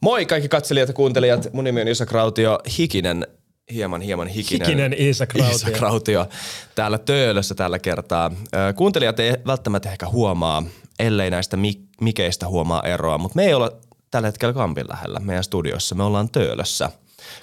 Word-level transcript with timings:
Moi 0.00 0.26
kaikki 0.26 0.48
katselijat 0.48 0.88
ja 0.88 0.94
kuuntelijat. 0.94 1.52
Mun 1.52 1.64
nimi 1.64 1.80
on 1.80 1.88
Isak 1.88 2.12
Rautio. 2.12 2.58
Hikinen, 2.78 3.26
hieman 3.72 4.00
hieman 4.00 4.28
hikinen. 4.28 4.68
Hikinen 4.68 4.94
Isak 4.98 5.34
Rautio. 5.34 5.56
Isak 5.56 5.80
Rautio. 5.80 6.26
Täällä 6.74 6.98
Töölössä 6.98 7.54
tällä 7.54 7.78
kertaa. 7.78 8.30
Kuuntelijat 8.76 9.20
ei 9.20 9.34
välttämättä 9.46 9.92
ehkä 9.92 10.08
huomaa, 10.08 10.62
ellei 10.98 11.30
näistä 11.30 11.56
mik- 11.56 11.88
mikeistä 12.00 12.48
huomaa 12.48 12.82
eroa, 12.82 13.18
mutta 13.18 13.36
me 13.36 13.44
ei 13.44 13.54
olla 13.54 13.70
tällä 14.10 14.28
hetkellä 14.28 14.52
Kampin 14.52 14.88
lähellä 14.88 15.20
meidän 15.20 15.44
studiossa. 15.44 15.94
Me 15.94 16.02
ollaan 16.02 16.30
Töölössä. 16.30 16.90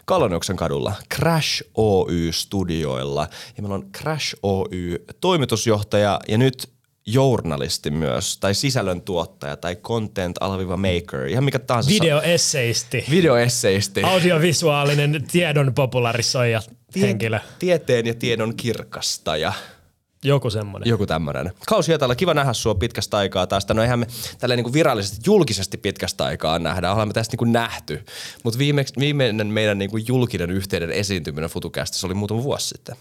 Kaloniuksen 0.05 0.55
kadulla 0.55 0.93
Crash 1.15 1.63
Oy-studioilla. 1.73 3.27
Ja 3.57 3.63
meillä 3.63 3.75
on 3.75 3.91
Crash 3.97 4.35
Oy 4.43 5.05
toimitusjohtaja 5.21 6.19
ja 6.27 6.37
nyt 6.37 6.74
journalisti 7.07 7.91
myös, 7.91 8.38
tai 8.38 8.55
sisällöntuottaja, 8.55 9.57
tai 9.57 9.75
content 9.75 10.35
alaviva 10.39 10.77
maker, 10.77 11.27
ihan 11.27 11.43
mikä 11.43 11.59
tahansa. 11.59 11.89
Videoesseisti. 11.89 13.05
Videoesseisti. 13.09 14.03
Audiovisuaalinen 14.03 15.25
tiedon 15.31 15.73
popularisoija 15.73 16.61
henkilö. 17.02 17.39
Tieteen 17.59 18.05
ja 18.05 18.13
tiedon 18.13 18.55
kirkastaja. 18.55 19.53
Joku 20.23 20.49
semmoinen. 20.49 20.89
Joku 20.89 21.05
tämmönen. 21.05 21.52
Kausi 21.67 21.88
Hietala, 21.88 22.16
kiva 22.16 22.33
nähdä 22.33 22.53
sua 22.53 22.75
pitkästä 22.75 23.17
aikaa 23.17 23.47
taas. 23.47 23.67
No 23.73 23.81
eihän 23.81 23.99
me 23.99 24.08
tälleen 24.39 24.63
niin 24.63 24.73
virallisesti, 24.73 25.17
julkisesti 25.25 25.77
pitkästä 25.77 26.25
aikaa 26.25 26.59
nähdä. 26.59 26.94
Olemme 26.94 27.13
tästä 27.13 27.38
niin 27.41 27.53
nähty. 27.53 28.05
Mutta 28.44 28.59
viimeinen 28.99 29.47
meidän 29.47 29.77
niin 29.77 29.89
julkinen 30.08 30.52
yhteinen 30.52 30.91
esiintyminen 30.91 31.49
FutuCastissa 31.49 32.08
oli 32.08 32.13
muutama 32.13 32.44
vuosi 32.44 32.67
sitten. 32.67 32.95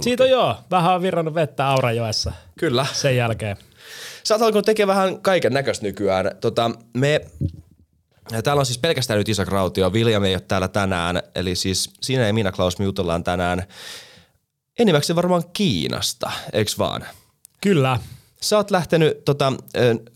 Siitä 0.00 0.24
on 0.24 0.30
joo. 0.30 0.56
Vähän 0.70 0.94
on 0.94 1.02
virrannut 1.02 1.34
vettä 1.34 1.68
Aurajoessa 1.68 2.32
Kyllä. 2.58 2.86
sen 2.92 3.16
jälkeen. 3.16 3.56
Sä 4.24 4.34
oot 4.34 4.42
alkanut 4.42 4.64
tekemään 4.64 4.96
vähän 4.96 5.20
kaiken 5.20 5.52
näköistä 5.52 5.86
nykyään. 5.86 6.30
Tota, 6.40 6.70
me, 6.94 7.20
täällä 8.44 8.60
on 8.60 8.66
siis 8.66 8.78
pelkästään 8.78 9.18
nyt 9.18 9.28
Isak 9.28 9.48
Rautio. 9.48 9.90
William 9.90 10.24
ei 10.24 10.34
ole 10.34 10.40
täällä 10.40 10.68
tänään. 10.68 11.22
Eli 11.34 11.54
siis 11.54 11.90
sinä 12.02 12.26
ja 12.26 12.32
minä, 12.32 12.52
Klaus, 12.52 12.78
me 12.78 12.84
jutellaan 12.84 13.24
tänään 13.24 13.62
enimmäkseen 14.78 15.16
varmaan 15.16 15.42
Kiinasta, 15.52 16.30
eiks 16.52 16.78
vaan? 16.78 17.04
Kyllä. 17.60 17.98
Sä 18.40 18.56
oot 18.56 18.70
lähtenyt 18.70 19.24
tota, 19.24 19.52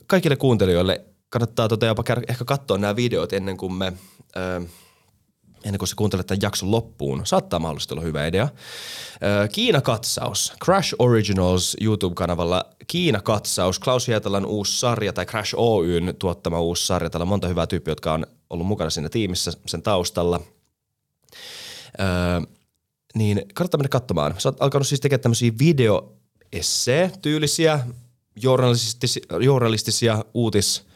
kaikille 0.06 0.36
kuuntelijoille, 0.36 1.04
kannattaa 1.28 1.68
tota 1.68 1.86
jopa 1.86 2.04
ehkä 2.28 2.44
katsoa 2.44 2.78
nämä 2.78 2.96
videot 2.96 3.32
ennen 3.32 3.56
kuin 3.56 3.72
me, 3.72 3.92
ö, 4.36 4.62
ennen 5.64 5.78
kuin 5.78 5.88
sä 5.88 5.94
kuuntelet 5.96 6.26
tämän 6.26 6.42
jakson 6.42 6.70
loppuun. 6.70 7.26
Saattaa 7.26 7.58
mahdollisesti 7.58 7.94
olla 7.94 8.02
hyvä 8.02 8.26
idea. 8.26 8.48
Kiina-katsaus, 9.52 10.52
Crash 10.64 10.94
Originals 10.98 11.76
YouTube-kanavalla 11.80 12.64
Kiina-katsaus, 12.86 13.78
Klaus 13.78 14.08
Hietalan 14.08 14.46
uusi 14.46 14.78
sarja 14.78 15.12
tai 15.12 15.26
Crash 15.26 15.54
Oyn 15.56 16.14
tuottama 16.18 16.60
uusi 16.60 16.86
sarja. 16.86 17.10
Täällä 17.10 17.24
on 17.24 17.28
monta 17.28 17.48
hyvää 17.48 17.66
tyyppiä, 17.66 17.92
jotka 17.92 18.12
on 18.12 18.26
ollut 18.50 18.66
mukana 18.66 18.90
siinä 18.90 19.08
tiimissä 19.08 19.52
sen 19.66 19.82
taustalla. 19.82 20.40
Niin 23.14 23.42
kannattaa 23.54 23.78
mennä 23.78 23.88
katsomaan. 23.88 24.34
Sä 24.38 24.48
oot 24.48 24.62
alkanut 24.62 24.86
siis 24.86 25.00
tekemään 25.00 25.22
tämmöisiä 25.22 25.52
video 25.58 26.12
tyylisiä 27.22 27.80
journalistisia, 28.36 29.22
journalistisia 29.40 30.24
uutis, 30.34 30.86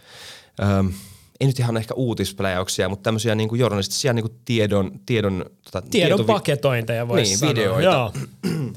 ei 1.41 1.47
nyt 1.47 1.59
ihan 1.59 1.77
ehkä 1.77 1.95
uutispläjäyksiä, 1.95 2.89
mutta 2.89 3.03
tämmöisiä 3.03 3.35
niinku 3.35 3.55
journalistisia 3.55 4.13
niinku 4.13 4.37
tiedon, 4.45 4.93
tiedon, 5.07 5.45
tota, 5.65 5.83
Tiedon 5.91 6.19
tietovi- 6.21 6.27
paketointeja 6.27 7.09
voisi 7.09 7.23
Niin, 7.31 7.39
sanoa. 7.39 7.55
videoita. 7.55 7.83
Joo. 7.83 8.13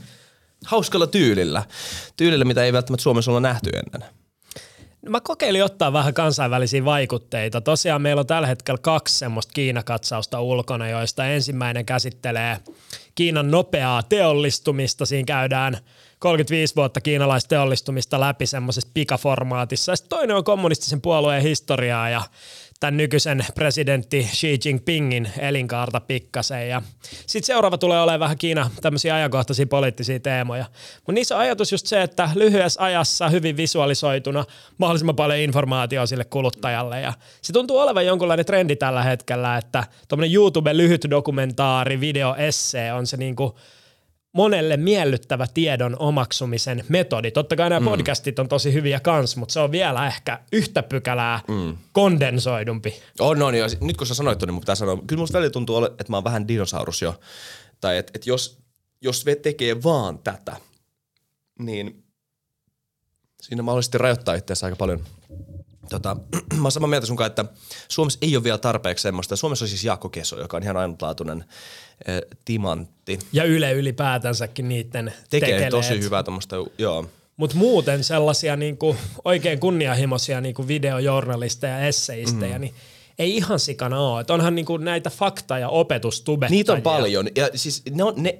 hauskalla 0.65 1.07
tyylillä. 1.07 1.63
Tyylillä, 2.17 2.45
mitä 2.45 2.63
ei 2.63 2.73
välttämättä 2.73 3.03
Suomessa 3.03 3.31
olla 3.31 3.39
nähty 3.39 3.69
ennen. 3.69 4.09
Mä 5.09 5.21
kokeilin 5.21 5.63
ottaa 5.63 5.93
vähän 5.93 6.13
kansainvälisiä 6.13 6.85
vaikutteita. 6.85 7.61
Tosiaan 7.61 8.01
meillä 8.01 8.19
on 8.19 8.27
tällä 8.27 8.47
hetkellä 8.47 8.77
kaksi 8.81 9.17
semmoista 9.17 9.53
Kiinakatsausta 9.53 10.41
ulkona, 10.41 10.89
joista 10.89 11.25
ensimmäinen 11.25 11.85
käsittelee 11.85 12.57
Kiinan 13.15 13.51
nopeaa 13.51 14.03
teollistumista. 14.03 15.05
Siinä 15.05 15.25
käydään 15.25 15.77
35 16.19 16.75
vuotta 16.75 17.01
kiinalaista 17.01 17.47
teollistumista 17.47 18.19
läpi 18.19 18.45
semmoisessa 18.45 18.89
pikaformaatissa. 18.93 19.91
Ja 19.91 19.95
toinen 20.09 20.35
on 20.35 20.43
kommunistisen 20.43 21.01
puolueen 21.01 21.43
historiaa 21.43 22.09
ja 22.09 22.21
tämän 22.79 22.97
nykyisen 22.97 23.45
presidentti 23.55 24.29
Xi 24.31 24.59
Jinpingin 24.65 25.29
elinkaarta 25.37 25.99
pikkasen. 25.99 26.69
Ja 26.69 26.81
sitten 27.25 27.47
seuraava 27.47 27.77
tulee 27.77 28.01
olemaan 28.01 28.19
vähän 28.19 28.37
Kiina 28.37 28.69
tämmöisiä 28.81 29.15
ajankohtaisia 29.15 29.67
poliittisia 29.67 30.19
teemoja. 30.19 30.65
Mutta 30.95 31.11
niissä 31.11 31.35
on 31.35 31.41
ajatus 31.41 31.71
just 31.71 31.85
se, 31.87 32.01
että 32.01 32.29
lyhyessä 32.35 32.83
ajassa 32.83 33.29
hyvin 33.29 33.57
visualisoituna 33.57 34.45
mahdollisimman 34.77 35.15
paljon 35.15 35.39
informaatiota 35.39 36.07
sille 36.07 36.25
kuluttajalle. 36.25 37.01
Ja 37.01 37.13
se 37.41 37.53
tuntuu 37.53 37.77
olevan 37.77 38.05
jonkunlainen 38.05 38.45
trendi 38.45 38.75
tällä 38.75 39.03
hetkellä, 39.03 39.57
että 39.57 39.83
tuommoinen 40.07 40.35
YouTube 40.35 40.77
lyhyt 40.77 41.07
dokumentaari, 41.09 41.99
video, 41.99 42.35
essee 42.35 42.93
on 42.93 43.07
se 43.07 43.17
niinku 43.17 43.55
monelle 44.33 44.77
miellyttävä 44.77 45.47
tiedon 45.53 45.95
omaksumisen 45.99 46.85
metodi. 46.89 47.31
Totta 47.31 47.55
kai 47.55 47.69
nämä 47.69 47.79
mm. 47.79 47.85
podcastit 47.85 48.39
on 48.39 48.49
tosi 48.49 48.73
hyviä 48.73 48.99
kans, 48.99 49.35
mutta 49.35 49.53
se 49.53 49.59
on 49.59 49.71
vielä 49.71 50.07
ehkä 50.07 50.39
yhtä 50.53 50.83
pykälää 50.83 51.41
mm. 51.47 51.77
kondensoidumpi. 51.91 53.01
On, 53.19 53.41
on. 53.41 53.55
Ja 53.55 53.65
nyt 53.81 53.97
kun 53.97 54.07
sä 54.07 54.13
sanoit 54.13 54.41
niin 54.41 54.53
mun 54.53 54.61
pitää 54.61 54.75
sanoa, 54.75 54.97
kyllä 55.07 55.19
musta 55.19 55.37
välillä 55.37 55.51
tuntuu, 55.51 55.75
ole- 55.75 55.91
että 55.99 56.09
mä 56.09 56.17
oon 56.17 56.23
vähän 56.23 56.47
dinosaurus 56.47 57.01
jo. 57.01 57.19
Tai 57.81 57.97
että 57.97 58.11
et 58.15 58.27
jos, 58.27 58.57
jos 59.01 59.25
tekee 59.41 59.83
vaan 59.83 60.19
tätä, 60.19 60.55
niin 61.59 62.03
siinä 63.41 63.63
mahdollisesti 63.63 63.97
rajoittaa 63.97 64.35
itseänsä 64.35 64.65
aika 64.65 64.75
paljon. 64.75 65.03
Tota, 65.89 66.17
mä 66.55 66.63
oon 66.63 66.71
samaa 66.71 66.89
mieltä 66.89 67.07
sun 67.07 67.17
kanssa, 67.17 67.41
että 67.41 67.45
Suomessa 67.87 68.19
ei 68.21 68.35
ole 68.35 68.43
vielä 68.43 68.57
tarpeeksi 68.57 69.01
semmoista. 69.01 69.35
Suomessa 69.35 69.65
on 69.65 69.69
siis 69.69 69.83
Jaakko 69.83 70.09
Keso, 70.09 70.39
joka 70.39 70.57
on 70.57 70.63
ihan 70.63 70.77
ainutlaatuinen 70.77 71.45
timantti. 72.45 73.19
Ja 73.33 73.43
Yle 73.43 73.73
ylipäätänsäkin 73.73 74.69
niiden 74.69 75.13
Tekee 75.29 75.69
tosi 75.69 75.99
hyvää 75.99 76.23
tuommoista, 76.23 76.55
joo. 76.77 77.09
Mutta 77.37 77.55
muuten 77.57 78.03
sellaisia 78.03 78.55
niinku 78.55 78.95
oikein 79.25 79.59
kunnianhimoisia 79.59 80.41
niinku 80.41 80.67
videojournalisteja, 80.67 81.79
esseistejä, 81.79 82.55
mm. 82.57 82.61
niin 82.61 82.73
ei 83.19 83.35
ihan 83.35 83.59
sikana 83.59 83.99
ole. 83.99 84.21
Et 84.21 84.31
onhan 84.31 84.55
niinku 84.55 84.77
näitä 84.77 85.09
fakta- 85.09 85.59
ja 85.59 85.69
opetustubettajia. 85.69 86.57
Niitä 86.57 86.73
on 86.73 86.81
paljon. 86.81 87.27
Ja 87.35 87.49
siis 87.55 87.83
ne 87.91 88.03
on, 88.03 88.13
ne, 88.17 88.39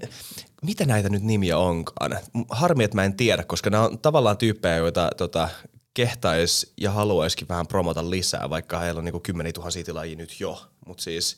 mitä 0.64 0.86
näitä 0.86 1.09
nyt 1.09 1.24
nimiä 1.24 1.58
onkaan? 1.58 2.19
Harmi, 2.50 2.84
että 2.84 2.96
mä 2.96 3.06
en 3.06 3.14
tiedä, 3.14 3.44
koska 3.44 3.69
nämä 3.69 3.84
on 3.84 4.00
tavallaan 4.00 4.38
tyyppejä, 4.38 4.78
joita 4.78 5.09
tota, 5.18 5.50
kehtais 5.94 6.74
ja 6.78 6.92
haluaisikin 6.92 7.48
vähän 7.48 7.68
promota 7.68 8.09
lisää, 8.09 8.50
vaikka 8.50 8.80
heillä 8.80 9.00
on 9.00 9.06
niinku 9.06 9.19
kymmeniä 9.19 9.53
tuhansia 9.53 9.84
tilaajia 9.84 10.16
nyt 10.16 10.40
jo. 10.40 10.62
Mutta 10.86 11.03
siis 11.03 11.38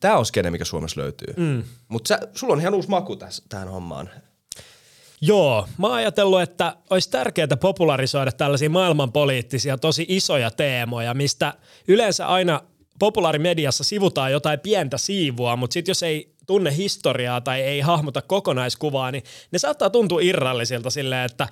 tämä 0.00 0.16
on 0.16 0.26
skene, 0.26 0.50
mikä 0.50 0.64
Suomessa 0.64 1.00
löytyy. 1.00 1.34
Mm. 1.36 1.62
Mutta 1.88 2.18
sulla 2.34 2.52
on 2.52 2.60
ihan 2.60 2.74
uusi 2.74 2.88
maku 2.88 3.16
tässä, 3.16 3.44
tähän 3.48 3.68
hommaan. 3.68 4.10
Joo, 5.20 5.68
mä 5.78 5.86
oon 5.86 5.96
ajatellut, 5.96 6.42
että 6.42 6.76
olisi 6.90 7.10
tärkeää 7.10 7.56
popularisoida 7.60 8.32
tällaisia 8.32 8.70
maailmanpoliittisia 8.70 9.78
tosi 9.78 10.06
isoja 10.08 10.50
teemoja, 10.50 11.14
mistä 11.14 11.54
yleensä 11.88 12.26
aina 12.26 12.60
populaarimediassa 12.98 13.84
sivutaan 13.84 14.32
jotain 14.32 14.60
pientä 14.60 14.98
siivua, 14.98 15.56
mutta 15.56 15.74
sitten 15.74 15.90
jos 15.90 16.02
ei 16.02 16.34
tunne 16.46 16.76
historiaa 16.76 17.40
tai 17.40 17.60
ei 17.60 17.80
hahmota 17.80 18.22
kokonaiskuvaa, 18.22 19.10
niin 19.10 19.24
ne 19.52 19.58
saattaa 19.58 19.90
tuntua 19.90 20.20
irrallisilta 20.22 20.90
silleen, 20.90 21.24
että 21.24 21.48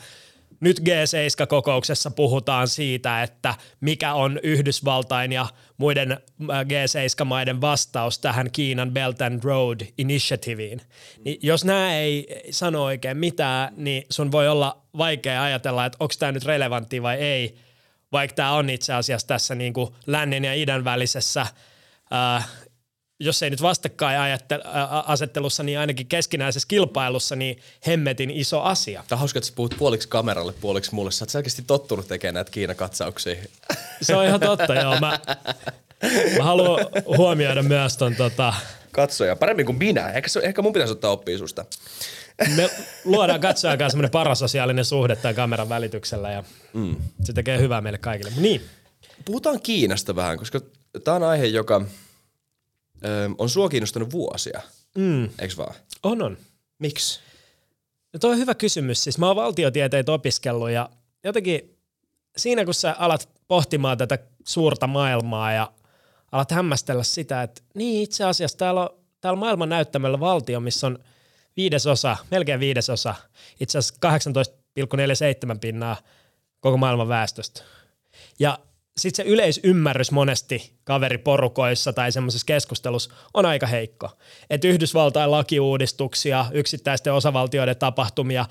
nyt 0.61 0.81
G7-kokouksessa 0.81 2.11
puhutaan 2.11 2.69
siitä, 2.69 3.23
että 3.23 3.55
mikä 3.81 4.15
on 4.15 4.41
Yhdysvaltain 4.43 5.33
ja 5.33 5.47
muiden 5.81 6.13
äh, 6.13 6.19
G7-maiden 6.65 7.61
vastaus 7.61 8.19
tähän 8.19 8.51
Kiinan 8.51 8.91
Belt 8.91 9.23
and 9.23 9.45
Road 9.45 9.81
Initiativeen. 9.99 10.81
Niin 11.25 11.39
jos 11.43 11.65
nämä 11.65 11.95
ei 11.95 12.43
sano 12.51 12.85
oikein 12.85 13.17
mitään, 13.17 13.73
niin 13.77 14.05
sun 14.11 14.33
voi 14.33 14.49
olla 14.49 14.83
vaikea 14.99 15.43
ajatella, 15.43 15.87
että 15.87 15.97
onko 16.01 16.15
tämä 16.19 16.33
nyt 16.33 16.45
relevantti 16.45 17.03
vai 17.03 17.17
ei, 17.17 17.55
vaikka 18.13 18.35
tämä 18.35 18.53
on 18.53 18.71
itse 18.71 18.93
asiassa 18.93 19.27
tässä 19.27 19.55
niin 19.55 19.73
kuin 19.73 19.95
lännen 20.07 20.45
ja 20.45 20.55
idän 20.55 20.85
välisessä 20.85 21.41
äh, 22.13 22.49
jos 23.21 23.43
ei 23.43 23.51
nyt 23.51 23.63
vastakkainasettelussa, 23.63 25.63
niin 25.63 25.79
ainakin 25.79 26.07
keskinäisessä 26.07 26.69
kilpailussa, 26.69 27.37
niin 27.37 27.59
hemmetin 27.87 28.31
iso 28.31 28.63
asia. 28.63 29.05
Tämä 29.09 29.17
on 29.17 29.21
hauska, 29.21 29.39
että 29.39 29.49
sä 29.49 29.53
puhut 29.57 29.75
puoliksi 29.79 30.09
kameralle, 30.09 30.53
puoliksi 30.61 30.95
mulle. 30.95 31.11
Sä 31.11 31.23
oot 31.23 31.31
selkeästi 31.31 31.63
tottunut 31.67 32.09
tekemään 32.09 32.35
näitä 32.35 32.51
Kiina-katsauksia. 32.51 33.37
Se 34.03 34.17
on 34.17 34.27
ihan 34.27 34.41
totta, 34.41 34.75
joo. 34.75 35.01
Mä, 35.01 35.21
mä 36.37 36.45
haluan 36.45 36.87
huomioida 37.17 37.63
myös 37.63 37.97
ton 37.97 38.17
tota, 38.17 38.55
Katsoja, 38.93 39.37
paremmin 39.37 39.67
kuin 39.67 39.79
minä. 39.79 40.13
Ehkä, 40.13 40.29
se- 40.29 40.41
ehkä 40.41 40.63
mun 40.63 40.73
pitäisi 40.73 40.93
ottaa 40.93 41.11
oppia 41.11 41.39
susta. 41.39 41.65
me 42.57 42.71
luodaan 43.05 43.41
katsojan 43.41 43.79
kanssa 43.79 43.93
semmoinen 43.93 44.11
parasosiaalinen 44.11 44.85
suhde 44.85 45.17
tämän 45.17 45.35
kameran 45.35 45.69
välityksellä 45.69 46.31
ja 46.31 46.45
mm. 46.73 46.97
se 47.25 47.33
tekee 47.33 47.59
hyvää 47.59 47.81
meille 47.81 47.99
kaikille. 47.99 48.31
Mut 48.31 48.43
Niin, 48.43 48.63
Puhutaan 49.25 49.61
Kiinasta 49.61 50.17
vähän, 50.17 50.39
koska 50.39 50.61
tämä 51.05 51.15
on 51.15 51.23
aihe, 51.23 51.47
joka 51.47 51.83
ö, 53.05 53.31
on 53.39 53.49
sua 53.49 53.69
kiinnostanut 53.69 54.13
vuosia. 54.13 54.61
Mm. 54.99 55.29
Eiks 55.39 55.57
vaan? 55.57 55.75
on 56.03 56.23
on. 56.23 56.37
Miksi? 56.79 57.21
No 58.13 58.19
toi 58.19 58.31
on 58.31 58.39
hyvä 58.39 58.55
kysymys. 58.55 59.05
Siis 59.05 59.19
mä 59.19 59.27
oon 59.27 59.37
valtiotieteitä 59.37 60.13
opiskellut 60.13 60.71
ja 60.71 60.91
jotenkin 61.25 61.77
siinä 62.37 62.65
kun 62.65 62.75
sä 62.75 62.97
alat 62.99 63.29
pohtimaan 63.49 63.99
tätä 63.99 64.19
suurta 64.45 64.87
maailmaa 64.87 65.53
ja 65.53 65.73
alat 66.33 66.51
hämmästellä 66.51 67.03
sitä, 67.03 67.43
että 67.43 67.63
niin 67.75 68.03
itse 68.03 68.25
asiassa 68.25 68.59
täällä 68.59 68.81
on, 68.81 68.91
täällä 69.21 69.35
on 69.35 69.39
maailman 69.39 69.69
näyttämällä 69.69 70.21
valtio, 70.21 70.61
missä 70.61 70.87
on 70.87 70.99
viidesosa, 71.57 72.17
melkein 72.31 72.61
viidesosa, 72.61 73.15
itse 73.61 73.79
asiassa 73.79 74.19
18,47 75.55 75.59
pinnaa 75.61 75.97
koko 76.61 76.77
maailman 76.77 77.09
väestöstä. 77.09 77.63
Ja 78.39 78.59
sitten 78.97 79.25
se 79.27 79.31
yleisymmärrys 79.33 80.11
monesti 80.11 80.73
kaveriporukoissa 80.85 81.93
tai 81.93 82.13
semmoisessa 82.13 82.45
keskustelussa 82.47 83.15
on 83.35 83.47
aika 83.47 83.67
heikko. 83.67 84.11
Että 84.51 84.69
Yhdysvaltain 84.69 85.31
lakiuudistuksia, 85.31 86.47
yksittäisten 86.53 87.13
osavaltioiden 87.13 87.77
tapahtumia, 87.77 88.47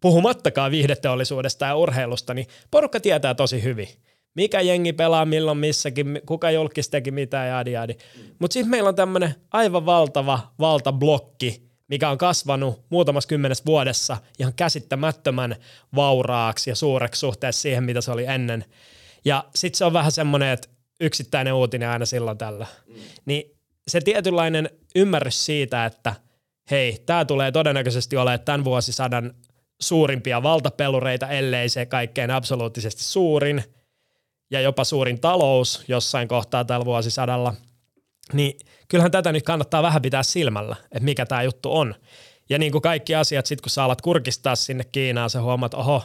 puhumattakaan 0.00 0.70
viihdeteollisuudesta 0.70 1.66
ja 1.66 1.76
urheilusta, 1.76 2.34
niin 2.34 2.46
porukka 2.70 3.00
tietää 3.00 3.34
tosi 3.34 3.62
hyvin. 3.62 3.88
Mikä 4.34 4.60
jengi 4.60 4.92
pelaa 4.92 5.24
milloin 5.24 5.58
missäkin, 5.58 6.20
kuka 6.26 6.50
julkis 6.50 6.88
teki 6.88 7.10
mitä 7.10 7.44
ja 7.44 7.58
adi 7.58 7.76
adi. 7.76 7.94
Mutta 8.38 8.52
sitten 8.52 8.70
meillä 8.70 8.88
on 8.88 8.94
tämmöinen 8.94 9.34
aivan 9.52 9.86
valtava 9.86 10.40
valtablokki, 10.58 11.70
mikä 11.88 12.10
on 12.10 12.18
kasvanut 12.18 12.84
muutamassa 12.90 13.28
kymmenessä 13.28 13.64
vuodessa 13.66 14.16
ihan 14.38 14.54
käsittämättömän 14.54 15.56
vauraaksi 15.96 16.70
ja 16.70 16.76
suureksi 16.76 17.18
suhteessa 17.18 17.62
siihen, 17.62 17.84
mitä 17.84 18.00
se 18.00 18.10
oli 18.10 18.24
ennen. 18.24 18.64
Ja 19.24 19.44
sitten 19.54 19.78
se 19.78 19.84
on 19.84 19.92
vähän 19.92 20.12
semmoinen, 20.12 20.48
että 20.48 20.68
yksittäinen 21.00 21.54
uutinen 21.54 21.88
aina 21.88 22.06
silloin 22.06 22.38
tällä. 22.38 22.66
Mm. 22.86 22.94
Niin 23.24 23.54
se 23.88 24.00
tietynlainen 24.00 24.70
ymmärrys 24.94 25.46
siitä, 25.46 25.84
että 25.84 26.14
hei, 26.70 27.02
tämä 27.06 27.24
tulee 27.24 27.52
todennäköisesti 27.52 28.16
olemaan 28.16 28.40
tämän 28.40 28.64
vuosisadan 28.64 29.34
suurimpia 29.80 30.42
valtapelureita, 30.42 31.28
ellei 31.28 31.68
se 31.68 31.86
kaikkein 31.86 32.30
absoluuttisesti 32.30 33.04
suurin 33.04 33.64
ja 34.50 34.60
jopa 34.60 34.84
suurin 34.84 35.20
talous 35.20 35.84
jossain 35.88 36.28
kohtaa 36.28 36.64
tällä 36.64 36.84
vuosisadalla, 36.84 37.54
niin 38.32 38.58
kyllähän 38.88 39.10
tätä 39.10 39.32
nyt 39.32 39.42
kannattaa 39.42 39.82
vähän 39.82 40.02
pitää 40.02 40.22
silmällä, 40.22 40.76
että 40.82 41.04
mikä 41.04 41.26
tämä 41.26 41.42
juttu 41.42 41.76
on. 41.76 41.94
Ja 42.50 42.58
niin 42.58 42.72
kuin 42.72 42.82
kaikki 42.82 43.14
asiat, 43.14 43.46
sit 43.46 43.60
kun 43.60 43.70
sä 43.70 43.84
alat 43.84 44.00
kurkistaa 44.00 44.56
sinne 44.56 44.84
Kiinaan, 44.84 45.30
sä 45.30 45.42
huomaat, 45.42 45.74
oho, 45.74 46.02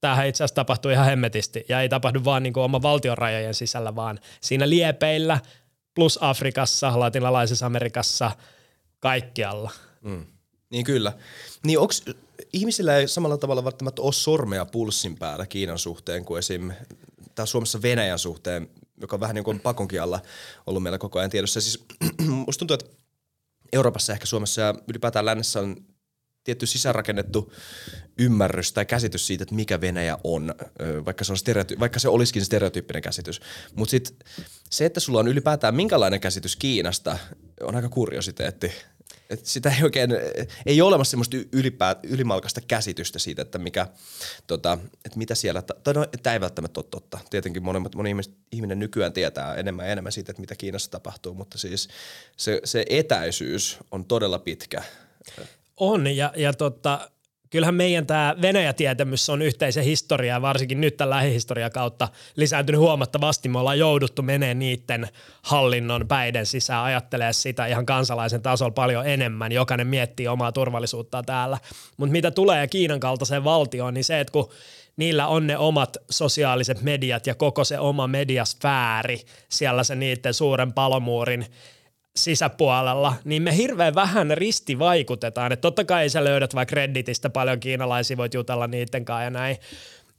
tämähän 0.00 0.26
itse 0.26 0.44
asiassa 0.44 0.54
tapahtuu 0.54 0.90
ihan 0.90 1.06
hemmetisti 1.06 1.64
ja 1.68 1.80
ei 1.80 1.88
tapahdu 1.88 2.24
vaan 2.24 2.42
niin 2.42 2.52
kuin 2.52 2.64
oman 2.64 2.82
valtion 2.82 3.18
rajojen 3.18 3.54
sisällä, 3.54 3.96
vaan 3.96 4.18
siinä 4.40 4.68
liepeillä 4.68 5.40
plus 5.94 6.18
Afrikassa, 6.22 7.00
latinalaisessa 7.00 7.66
Amerikassa, 7.66 8.30
kaikkialla. 9.00 9.70
Mm. 10.02 10.26
Niin 10.70 10.84
kyllä. 10.84 11.12
Niin 11.66 11.78
onks, 11.78 12.04
ihmisillä 12.52 12.96
ei 12.96 13.08
samalla 13.08 13.36
tavalla 13.36 13.64
välttämättä 13.64 14.02
ole 14.02 14.12
sormea 14.12 14.64
pulssin 14.64 15.18
päällä 15.18 15.46
Kiinan 15.46 15.78
suhteen 15.78 16.24
kuin 16.24 16.38
esim. 16.38 16.72
tai 17.34 17.46
Suomessa 17.46 17.82
Venäjän 17.82 18.18
suhteen, 18.18 18.70
joka 19.00 19.16
on 19.16 19.20
vähän 19.20 19.34
niin 19.34 19.44
kuin 19.44 19.60
pakonkin 19.60 20.02
alla 20.02 20.20
ollut 20.66 20.82
meillä 20.82 20.98
koko 20.98 21.18
ajan 21.18 21.30
tiedossa. 21.30 21.60
Siis 21.60 21.84
musta 22.46 22.58
tuntuu, 22.58 22.74
että 22.74 22.86
Euroopassa 23.72 24.12
ehkä 24.12 24.26
Suomessa 24.26 24.60
ja 24.60 24.74
ylipäätään 24.88 25.24
lännessä 25.24 25.60
on 25.60 25.76
tietty 26.48 26.66
sisäänrakennettu 26.66 27.52
ymmärrys 28.18 28.72
tai 28.72 28.86
käsitys 28.86 29.26
siitä, 29.26 29.42
että 29.42 29.54
mikä 29.54 29.80
Venäjä 29.80 30.18
on, 30.24 30.54
vaikka 31.04 31.24
se, 31.24 31.32
on 31.32 31.38
stereoty- 31.38 31.80
vaikka 31.80 31.98
se 31.98 32.08
olisikin 32.08 32.44
stereotyyppinen 32.44 33.02
käsitys. 33.02 33.40
Mutta 33.74 33.90
sitten 33.90 34.16
se, 34.70 34.84
että 34.84 35.00
sulla 35.00 35.20
on 35.20 35.28
ylipäätään 35.28 35.74
minkälainen 35.74 36.20
käsitys 36.20 36.56
Kiinasta, 36.56 37.18
on 37.60 37.76
aika 37.76 37.88
kuriositeetti. 37.88 38.72
Et 39.30 39.46
sitä 39.46 39.74
ei 39.78 39.82
oikein, 39.82 40.10
ei 40.66 40.80
ole 40.80 40.88
olemassa 40.88 41.10
semmoista 41.10 41.36
ylipää, 41.52 41.96
ylimalkaista 42.02 42.60
käsitystä 42.60 43.18
siitä, 43.18 43.42
että 43.42 43.58
mikä, 43.58 43.86
tota, 44.46 44.78
että 45.04 45.18
mitä 45.18 45.34
siellä, 45.34 45.62
tai 45.62 45.94
no, 45.94 46.06
tämä 46.22 46.34
ei 46.34 46.40
välttämättä 46.40 46.80
ole 46.80 46.86
totta. 46.90 47.18
Tietenkin 47.30 47.62
moni, 47.62 47.80
moni 47.94 48.16
ihminen 48.52 48.78
nykyään 48.78 49.12
tietää 49.12 49.54
enemmän 49.54 49.86
ja 49.86 49.92
enemmän 49.92 50.12
siitä, 50.12 50.32
että 50.32 50.40
mitä 50.40 50.56
Kiinassa 50.56 50.90
tapahtuu, 50.90 51.34
mutta 51.34 51.58
siis 51.58 51.88
se, 52.36 52.60
se 52.64 52.84
etäisyys 52.90 53.78
on 53.90 54.04
todella 54.04 54.38
pitkä. 54.38 54.82
On, 55.80 56.16
ja, 56.16 56.32
ja 56.36 56.52
tota, 56.52 57.10
kyllähän 57.50 57.74
meidän 57.74 58.06
tämä 58.06 58.34
Venäjä-tietämys 58.42 59.30
on 59.30 59.42
yhteisen 59.42 59.84
historiaa, 59.84 60.42
varsinkin 60.42 60.80
nyt 60.80 60.96
tämän 60.96 61.10
lähihistoria 61.10 61.70
kautta 61.70 62.08
lisääntynyt 62.36 62.80
huomattavasti. 62.80 63.48
Me 63.48 63.58
ollaan 63.58 63.78
jouduttu 63.78 64.22
menemään 64.22 64.58
niiden 64.58 65.08
hallinnon 65.42 66.08
päiden 66.08 66.46
sisään, 66.46 66.84
ajattelee 66.84 67.32
sitä 67.32 67.66
ihan 67.66 67.86
kansalaisen 67.86 68.42
tasolla 68.42 68.72
paljon 68.72 69.06
enemmän. 69.06 69.52
Jokainen 69.52 69.86
miettii 69.86 70.28
omaa 70.28 70.52
turvallisuuttaan 70.52 71.24
täällä. 71.24 71.58
Mutta 71.96 72.12
mitä 72.12 72.30
tulee 72.30 72.66
Kiinan 72.66 73.00
kaltaiseen 73.00 73.44
valtioon, 73.44 73.94
niin 73.94 74.04
se, 74.04 74.20
että 74.20 74.32
kun 74.32 74.50
niillä 74.96 75.26
on 75.26 75.46
ne 75.46 75.58
omat 75.58 75.96
sosiaaliset 76.10 76.82
mediat 76.82 77.26
ja 77.26 77.34
koko 77.34 77.64
se 77.64 77.78
oma 77.78 78.06
mediasfääri 78.06 79.20
siellä 79.48 79.84
se 79.84 79.94
niiden 79.94 80.34
suuren 80.34 80.72
palomuurin– 80.72 81.46
sisäpuolella, 82.24 83.14
niin 83.24 83.42
me 83.42 83.56
hirveän 83.56 83.94
vähän 83.94 84.30
ristivaikutetaan. 84.30 85.52
Että 85.52 85.60
totta 85.60 85.84
kai 85.84 86.08
sä 86.08 86.24
löydät 86.24 86.54
vaikka 86.54 86.74
Redditistä 86.74 87.30
paljon 87.30 87.60
kiinalaisia, 87.60 88.16
voit 88.16 88.34
jutella 88.34 88.66
niiden 88.66 89.04
kanssa 89.04 89.22
ja 89.22 89.30
näin. 89.30 89.56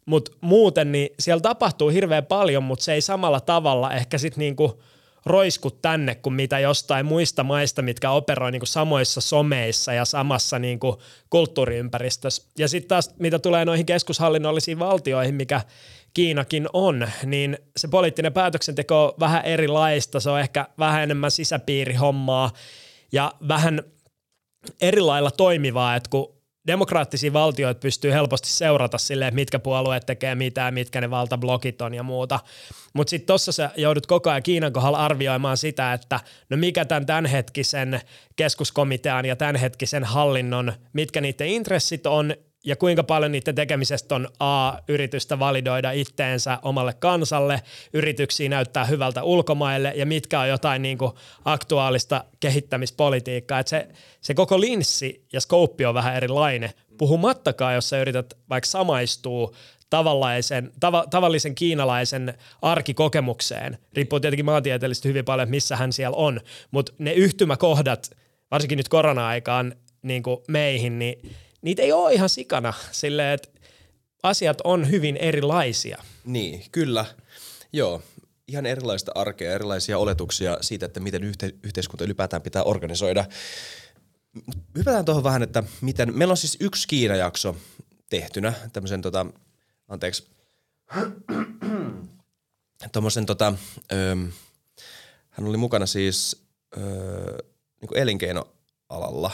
Mutta 0.05 0.31
muuten, 0.41 0.91
niin 0.91 1.09
siellä 1.19 1.41
tapahtuu 1.41 1.89
hirveän 1.89 2.25
paljon, 2.25 2.63
mutta 2.63 2.85
se 2.85 2.93
ei 2.93 3.01
samalla 3.01 3.39
tavalla 3.39 3.93
ehkä 3.93 4.17
sitten 4.17 4.39
niinku 4.39 4.81
roisku 5.25 5.71
tänne 5.71 6.15
kuin 6.15 6.33
mitä 6.33 6.59
jostain 6.59 7.05
muista 7.05 7.43
maista, 7.43 7.81
mitkä 7.81 8.11
operoi 8.11 8.51
niinku 8.51 8.65
samoissa 8.65 9.21
someissa 9.21 9.93
ja 9.93 10.05
samassa 10.05 10.59
niinku 10.59 11.01
kulttuuriympäristössä. 11.29 12.43
Ja 12.57 12.67
sitten 12.67 12.89
taas 12.89 13.13
mitä 13.19 13.39
tulee 13.39 13.65
noihin 13.65 13.85
keskushallinnollisiin 13.85 14.79
valtioihin, 14.79 15.35
mikä 15.35 15.61
Kiinakin 16.19 16.67
on, 16.73 17.07
niin 17.25 17.57
se 17.77 17.87
poliittinen 17.87 18.33
päätöksenteko 18.33 19.05
on 19.05 19.13
vähän 19.19 19.45
erilaista, 19.45 20.19
se 20.19 20.29
on 20.29 20.39
ehkä 20.39 20.67
vähän 20.79 21.03
enemmän 21.03 21.31
sisäpiirihommaa 21.31 22.51
ja 23.11 23.33
vähän 23.47 23.83
eri 24.81 25.01
lailla 25.01 25.31
toimivaa, 25.31 25.95
että 25.95 26.09
kun 26.09 26.35
demokraattisia 26.67 27.33
valtioita 27.33 27.79
pystyy 27.79 28.11
helposti 28.11 28.49
seurata 28.49 28.97
silleen, 28.97 29.35
mitkä 29.35 29.59
puolueet 29.59 30.05
tekee 30.05 30.35
mitä, 30.35 30.71
mitkä 30.71 31.01
ne 31.01 31.09
valtablokit 31.09 31.81
on 31.81 31.93
ja 31.93 32.03
muuta. 32.03 32.39
Mutta 32.93 33.09
sitten 33.09 33.27
tuossa 33.27 33.51
sä 33.51 33.69
joudut 33.77 34.07
koko 34.07 34.29
ajan 34.29 34.43
Kiinan 34.43 34.73
kohdalla 34.73 34.97
arvioimaan 35.05 35.57
sitä, 35.57 35.93
että 35.93 36.19
no 36.49 36.57
mikä 36.57 36.85
tämän 36.85 37.05
tämänhetkisen 37.05 38.01
keskuskomitean 38.35 39.25
ja 39.25 39.35
tämänhetkisen 39.35 40.03
hallinnon, 40.03 40.73
mitkä 40.93 41.21
niiden 41.21 41.47
intressit 41.47 42.05
on 42.05 42.33
ja 42.65 42.75
kuinka 42.75 43.03
paljon 43.03 43.31
niiden 43.31 43.55
tekemisestä 43.55 44.15
on 44.15 44.27
A, 44.39 44.73
yritystä 44.87 45.39
validoida 45.39 45.91
itteensä 45.91 46.59
omalle 46.61 46.93
kansalle, 46.93 47.61
yrityksiä 47.93 48.49
näyttää 48.49 48.85
hyvältä 48.85 49.23
ulkomaille 49.23 49.93
ja 49.95 50.05
mitkä 50.05 50.39
on 50.39 50.49
jotain 50.49 50.81
niin 50.81 50.97
kuin 50.97 51.11
aktuaalista 51.45 52.25
kehittämispolitiikkaa. 52.39 53.59
Että 53.59 53.69
se, 53.69 53.87
se 54.21 54.33
koko 54.33 54.61
linssi 54.61 55.25
ja 55.33 55.41
skouppi 55.41 55.85
on 55.85 55.93
vähän 55.93 56.15
erilainen. 56.15 56.69
Puhumattakaan, 56.97 57.73
jos 57.73 57.89
sä 57.89 58.01
yrität 58.01 58.33
vaikka 58.49 58.69
samaistua 58.69 59.51
tavallisen, 59.89 60.71
tav- 60.85 61.09
tavallisen 61.09 61.55
kiinalaisen 61.55 62.33
arkikokemukseen. 62.61 63.77
Riippuu 63.93 64.19
tietenkin 64.19 64.45
maantieteellisesti 64.45 65.09
hyvin 65.09 65.25
paljon, 65.25 65.49
missä 65.49 65.75
hän 65.75 65.93
siellä 65.93 66.17
on, 66.17 66.41
mutta 66.71 66.93
ne 66.97 67.13
yhtymäkohdat, 67.13 68.11
varsinkin 68.51 68.77
nyt 68.77 68.89
korona-aikaan 68.89 69.75
niin 70.01 70.23
kuin 70.23 70.37
meihin, 70.47 70.99
niin– 70.99 71.21
niitä 71.61 71.81
ei 71.81 71.91
ole 71.91 72.13
ihan 72.13 72.29
sikana 72.29 72.73
silleen, 72.91 73.33
että 73.33 73.49
asiat 74.23 74.61
on 74.63 74.91
hyvin 74.91 75.17
erilaisia. 75.17 76.03
Niin, 76.25 76.63
kyllä. 76.71 77.05
Joo, 77.73 78.01
ihan 78.47 78.65
erilaista 78.65 79.11
arkea, 79.15 79.53
erilaisia 79.53 79.97
oletuksia 79.97 80.57
siitä, 80.61 80.85
että 80.85 80.99
miten 80.99 81.23
yhte- 81.23 81.55
yhteiskunta 81.63 82.03
ylipäätään 82.03 82.41
pitää 82.41 82.63
organisoida. 82.63 83.25
Hypätään 84.77 85.05
tuohon 85.05 85.23
vähän, 85.23 85.43
että 85.43 85.63
miten, 85.81 86.17
meillä 86.17 86.31
on 86.31 86.37
siis 86.37 86.57
yksi 86.59 86.87
Kiina-jakso 86.87 87.55
tehtynä, 88.09 88.53
tämmöisen 88.73 89.01
tota, 89.01 89.25
anteeksi, 89.87 90.27
tuommoisen 92.91 93.25
tota, 93.25 93.53
hän 95.29 95.47
oli 95.47 95.57
mukana 95.57 95.85
siis 95.85 96.45
öö, 96.77 97.37
niin 97.81 97.97
elinkeinoalalla 97.97 99.31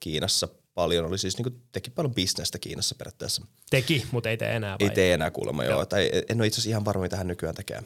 Kiinassa 0.00 0.48
paljon, 0.76 1.06
oli 1.06 1.18
siis 1.18 1.38
niin 1.38 1.62
teki 1.72 1.90
paljon 1.90 2.14
bisnestä 2.14 2.58
Kiinassa 2.58 2.94
periaatteessa. 2.98 3.46
Teki, 3.70 4.06
mutta 4.10 4.30
ei 4.30 4.36
tee 4.36 4.56
enää 4.56 4.76
vai? 4.80 4.88
Ei 4.88 4.94
tee 4.94 5.12
enää 5.12 5.30
kuulemma 5.30 5.64
joo. 5.64 5.72
joo. 5.72 5.86
Tai 5.86 6.10
en 6.28 6.40
ole 6.40 6.46
itse 6.46 6.56
asiassa 6.56 6.70
ihan 6.70 6.84
varma, 6.84 7.02
mitä 7.02 7.16
hän 7.16 7.26
nykyään 7.26 7.54
tekee. 7.54 7.82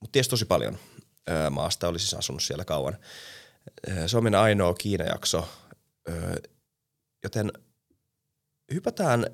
Mutta 0.00 0.12
ties 0.12 0.28
tosi 0.28 0.44
paljon 0.44 0.78
öö, 1.30 1.50
maasta, 1.50 1.88
oli 1.88 1.98
siis 1.98 2.14
asunut 2.14 2.42
siellä 2.42 2.64
kauan. 2.64 2.96
Öö, 3.88 4.08
se 4.08 4.16
on 4.16 4.22
meidän 4.22 4.40
ainoa 4.40 4.74
Kiina-jakso, 4.74 5.48
öö, 6.08 6.34
joten 7.22 7.52
hypätään 8.74 9.26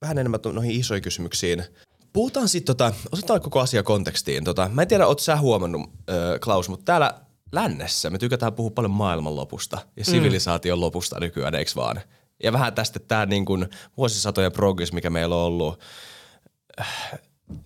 vähän 0.00 0.18
enemmän 0.18 0.40
noihin 0.52 0.80
isoihin 0.80 1.02
kysymyksiin. 1.02 1.64
Puhutaan 2.12 2.48
sitten, 2.48 2.76
tota, 2.76 2.94
otetaan 3.12 3.40
koko 3.40 3.60
asia 3.60 3.82
kontekstiin. 3.82 4.44
Tota, 4.44 4.70
mä 4.72 4.82
en 4.82 4.88
tiedä, 4.88 5.06
oot 5.06 5.20
sä 5.20 5.36
huomannut, 5.36 5.90
öö, 6.10 6.38
Klaus, 6.38 6.68
mutta 6.68 6.84
täällä 6.84 7.20
lännessä 7.52 8.10
me 8.10 8.18
tykätään 8.18 8.52
puhua 8.52 8.70
paljon 8.70 8.90
maailmanlopusta 8.90 9.78
ja 9.96 10.04
mm. 10.06 10.10
sivilisaation 10.10 10.78
mm. 10.78 10.80
lopusta 10.80 11.20
nykyään, 11.20 11.54
eikö 11.54 11.70
vaan? 11.76 12.00
Ja 12.44 12.52
vähän 12.52 12.74
tästä 12.74 12.98
tämä 12.98 13.26
niin 13.26 13.44
kuin 13.44 13.68
vuosisatojen 13.96 14.52
progress, 14.52 14.92
mikä 14.92 15.10
meillä 15.10 15.34
on 15.34 15.42
ollut, 15.42 15.80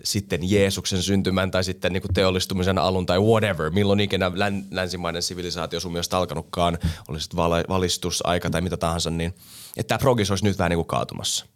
sitten 0.05 0.51
Jeesuksen 0.51 1.03
syntymän 1.03 1.51
tai 1.51 1.65
sitten 1.65 1.93
niin 1.93 2.03
kuin 2.03 2.15
teollistumisen 2.15 2.79
alun 2.79 3.07
tai 3.07 3.19
whatever, 3.21 3.71
milloin 3.71 4.01
ikinä 4.01 4.33
län, 4.35 4.65
länsimainen 4.71 5.23
sivilisaatio 5.23 5.81
sun 5.81 5.93
mielestä 5.93 6.17
alkanutkaan, 6.19 6.79
olisi 7.09 7.29
val, 7.37 7.65
valistusaika 7.69 8.51
tai 8.51 8.61
mitä 8.61 8.77
tahansa, 8.77 9.11
niin 9.11 9.35
että 9.77 9.89
tämä 9.89 9.99
progress 9.99 10.31
olisi 10.31 10.45
nyt 10.45 10.59
vähän 10.59 10.71
niin 10.71 10.79
kuin 10.79 10.87
kaatumassa. 10.87 11.47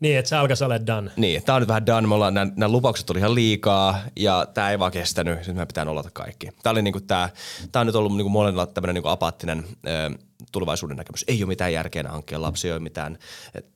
Niin, 0.00 0.18
että 0.18 0.28
se 0.28 0.36
alkaisi 0.36 0.64
olla 0.64 0.86
done. 0.86 1.10
Niin, 1.16 1.42
tämä 1.42 1.56
on 1.56 1.62
nyt 1.62 1.68
vähän 1.68 1.86
done. 1.86 2.08
Me 2.08 2.14
ollaan, 2.14 2.34
nämä, 2.34 2.52
nämä 2.56 2.72
lupaukset 2.72 3.10
oli 3.10 3.18
ihan 3.18 3.34
liikaa 3.34 3.98
ja 4.16 4.46
tämä 4.54 4.70
ei 4.70 4.78
vaan 4.78 4.92
kestänyt. 4.92 5.38
Sitten 5.38 5.56
me 5.56 5.66
pitää 5.66 5.84
nollata 5.84 6.10
kaikki. 6.12 6.48
Tämä, 6.62 6.70
oli 6.70 6.82
niinku 6.82 7.00
tämä, 7.00 7.28
tämä 7.72 7.80
on 7.80 7.86
nyt 7.86 7.96
ollut 7.96 8.16
niinku 8.16 8.30
monella 8.30 8.66
tämmöinen 8.66 8.94
niinku 8.94 9.08
apaattinen 9.08 9.64
ö, 9.86 10.10
tulevaisuuden 10.52 10.96
näkemys. 10.96 11.24
Ei 11.28 11.42
ole 11.42 11.48
mitään 11.48 11.72
järkeä 11.72 12.04
hankkia 12.08 12.42
lapsia, 12.42 12.68
ei 12.68 12.72
ole 12.72 12.80
mitään. 12.80 13.18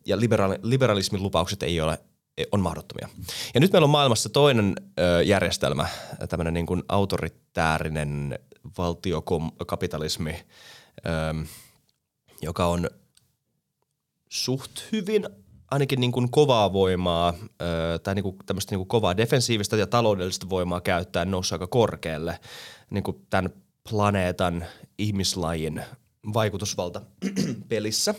Ja 0.06 0.16
liberalismin 0.62 1.22
lupaukset 1.22 1.62
ei 1.62 1.80
ole 1.80 1.98
on 2.52 2.60
mahdottomia. 2.60 3.08
Ja 3.54 3.60
nyt 3.60 3.72
meillä 3.72 3.84
on 3.84 3.90
maailmassa 3.90 4.28
toinen 4.28 4.74
järjestelmä, 5.24 5.86
tämmöinen 6.28 6.54
niin 6.54 6.66
kuin 6.66 6.82
autoritäärinen 6.88 8.38
valtiokapitalismi, 8.78 10.46
joka 12.42 12.66
on 12.66 12.90
suht 14.28 14.70
hyvin 14.92 15.28
ainakin 15.70 16.00
niin 16.00 16.12
kuin 16.12 16.30
kovaa 16.30 16.72
voimaa 16.72 17.34
tai 18.02 18.14
niin 18.14 18.22
kuin 18.22 18.36
tämmöistä 18.46 18.72
niin 18.72 18.78
kuin 18.78 18.88
kovaa 18.88 19.16
defensiivistä 19.16 19.76
ja 19.76 19.86
taloudellista 19.86 20.48
voimaa 20.48 20.80
käyttäen 20.80 21.30
noussut 21.30 21.52
aika 21.52 21.66
korkealle 21.66 22.40
niin 22.90 23.04
kuin 23.04 23.26
tämän 23.30 23.50
planeetan 23.90 24.64
ihmislajin 24.98 25.82
vaikutusvalta 26.34 27.02
pelissä. 27.68 28.14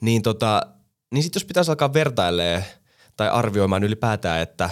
Niin, 0.00 0.22
tota, 0.22 0.62
niin 1.10 1.22
sitten 1.22 1.40
jos 1.40 1.44
pitäisi 1.44 1.70
alkaa 1.70 1.94
vertailemaan 1.94 2.64
tai 3.16 3.28
arvioimaan 3.28 3.84
ylipäätään, 3.84 4.40
että 4.40 4.70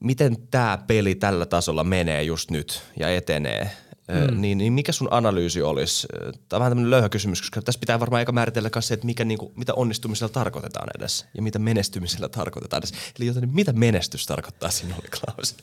miten 0.00 0.48
tämä 0.50 0.78
peli 0.86 1.14
tällä 1.14 1.46
tasolla 1.46 1.84
menee 1.84 2.22
just 2.22 2.50
nyt 2.50 2.82
ja 2.98 3.14
etenee– 3.14 3.70
Mm. 4.08 4.40
Niin, 4.40 4.58
niin 4.58 4.72
mikä 4.72 4.92
sun 4.92 5.08
analyysi 5.10 5.62
olisi? 5.62 6.06
Tämä 6.08 6.56
on 6.56 6.60
vähän 6.60 6.70
tämmöinen 6.70 6.90
löyhä 6.90 7.08
kysymys, 7.08 7.40
koska 7.40 7.62
tässä 7.62 7.80
pitää 7.80 8.00
varmaan 8.00 8.18
aika 8.18 8.32
määritellä 8.32 8.70
myös 8.74 8.88
se, 8.88 8.94
että 8.94 9.06
mikä, 9.06 9.24
niin 9.24 9.38
kuin, 9.38 9.52
mitä 9.56 9.74
onnistumisella 9.74 10.32
tarkoitetaan 10.32 10.88
edes 10.98 11.26
ja 11.34 11.42
mitä 11.42 11.58
menestymisellä 11.58 12.28
tarkoitetaan 12.28 12.80
edes. 12.80 12.92
Eli 13.18 13.26
joten 13.26 13.48
mitä 13.52 13.72
menestys 13.72 14.26
tarkoittaa 14.26 14.70
sinulle, 14.70 15.08
Klaus? 15.20 15.56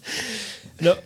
No 0.81 0.97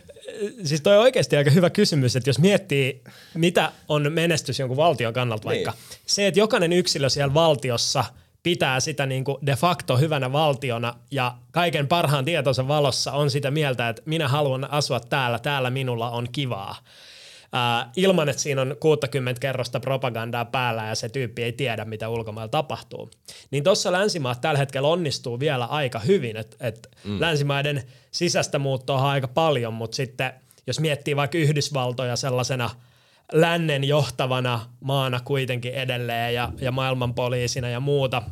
siis 0.64 0.80
toi 0.80 0.96
on 0.96 1.02
oikeasti 1.02 1.36
aika 1.36 1.50
hyvä 1.50 1.70
kysymys, 1.70 2.16
että 2.16 2.30
jos 2.30 2.38
miettii, 2.38 3.02
mitä 3.34 3.72
on 3.88 4.12
menestys 4.12 4.58
jonkun 4.58 4.76
valtion 4.76 5.12
kannalta 5.12 5.48
niin. 5.50 5.64
vaikka. 5.66 5.82
Se, 6.06 6.26
että 6.26 6.40
jokainen 6.40 6.72
yksilö 6.72 7.08
siellä 7.08 7.34
valtiossa 7.34 8.04
pitää 8.42 8.80
sitä 8.80 9.06
niin 9.06 9.24
kuin 9.24 9.46
de 9.46 9.56
facto 9.56 9.96
hyvänä 9.96 10.32
valtiona 10.32 10.94
ja 11.10 11.34
kaiken 11.50 11.88
parhaan 11.88 12.24
tietonsa 12.24 12.68
valossa 12.68 13.12
on 13.12 13.30
sitä 13.30 13.50
mieltä, 13.50 13.88
että 13.88 14.02
minä 14.04 14.28
haluan 14.28 14.70
asua 14.70 15.00
täällä, 15.00 15.38
täällä 15.38 15.70
minulla 15.70 16.10
on 16.10 16.26
kivaa 16.32 16.76
äh, 17.56 17.88
ilman, 17.96 18.28
että 18.28 18.42
siinä 18.42 18.62
on 18.62 18.76
60 18.80 19.40
kerrosta 19.40 19.80
propagandaa 19.80 20.44
päällä 20.44 20.86
ja 20.86 20.94
se 20.94 21.08
tyyppi 21.08 21.42
ei 21.42 21.52
tiedä, 21.52 21.84
mitä 21.84 22.08
ulkomailla 22.08 22.48
tapahtuu. 22.48 23.10
Niin 23.50 23.64
tuossa 23.64 23.92
länsimaat 23.92 24.40
tällä 24.40 24.58
hetkellä 24.58 24.88
onnistuu 24.88 25.40
vielä 25.40 25.64
aika 25.64 25.98
hyvin, 25.98 26.36
että 26.36 26.56
et 26.60 26.88
mm. 27.04 27.20
länsimaiden 27.20 27.82
sisäistä 28.10 28.58
muuttoa 28.58 29.00
on 29.00 29.06
aika 29.06 29.28
paljon, 29.28 29.74
mutta 29.74 29.96
sitten 29.96 30.32
jos 30.66 30.80
miettii 30.80 31.16
vaikka 31.16 31.38
Yhdysvaltoja 31.38 32.16
sellaisena 32.16 32.70
lännen 33.32 33.84
johtavana 33.84 34.60
maana 34.80 35.20
kuitenkin 35.20 35.74
edelleen 35.74 36.34
ja, 36.34 36.52
ja 36.60 36.72
maailman 36.72 37.14
poliisina 37.14 37.68
ja 37.68 37.80
muuta, 37.80 38.22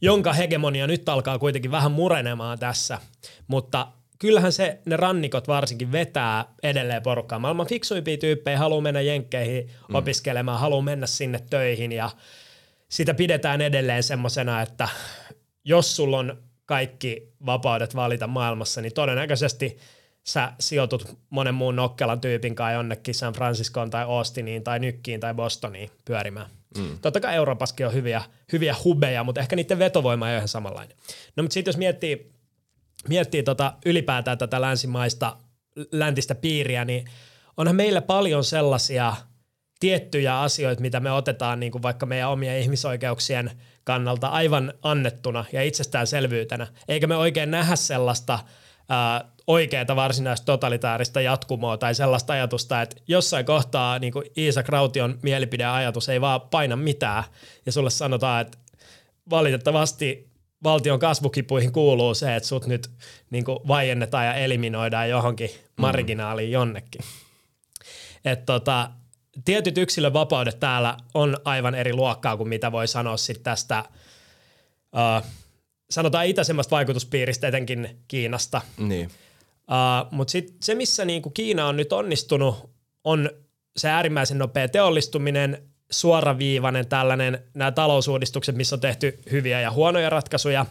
jonka 0.00 0.32
hegemonia 0.32 0.86
nyt 0.86 1.08
alkaa 1.08 1.38
kuitenkin 1.38 1.70
vähän 1.70 1.92
murenemaan 1.92 2.58
tässä, 2.58 2.98
mutta 3.46 3.86
kyllähän 4.18 4.52
se, 4.52 4.78
ne 4.86 4.96
rannikot 4.96 5.48
varsinkin 5.48 5.92
vetää 5.92 6.44
edelleen 6.62 7.02
porukkaa. 7.02 7.38
Maailman 7.38 7.66
fiksuimpia 7.66 8.18
tyyppejä 8.18 8.58
haluaa 8.58 8.80
mennä 8.80 9.00
jenkkeihin 9.00 9.70
mm. 9.88 9.94
opiskelemaan, 9.94 10.60
haluaa 10.60 10.82
mennä 10.82 11.06
sinne 11.06 11.40
töihin 11.50 11.92
ja 11.92 12.10
sitä 12.88 13.14
pidetään 13.14 13.60
edelleen 13.60 14.02
semmoisena, 14.02 14.62
että 14.62 14.88
jos 15.64 15.96
sulla 15.96 16.18
on 16.18 16.42
kaikki 16.66 17.32
vapaudet 17.46 17.94
valita 17.94 18.26
maailmassa, 18.26 18.80
niin 18.80 18.94
todennäköisesti 18.94 19.78
sä 20.26 20.52
sijoitut 20.60 21.18
monen 21.30 21.54
muun 21.54 21.76
nokkelan 21.76 22.20
tyypin 22.20 22.54
kanssa 22.54 22.72
jonnekin 22.72 23.14
San 23.14 23.32
Franciscoon 23.32 23.90
tai 23.90 24.04
Austiniin 24.04 24.64
tai 24.64 24.78
Nykkiin 24.78 25.20
tai 25.20 25.34
Bostoniin 25.34 25.90
pyörimään. 26.04 26.46
Mm. 26.78 26.98
Totta 27.02 27.20
kai 27.20 27.34
Euroopassakin 27.34 27.86
on 27.86 27.92
hyviä, 27.92 28.22
hyviä 28.52 28.76
hubeja, 28.84 29.24
mutta 29.24 29.40
ehkä 29.40 29.56
niiden 29.56 29.78
vetovoima 29.78 30.28
ei 30.28 30.32
ole 30.32 30.36
ihan 30.36 30.48
samanlainen. 30.48 30.96
No 31.36 31.42
mutta 31.42 31.54
sitten 31.54 31.68
jos 31.72 31.76
miettii 31.76 32.32
miettii 33.08 33.42
tota 33.42 33.72
ylipäätään 33.86 34.38
tätä 34.38 34.60
länsimaista 34.60 35.36
läntistä 35.92 36.34
piiriä, 36.34 36.84
niin 36.84 37.04
onhan 37.56 37.76
meillä 37.76 38.02
paljon 38.02 38.44
sellaisia 38.44 39.16
tiettyjä 39.80 40.40
asioita, 40.40 40.82
mitä 40.82 41.00
me 41.00 41.12
otetaan 41.12 41.60
niin 41.60 41.72
kuin 41.72 41.82
vaikka 41.82 42.06
meidän 42.06 42.30
omien 42.30 42.58
ihmisoikeuksien 42.58 43.50
kannalta 43.84 44.26
aivan 44.26 44.72
annettuna 44.82 45.44
ja 45.52 45.62
itsestäänselvyytenä, 45.62 46.66
eikä 46.88 47.06
me 47.06 47.16
oikein 47.16 47.50
nähdä 47.50 47.76
sellaista 47.76 48.38
ää, 48.88 49.24
oikeaa 49.46 49.96
varsinaista 49.96 50.44
totalitaarista 50.44 51.20
jatkumoa 51.20 51.76
tai 51.76 51.94
sellaista 51.94 52.32
ajatusta, 52.32 52.82
että 52.82 52.96
jossain 53.08 53.46
kohtaa 53.46 53.98
niin 53.98 54.12
kuin 54.12 54.24
Iisa 54.36 54.62
Kraution 54.62 55.18
mielipideajatus 55.22 56.08
ei 56.08 56.20
vaan 56.20 56.40
paina 56.40 56.76
mitään 56.76 57.24
ja 57.66 57.72
sulle 57.72 57.90
sanotaan, 57.90 58.40
että 58.40 58.58
valitettavasti 59.30 60.27
valtion 60.64 60.98
kasvukipuihin 60.98 61.72
kuuluu 61.72 62.14
se, 62.14 62.36
että 62.36 62.48
sut 62.48 62.66
nyt 62.66 62.90
niin 63.30 63.44
vaiennetaan 63.46 64.26
ja 64.26 64.34
eliminoidaan 64.34 65.08
johonkin 65.08 65.50
mm. 65.50 65.80
marginaaliin 65.80 66.50
jonnekin. 66.50 67.00
Et 68.24 68.46
tota, 68.46 68.90
tietyt 69.44 69.78
yksilön 69.78 70.12
vapaudet 70.12 70.60
täällä 70.60 70.96
on 71.14 71.36
aivan 71.44 71.74
eri 71.74 71.92
luokkaa 71.92 72.36
kuin 72.36 72.48
mitä 72.48 72.72
voi 72.72 72.88
sanoa 72.88 73.16
sit 73.16 73.42
tästä, 73.42 73.84
uh, 74.92 75.26
sanotaan 75.90 76.26
itäisemmästä 76.26 76.70
vaikutuspiiristä, 76.70 77.48
etenkin 77.48 77.98
Kiinasta. 78.08 78.60
Niin. 78.78 79.06
Uh, 79.06 80.12
Mutta 80.12 80.30
sitten 80.32 80.56
se, 80.62 80.74
missä 80.74 81.04
niinku 81.04 81.30
Kiina 81.30 81.66
on 81.66 81.76
nyt 81.76 81.92
onnistunut, 81.92 82.70
on 83.04 83.30
se 83.76 83.88
äärimmäisen 83.88 84.38
nopea 84.38 84.68
teollistuminen, 84.68 85.68
suoraviivainen 85.90 86.88
tällainen, 86.88 87.44
nämä 87.54 87.72
talousuudistukset, 87.72 88.56
missä 88.56 88.76
on 88.76 88.80
tehty 88.80 89.18
hyviä 89.30 89.60
ja 89.60 89.70
huonoja 89.70 90.10
ratkaisuja. 90.10 90.66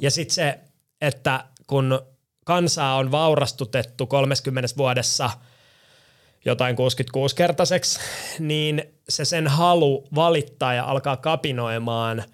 Ja 0.00 0.10
sitten 0.10 0.34
se, 0.34 0.58
että 1.00 1.44
kun 1.66 2.00
kansaa 2.44 2.96
on 2.96 3.10
vaurastutettu 3.10 4.06
30 4.06 4.68
vuodessa 4.76 5.30
jotain 6.44 6.76
66-kertaiseksi, 6.76 8.00
niin 8.38 8.82
se 9.08 9.24
sen 9.24 9.46
halu 9.46 10.08
valittaa 10.14 10.74
ja 10.74 10.84
alkaa 10.84 11.16
kapinoimaan 11.16 12.24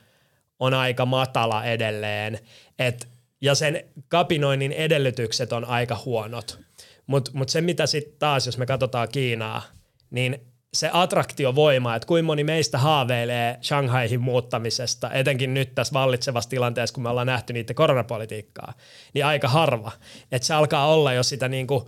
on 0.59 0.75
aika 0.75 1.07
matala 1.07 1.65
edelleen. 1.65 2.39
Et, 2.79 3.09
ja 3.41 3.55
sen 3.55 3.85
kapinoinnin 4.09 4.73
edellytykset 4.73 5.53
on 5.53 5.65
aika 5.65 6.03
huonot. 6.05 6.59
Mutta 7.07 7.31
mut 7.35 7.49
se, 7.49 7.61
mitä 7.61 7.87
sitten 7.87 8.19
taas, 8.19 8.47
jos 8.47 8.59
me 8.59 8.67
katsotaan 8.67 9.09
Kiinaa, 9.09 9.63
niin 10.11 10.54
se 10.75 10.91
attраktiovoima, 10.93 11.97
että 11.97 12.07
kuinka 12.07 12.27
moni 12.27 12.45
meistä 12.45 12.79
haaveilee 12.79 13.59
Shanghaihin 13.63 14.21
muuttamisesta, 14.21 15.11
etenkin 15.11 15.55
nyt 15.55 15.75
tässä 15.75 15.93
vallitsevassa 15.93 16.51
tilanteessa, 16.51 16.95
kun 16.95 17.03
me 17.03 17.09
ollaan 17.09 17.27
nähty 17.27 17.53
niiden 17.53 17.77
koronapolitiikkaa, 17.77 18.75
niin 19.15 19.27
aika 19.27 19.49
harva. 19.49 19.93
Että 20.33 20.47
se 20.47 20.55
alkaa 20.55 20.95
olla 20.95 21.13
jo 21.13 21.23
sitä 21.23 21.49
niin 21.49 21.67
kuin 21.67 21.85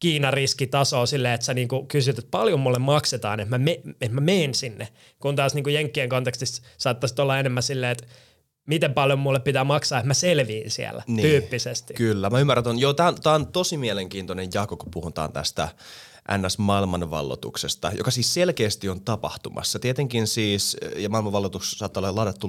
Kiinan 0.00 0.32
riskitasoa 0.32 1.06
silleen, 1.06 1.34
että 1.34 1.44
sä 1.44 1.54
niin 1.54 1.68
kuin 1.68 1.86
kysyt, 1.86 2.18
että 2.18 2.30
paljon 2.30 2.60
mulle 2.60 2.78
maksetaan, 2.78 3.40
että 3.40 3.58
mä, 3.58 3.64
me, 3.64 3.80
että 4.00 4.14
mä 4.14 4.20
meen 4.20 4.54
sinne. 4.54 4.88
Kun 5.18 5.36
taas 5.36 5.54
niin 5.54 5.64
kuin 5.64 5.74
Jenkkien 5.74 6.08
kontekstissa 6.08 6.62
saattaisi 6.78 7.22
olla 7.22 7.38
enemmän 7.38 7.62
silleen, 7.62 7.92
että 7.92 8.06
miten 8.66 8.94
paljon 8.94 9.18
mulle 9.18 9.40
pitää 9.40 9.64
maksaa, 9.64 9.98
että 9.98 10.06
mä 10.06 10.14
selviin 10.14 10.70
siellä 10.70 11.02
niin, 11.06 11.22
tyyppisesti. 11.22 11.94
Kyllä, 11.94 12.30
mä 12.30 12.40
ymmärrän 12.40 12.64
ton. 12.64 12.78
Joo, 12.78 12.92
tää 12.94 13.08
on, 13.08 13.14
tää 13.22 13.32
on 13.32 13.46
tosi 13.46 13.76
mielenkiintoinen 13.76 14.48
jako, 14.54 14.76
kun 14.76 14.90
puhutaan 14.90 15.32
tästä 15.32 15.68
NS-maailmanvallotuksesta, 16.38 17.92
joka 17.96 18.10
siis 18.10 18.34
selkeästi 18.34 18.88
on 18.88 19.00
tapahtumassa. 19.00 19.78
Tietenkin 19.78 20.26
siis, 20.26 20.76
ja 20.96 21.08
maailmanvallotus 21.08 21.72
saattaa 21.72 22.00
olla 22.00 22.16
ladattu, 22.16 22.48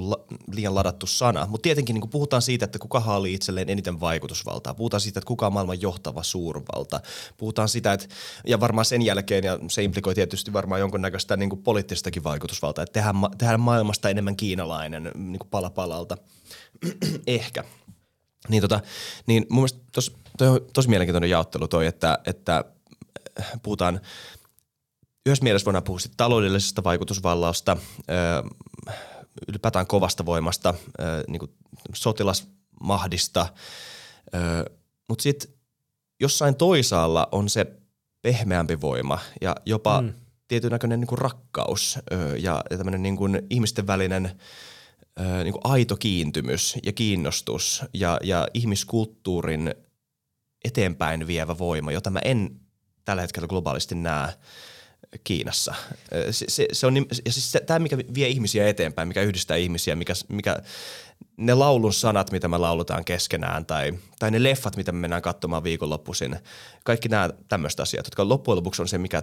liian 0.52 0.74
ladattu 0.74 1.06
sana, 1.06 1.46
mutta 1.46 1.62
tietenkin 1.62 1.94
niin 1.94 2.10
puhutaan 2.10 2.42
siitä, 2.42 2.64
että 2.64 2.78
kuka 2.78 3.00
haalii 3.00 3.34
itselleen 3.34 3.70
eniten 3.70 4.00
vaikutusvaltaa. 4.00 4.74
Puhutaan 4.74 5.00
siitä, 5.00 5.18
että 5.18 5.28
kuka 5.28 5.46
on 5.46 5.52
maailman 5.52 5.80
johtava 5.80 6.22
suurvalta. 6.22 7.00
Puhutaan 7.36 7.68
sitä, 7.68 7.92
että, 7.92 8.06
ja 8.46 8.60
varmaan 8.60 8.84
sen 8.84 9.02
jälkeen, 9.02 9.44
ja 9.44 9.58
se 9.68 9.82
implikoi 9.82 10.14
tietysti 10.14 10.52
varmaan 10.52 10.80
jonkunnäköistä 10.80 11.36
niin 11.36 11.50
kuin 11.50 11.62
poliittistakin 11.62 12.24
vaikutusvaltaa, 12.24 12.82
että 12.82 12.92
tehdään, 12.92 13.16
tehdään 13.38 13.60
maailmasta 13.60 14.10
enemmän 14.10 14.36
kiinalainen 14.36 15.10
niin 15.14 15.38
kuin 15.38 15.50
pala 15.50 15.70
palalta. 15.70 16.16
Ehkä. 17.26 17.64
Niin, 18.48 18.60
tota, 18.60 18.80
niin 19.26 19.46
mun 19.50 19.58
mielestä 19.58 19.80
tos, 19.92 20.16
toi 20.38 20.48
on 20.48 20.60
tosi 20.72 20.88
mielenkiintoinen 20.88 21.30
jaottelu 21.30 21.68
toi, 21.68 21.86
että, 21.86 22.18
että 22.26 22.64
puhutaan, 23.62 24.00
yhdessä 25.26 25.44
mielessä 25.44 25.64
voidaan 25.64 25.84
puhua 25.84 25.98
taloudellisesta 26.16 26.84
vaikutusvallasta, 26.84 27.76
ylipäätään 29.48 29.86
kovasta 29.86 30.26
voimasta, 30.26 30.74
niin 31.28 31.38
kuin 31.38 31.50
sotilas 31.94 32.48
mahdista. 32.80 33.46
Öö, 34.34 34.64
Mutta 35.08 35.22
sitten 35.22 35.54
jossain 36.20 36.54
toisaalla 36.54 37.28
on 37.32 37.48
se 37.48 37.66
pehmeämpi 38.22 38.80
voima 38.80 39.18
ja 39.40 39.56
jopa 39.66 40.02
mm. 40.02 40.12
tietyn 40.48 40.70
näköinen 40.70 41.00
niin 41.00 41.18
rakkaus 41.18 41.98
ja, 42.38 42.64
ja 42.70 42.76
tämmöinen 42.76 43.02
niin 43.02 43.46
ihmisten 43.50 43.86
välinen 43.86 44.40
niin 45.44 45.54
aito 45.64 45.96
kiintymys 45.96 46.76
ja 46.82 46.92
kiinnostus 46.92 47.84
ja, 47.94 48.18
ja 48.22 48.48
ihmiskulttuurin 48.54 49.74
eteenpäin 50.64 51.26
vievä 51.26 51.58
voima, 51.58 51.92
jota 51.92 52.10
mä 52.10 52.20
en 52.24 52.60
tällä 53.04 53.22
hetkellä 53.22 53.48
globaalisti 53.48 53.94
näe 53.94 54.32
Kiinassa. 55.24 55.74
Se, 56.30 56.44
se, 56.48 56.66
se 56.72 56.86
on, 56.86 56.96
ja 56.96 57.32
siis 57.32 57.58
tämä, 57.66 57.78
mikä 57.78 57.98
vie 57.98 58.28
ihmisiä 58.28 58.68
eteenpäin, 58.68 59.08
mikä 59.08 59.22
yhdistää 59.22 59.56
ihmisiä, 59.56 59.96
mikä, 59.96 60.12
mikä 60.28 60.56
ne 61.36 61.54
laulun 61.54 61.92
sanat, 61.92 62.30
mitä 62.30 62.48
me 62.48 62.58
laulutaan 62.58 63.04
keskenään, 63.04 63.66
tai, 63.66 63.92
tai 64.18 64.30
ne 64.30 64.42
leffat, 64.42 64.76
mitä 64.76 64.92
me 64.92 64.98
mennään 64.98 65.22
katsomaan 65.22 65.64
viikonloppuisin, 65.64 66.36
kaikki 66.84 67.08
nämä 67.08 67.30
tämmöiset 67.48 67.80
asiat, 67.80 68.06
jotka 68.06 68.28
loppujen 68.28 68.56
lopuksi 68.56 68.82
on 68.82 68.88
se, 68.88 68.98
mikä 68.98 69.22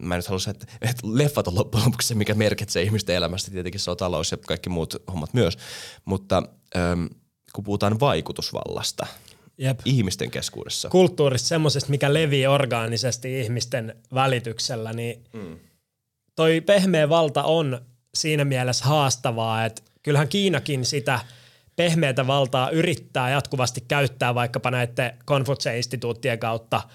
mä 0.00 0.14
en 0.14 0.18
nyt 0.18 0.26
halua 0.26 0.40
että, 0.50 0.66
että 0.80 1.02
leffat 1.04 1.48
on 1.48 1.54
loppujen 1.54 1.84
lopuksi 1.86 2.08
se, 2.08 2.14
mikä 2.14 2.34
merkitsee 2.34 2.82
ihmisten 2.82 3.16
elämästä. 3.16 3.50
Tietenkin 3.50 3.80
se 3.80 3.90
on 3.90 3.96
talous 3.96 4.30
ja 4.30 4.36
kaikki 4.36 4.68
muut 4.68 4.94
hommat 5.12 5.34
myös. 5.34 5.58
Mutta 6.04 6.42
ähm, 6.76 7.06
kun 7.52 7.64
puhutaan 7.64 8.00
vaikutusvallasta, 8.00 9.06
Jep. 9.60 9.80
ihmisten 9.84 10.30
keskuudessa. 10.30 10.88
Kulttuurista 10.88 11.48
semmoisesta, 11.48 11.90
mikä 11.90 12.14
levii 12.14 12.46
orgaanisesti 12.46 13.40
ihmisten 13.40 13.96
välityksellä, 14.14 14.92
niin 14.92 15.24
mm. 15.32 15.58
toi 16.36 16.60
pehmeä 16.60 17.08
valta 17.08 17.42
on 17.42 17.80
siinä 18.14 18.44
mielessä 18.44 18.84
haastavaa, 18.84 19.64
että 19.64 19.82
kyllähän 20.02 20.28
Kiinakin 20.28 20.84
sitä 20.84 21.20
pehmeätä 21.76 22.26
valtaa 22.26 22.70
yrittää 22.70 23.30
jatkuvasti 23.30 23.84
käyttää 23.88 24.34
vaikkapa 24.34 24.70
näiden 24.70 25.12
Konfutse-instituuttien 25.24 26.38
kautta– 26.38 26.82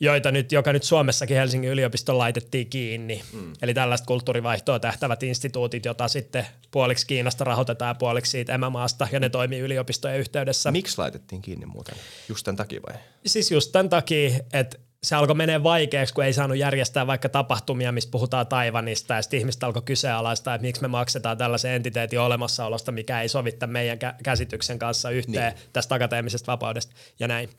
joita 0.00 0.30
nyt, 0.32 0.52
joka 0.52 0.72
nyt 0.72 0.82
Suomessakin 0.82 1.36
Helsingin 1.36 1.70
yliopiston 1.70 2.18
laitettiin 2.18 2.70
kiinni. 2.70 3.22
Mm. 3.32 3.52
Eli 3.62 3.74
tällaiset 3.74 4.06
kulttuurivaihtoa 4.06 4.78
tähtävät 4.78 5.22
instituutit, 5.22 5.84
jota 5.84 6.08
sitten 6.08 6.46
puoliksi 6.70 7.06
Kiinasta 7.06 7.44
rahoitetaan 7.44 7.90
ja 7.90 7.94
puoliksi 7.94 8.30
siitä 8.30 8.54
emämaasta, 8.54 9.08
ja 9.12 9.20
ne 9.20 9.28
toimii 9.28 9.60
yliopistojen 9.60 10.18
yhteydessä. 10.18 10.70
Miksi 10.70 10.98
laitettiin 10.98 11.42
kiinni 11.42 11.66
muuten? 11.66 11.94
Just 12.28 12.44
tämän 12.44 12.56
takia 12.56 12.80
vai? 12.88 12.98
Siis 13.26 13.50
just 13.50 13.72
tämän 13.72 13.88
takia, 13.88 14.30
että 14.52 14.78
se 15.02 15.16
alkoi 15.16 15.34
menee 15.34 15.62
vaikeaksi, 15.62 16.14
kun 16.14 16.24
ei 16.24 16.32
saanut 16.32 16.56
järjestää 16.56 17.06
vaikka 17.06 17.28
tapahtumia, 17.28 17.92
mistä 17.92 18.10
puhutaan 18.10 18.46
Taivanista, 18.46 19.14
ja 19.14 19.22
sitten 19.22 19.40
ihmistä 19.40 19.66
alkoi 19.66 19.82
kyseenalaistaa, 19.82 20.54
että 20.54 20.66
miksi 20.66 20.82
me 20.82 20.88
maksetaan 20.88 21.38
tällaisen 21.38 21.70
entiteetin 21.70 22.20
olemassaolosta, 22.20 22.92
mikä 22.92 23.22
ei 23.22 23.28
sovita 23.28 23.66
meidän 23.66 23.98
käsityksen 24.22 24.78
kanssa 24.78 25.10
yhteen 25.10 25.52
niin. 25.52 25.68
tästä 25.72 25.94
akateemisesta 25.94 26.52
vapaudesta 26.52 26.94
ja 27.18 27.28
näin. 27.28 27.50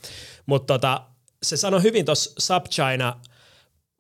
Mutta 0.45 0.73
tota, 0.73 1.01
se 1.43 1.57
sanoi 1.57 1.83
hyvin 1.83 2.05
tuossa 2.05 2.31
Subchina 2.39 3.19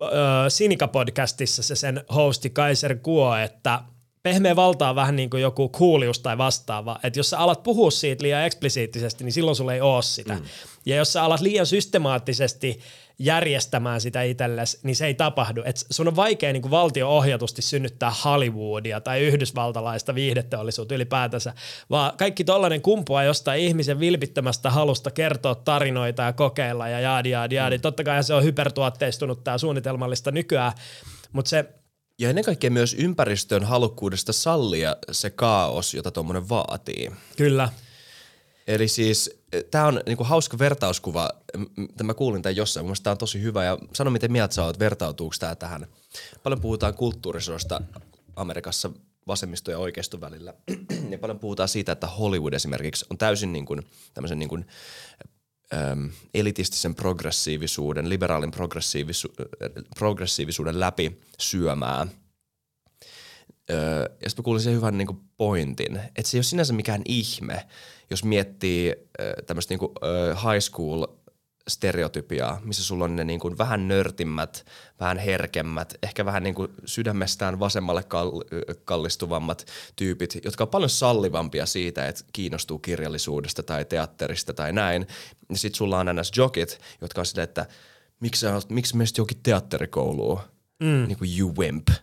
äh, 0.03 0.09
Sinika-podcastissa 0.49 1.63
se 1.63 1.75
sen 1.75 2.03
hosti 2.15 2.49
Kaiser 2.49 2.95
Kuo, 2.97 3.35
että 3.35 3.83
pehmeä 4.23 4.55
valta 4.55 4.89
on 4.89 4.95
vähän 4.95 5.15
niin 5.15 5.29
kuin 5.29 5.41
joku 5.41 5.69
kuulius 5.69 6.19
tai 6.19 6.37
vastaava. 6.37 6.99
Että 7.03 7.19
jos 7.19 7.29
sä 7.29 7.39
alat 7.39 7.63
puhua 7.63 7.91
siitä 7.91 8.23
liian 8.23 8.45
eksplisiittisesti, 8.45 9.23
niin 9.23 9.33
silloin 9.33 9.55
sulla 9.55 9.73
ei 9.73 9.81
ole 9.81 10.01
sitä. 10.01 10.33
Mm. 10.33 10.45
Ja 10.85 10.95
jos 10.95 11.13
sä 11.13 11.23
alat 11.23 11.41
liian 11.41 11.65
systemaattisesti 11.65 12.79
järjestämään 13.23 14.01
sitä 14.01 14.21
itsellesi, 14.21 14.79
niin 14.83 14.95
se 14.95 15.05
ei 15.05 15.13
tapahdu. 15.13 15.61
Et 15.65 15.85
sun 15.91 16.07
on 16.07 16.15
vaikea 16.15 16.53
niin 16.53 16.71
valtio-ohjatusti 16.71 17.61
synnyttää 17.61 18.11
Hollywoodia 18.25 19.01
tai 19.01 19.21
yhdysvaltalaista 19.21 20.15
viihdeteollisuutta 20.15 20.95
ylipäätänsä, 20.95 21.53
vaan 21.89 22.17
kaikki 22.17 22.43
tollainen 22.43 22.81
kumpuaa 22.81 23.23
jostain 23.23 23.61
ihmisen 23.61 23.99
vilpittömästä 23.99 24.69
halusta 24.69 25.11
kertoa 25.11 25.55
tarinoita 25.55 26.23
ja 26.23 26.33
kokeilla 26.33 26.87
ja 26.87 26.99
jaadi, 26.99 27.29
jaadi, 27.29 27.55
jaadi. 27.55 27.77
Mm. 27.77 27.81
Totta 27.81 28.03
kai 28.03 28.23
se 28.23 28.33
on 28.33 28.43
hypertuotteistunut 28.43 29.43
tämä 29.43 29.57
suunnitelmallista 29.57 30.31
nykyään, 30.31 30.71
mutta 31.33 31.49
se 31.49 31.65
ja 32.19 32.29
ennen 32.29 32.43
kaikkea 32.43 32.71
myös 32.71 32.95
ympäristön 32.99 33.63
halukkuudesta 33.63 34.33
sallia 34.33 34.95
se 35.11 35.29
kaos, 35.29 35.93
jota 35.93 36.11
tuommoinen 36.11 36.49
vaatii. 36.49 37.11
Kyllä. 37.37 37.69
Eli 38.71 38.87
siis 38.87 39.29
e, 39.51 39.63
tämä 39.63 39.87
on 39.87 40.01
niinku 40.05 40.23
hauska 40.23 40.59
vertauskuva. 40.59 41.29
Mä 42.03 42.13
kuulin 42.13 42.41
tämän 42.41 42.55
jossain, 42.55 42.85
mun 42.85 42.95
tämä 43.03 43.11
on 43.11 43.17
tosi 43.17 43.41
hyvä. 43.41 43.63
Ja 43.63 43.77
sano, 43.93 44.11
miten 44.11 44.31
mieltä 44.31 44.55
sä 44.55 44.65
oot, 44.65 44.79
vertautuuko 44.79 45.35
tämä 45.39 45.55
tähän? 45.55 45.87
Paljon 46.43 46.61
puhutaan 46.61 46.93
kulttuurisoista 46.93 47.81
Amerikassa 48.35 48.91
vasemmisto 49.27 49.71
ja 49.71 49.77
oikeiston 49.77 50.21
välillä. 50.21 50.53
ja 51.09 51.17
paljon 51.17 51.39
puhutaan 51.39 51.69
siitä, 51.69 51.91
että 51.91 52.07
Hollywood 52.07 52.53
esimerkiksi 52.53 53.05
on 53.09 53.17
täysin 53.17 53.53
niin 53.53 53.65
kuin, 53.65 53.81
tämmöisen 54.13 54.39
niin 54.39 54.49
kuin, 54.49 54.65
äm, 55.73 56.09
elitistisen 56.33 56.95
progressiivisuuden, 56.95 58.09
liberaalin 58.09 58.51
progressiivisu- 58.53 59.33
progressiivisuuden 59.95 60.79
läpi 60.79 61.19
syömää– 61.39 62.07
Öö, 63.71 64.01
ja 64.23 64.29
sitten 64.29 64.41
mä 64.41 64.43
kuulin 64.43 64.61
sen 64.61 64.73
hyvän 64.73 64.97
niin 64.97 65.21
pointin, 65.37 65.97
että 65.97 66.23
se 66.23 66.37
ei 66.37 66.39
ole 66.39 66.43
sinänsä 66.43 66.73
mikään 66.73 67.01
ihme, 67.05 67.67
jos 68.11 68.23
miettii 68.23 68.95
tämmöistä 69.45 69.73
niin 69.73 69.91
high 70.31 70.59
school 70.59 71.05
stereotypiaa, 71.67 72.61
missä 72.63 72.83
sulla 72.83 73.05
on 73.05 73.15
ne 73.15 73.23
niin 73.23 73.39
kuin 73.39 73.57
vähän 73.57 73.87
nörtimmät, 73.87 74.65
vähän 74.99 75.17
herkemmät, 75.17 75.93
ehkä 76.03 76.25
vähän 76.25 76.43
niin 76.43 76.55
kuin 76.55 76.71
sydämestään 76.85 77.59
vasemmalle 77.59 78.01
kall- 78.01 78.75
kallistuvammat 78.85 79.65
tyypit, 79.95 80.37
jotka 80.45 80.63
on 80.63 80.67
paljon 80.67 80.89
sallivampia 80.89 81.65
siitä, 81.65 82.07
että 82.07 82.23
kiinnostuu 82.33 82.79
kirjallisuudesta 82.79 83.63
tai 83.63 83.85
teatterista 83.85 84.53
tai 84.53 84.73
näin. 84.73 85.07
Ja 85.49 85.57
sit 85.57 85.75
sulla 85.75 85.99
on 85.99 86.05
ns. 86.15 86.31
jokit, 86.37 86.79
jotka 87.01 87.21
on 87.21 87.25
sitä, 87.25 87.43
että 87.43 87.65
miksi, 88.19 88.45
miksi 88.69 88.97
meistä 88.97 89.21
jokin 89.21 89.39
teatterikouluun, 89.43 90.39
mm. 90.79 91.05
niin 91.07 91.17
kuin 91.17 91.39
you 91.39 91.55
wimp– 91.57 91.87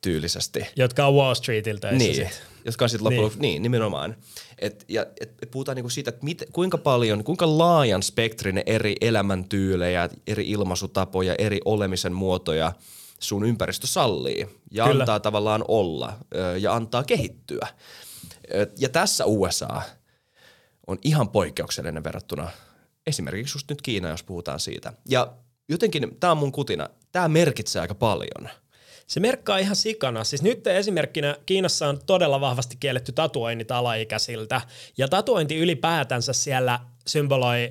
tyylisesti. 0.00 0.66
Jotka 0.76 1.06
on 1.06 1.14
Wall 1.14 1.34
Streetiltä. 1.34 1.92
Niin, 1.92 2.14
sit. 2.14 2.42
jotka 2.64 2.84
on 2.84 2.88
sitten 2.88 3.04
loppujen 3.04 3.30
niin. 3.30 3.40
niin, 3.40 3.62
nimenomaan. 3.62 4.16
Et, 4.60 4.84
ja 4.88 5.06
et 5.20 5.48
puhutaan 5.50 5.76
niinku 5.76 5.90
siitä, 5.90 6.08
että 6.08 6.24
mit, 6.24 6.44
kuinka 6.52 6.78
paljon, 6.78 7.24
kuinka 7.24 7.58
laajan 7.58 8.02
spektrin 8.02 8.62
eri 8.66 8.96
elämäntyylejä, 9.00 10.08
eri 10.26 10.50
ilmaisutapoja, 10.50 11.34
eri 11.38 11.60
olemisen 11.64 12.12
muotoja 12.12 12.72
sun 13.20 13.44
ympäristö 13.44 13.86
sallii 13.86 14.46
ja 14.70 14.84
Kyllä. 14.84 15.02
antaa 15.02 15.20
tavallaan 15.20 15.64
olla 15.68 16.12
ja 16.60 16.74
antaa 16.74 17.04
kehittyä. 17.04 17.68
Ja 18.78 18.88
tässä 18.88 19.24
USA 19.24 19.82
on 20.86 20.98
ihan 21.04 21.28
poikkeuksellinen 21.28 22.04
verrattuna 22.04 22.48
esimerkiksi 23.06 23.56
just 23.56 23.68
nyt 23.68 23.82
Kiina, 23.82 24.08
jos 24.08 24.22
puhutaan 24.22 24.60
siitä. 24.60 24.92
Ja 25.08 25.32
jotenkin 25.68 26.16
tämä 26.20 26.30
on 26.30 26.38
mun 26.38 26.52
kutina, 26.52 26.88
tämä 27.12 27.28
merkitsee 27.28 27.82
aika 27.82 27.94
paljon– 27.94 28.48
se 29.08 29.20
merkkaa 29.20 29.58
ihan 29.58 29.76
sikana. 29.76 30.24
Siis 30.24 30.42
nyt 30.42 30.66
esimerkkinä 30.66 31.36
Kiinassa 31.46 31.88
on 31.88 32.00
todella 32.06 32.40
vahvasti 32.40 32.76
kielletty 32.80 33.12
tatuoinnit 33.12 33.70
alaikäisiltä. 33.70 34.60
Ja 34.98 35.08
tatuointi 35.08 35.56
ylipäätänsä 35.56 36.32
siellä 36.32 36.80
symboloi 37.06 37.70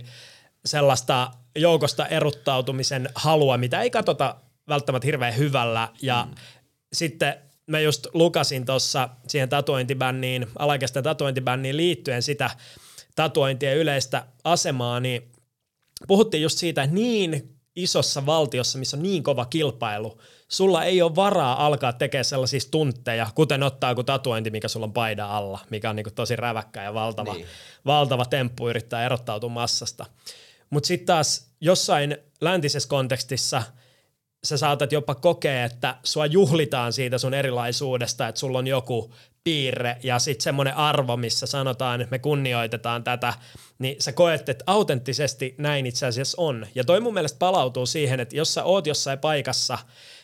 sellaista 0.66 1.32
joukosta 1.56 2.08
eruttautumisen 2.08 3.10
halua, 3.16 3.58
mitä 3.58 3.82
ei 3.82 3.90
katsota 3.90 4.36
välttämättä 4.68 5.06
hirveän 5.06 5.38
hyvällä. 5.38 5.90
Ja 6.02 6.28
mm. 6.30 6.36
sitten 6.94 7.36
mä 7.68 7.80
just 7.80 8.08
lukasin 8.14 8.66
tuossa 8.66 9.10
siihen 9.28 9.50
tatuointibänniin, 9.50 10.48
alaikäisten 10.60 11.04
tatuointibänniin 11.04 11.78
liittyen 11.78 12.24
sitä 12.24 12.50
tatuointien 13.16 13.78
yleistä 13.78 14.26
asemaa, 14.44 15.00
niin 15.00 15.32
puhuttiin 16.08 16.44
just 16.44 16.58
siitä, 16.58 16.84
että 16.84 16.96
niin 16.96 17.57
isossa 17.78 18.26
valtiossa, 18.26 18.80
missä 18.80 18.98
on 18.98 19.04
niin 19.04 19.24
kova 19.24 19.46
kilpailu, 19.46 20.22
sulla 20.48 20.84
ei 20.84 21.02
ole 21.02 21.16
varaa 21.16 21.66
alkaa 21.66 21.94
tekemään 21.94 22.26
sellaisia 22.26 22.60
stuntteja, 22.60 23.28
kuten 23.36 23.64
ottaa 23.64 23.96
kuin 23.96 24.06
tatuointi, 24.06 24.50
mikä 24.50 24.68
sulla 24.68 24.86
on 24.86 24.94
paida 24.94 25.26
alla, 25.26 25.60
mikä 25.70 25.90
on 25.90 25.96
niin 25.96 26.14
tosi 26.16 26.36
räväkkä 26.36 26.84
ja 26.84 26.94
valtava, 26.94 27.34
niin. 27.34 27.46
valtava 27.86 28.26
temppu 28.26 28.70
yrittää 28.70 29.06
erottautua 29.06 29.50
massasta. 29.50 30.06
Mutta 30.70 30.88
sitten 30.88 31.06
taas 31.06 31.50
jossain 31.62 32.18
läntisessä 32.42 32.90
kontekstissa 32.90 33.64
sä 34.44 34.58
saatat 34.58 34.92
jopa 34.92 35.16
kokea, 35.16 35.66
että 35.66 35.96
sua 36.04 36.26
juhlitaan 36.26 36.94
siitä 36.94 37.18
sun 37.18 37.34
erilaisuudesta, 37.34 38.28
että 38.28 38.40
sulla 38.40 38.60
on 38.60 38.68
joku 38.68 39.14
piirre 39.44 39.98
ja 40.04 40.20
sitten 40.20 40.44
semmoinen 40.44 40.76
arvo, 40.76 41.18
missä 41.18 41.48
sanotaan, 41.48 42.02
että 42.02 42.12
me 42.12 42.20
kunnioitetaan 42.20 43.04
tätä, 43.04 43.34
niin 43.80 43.96
sä 44.02 44.12
koet, 44.12 44.50
että 44.50 44.64
autenttisesti 44.68 45.56
näin 45.58 45.86
itse 45.86 46.06
asiassa 46.06 46.42
on. 46.42 46.68
Ja 46.76 46.84
toi 46.84 47.00
mun 47.00 47.14
mielestä 47.14 47.40
palautuu 47.40 47.86
siihen, 47.86 48.20
että 48.20 48.38
jos 48.38 48.54
sä 48.54 48.64
oot 48.64 48.88
jossain 48.88 49.20
paikassa, 49.20 49.78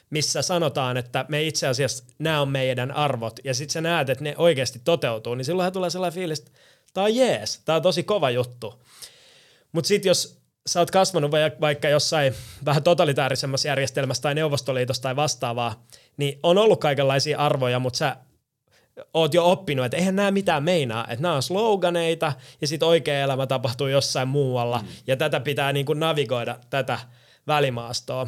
missä 0.09 0.41
sanotaan, 0.41 0.97
että 0.97 1.25
me 1.27 1.43
itse 1.43 1.67
asiassa 1.67 2.03
nämä 2.19 2.41
on 2.41 2.49
meidän 2.49 2.91
arvot, 2.91 3.39
ja 3.43 3.53
sitten 3.53 3.73
sä 3.73 3.81
näet, 3.81 4.09
että 4.09 4.23
ne 4.23 4.35
oikeasti 4.37 4.81
toteutuu, 4.83 5.35
niin 5.35 5.45
silloinhan 5.45 5.73
tulee 5.73 5.89
sellainen 5.89 6.15
fiilis, 6.15 6.39
että 6.39 6.51
tämä 6.93 7.05
on 7.05 7.15
jees, 7.15 7.61
tämä 7.65 7.75
on 7.75 7.81
tosi 7.81 8.03
kova 8.03 8.29
juttu. 8.29 8.83
Mutta 9.71 9.87
sitten 9.87 10.09
jos 10.09 10.42
sä 10.67 10.79
oot 10.79 10.91
kasvanut 10.91 11.31
vaikka 11.61 11.89
jossain 11.89 12.33
vähän 12.65 12.83
totalitaarisemmassa 12.83 13.67
järjestelmässä 13.67 14.23
tai 14.23 14.35
Neuvostoliitossa 14.35 15.03
tai 15.03 15.15
vastaavaa, 15.15 15.85
niin 16.17 16.39
on 16.43 16.57
ollut 16.57 16.79
kaikenlaisia 16.79 17.37
arvoja, 17.37 17.79
mutta 17.79 17.97
sä 17.97 18.15
oot 19.13 19.33
jo 19.33 19.51
oppinut, 19.51 19.85
että 19.85 19.97
eihän 19.97 20.15
nämä 20.15 20.31
mitään 20.31 20.63
meinaa, 20.63 21.07
että 21.07 21.21
nämä 21.21 21.35
on 21.35 21.43
sloganeita 21.43 22.33
ja 22.61 22.67
sitten 22.67 22.87
oikea 22.87 23.19
elämä 23.19 23.47
tapahtuu 23.47 23.87
jossain 23.87 24.27
muualla 24.27 24.79
mm. 24.79 24.87
ja 25.07 25.17
tätä 25.17 25.39
pitää 25.39 25.73
niin 25.73 25.85
kuin 25.85 25.99
navigoida 25.99 26.59
tätä 26.69 26.99
välimaastoa. 27.47 28.27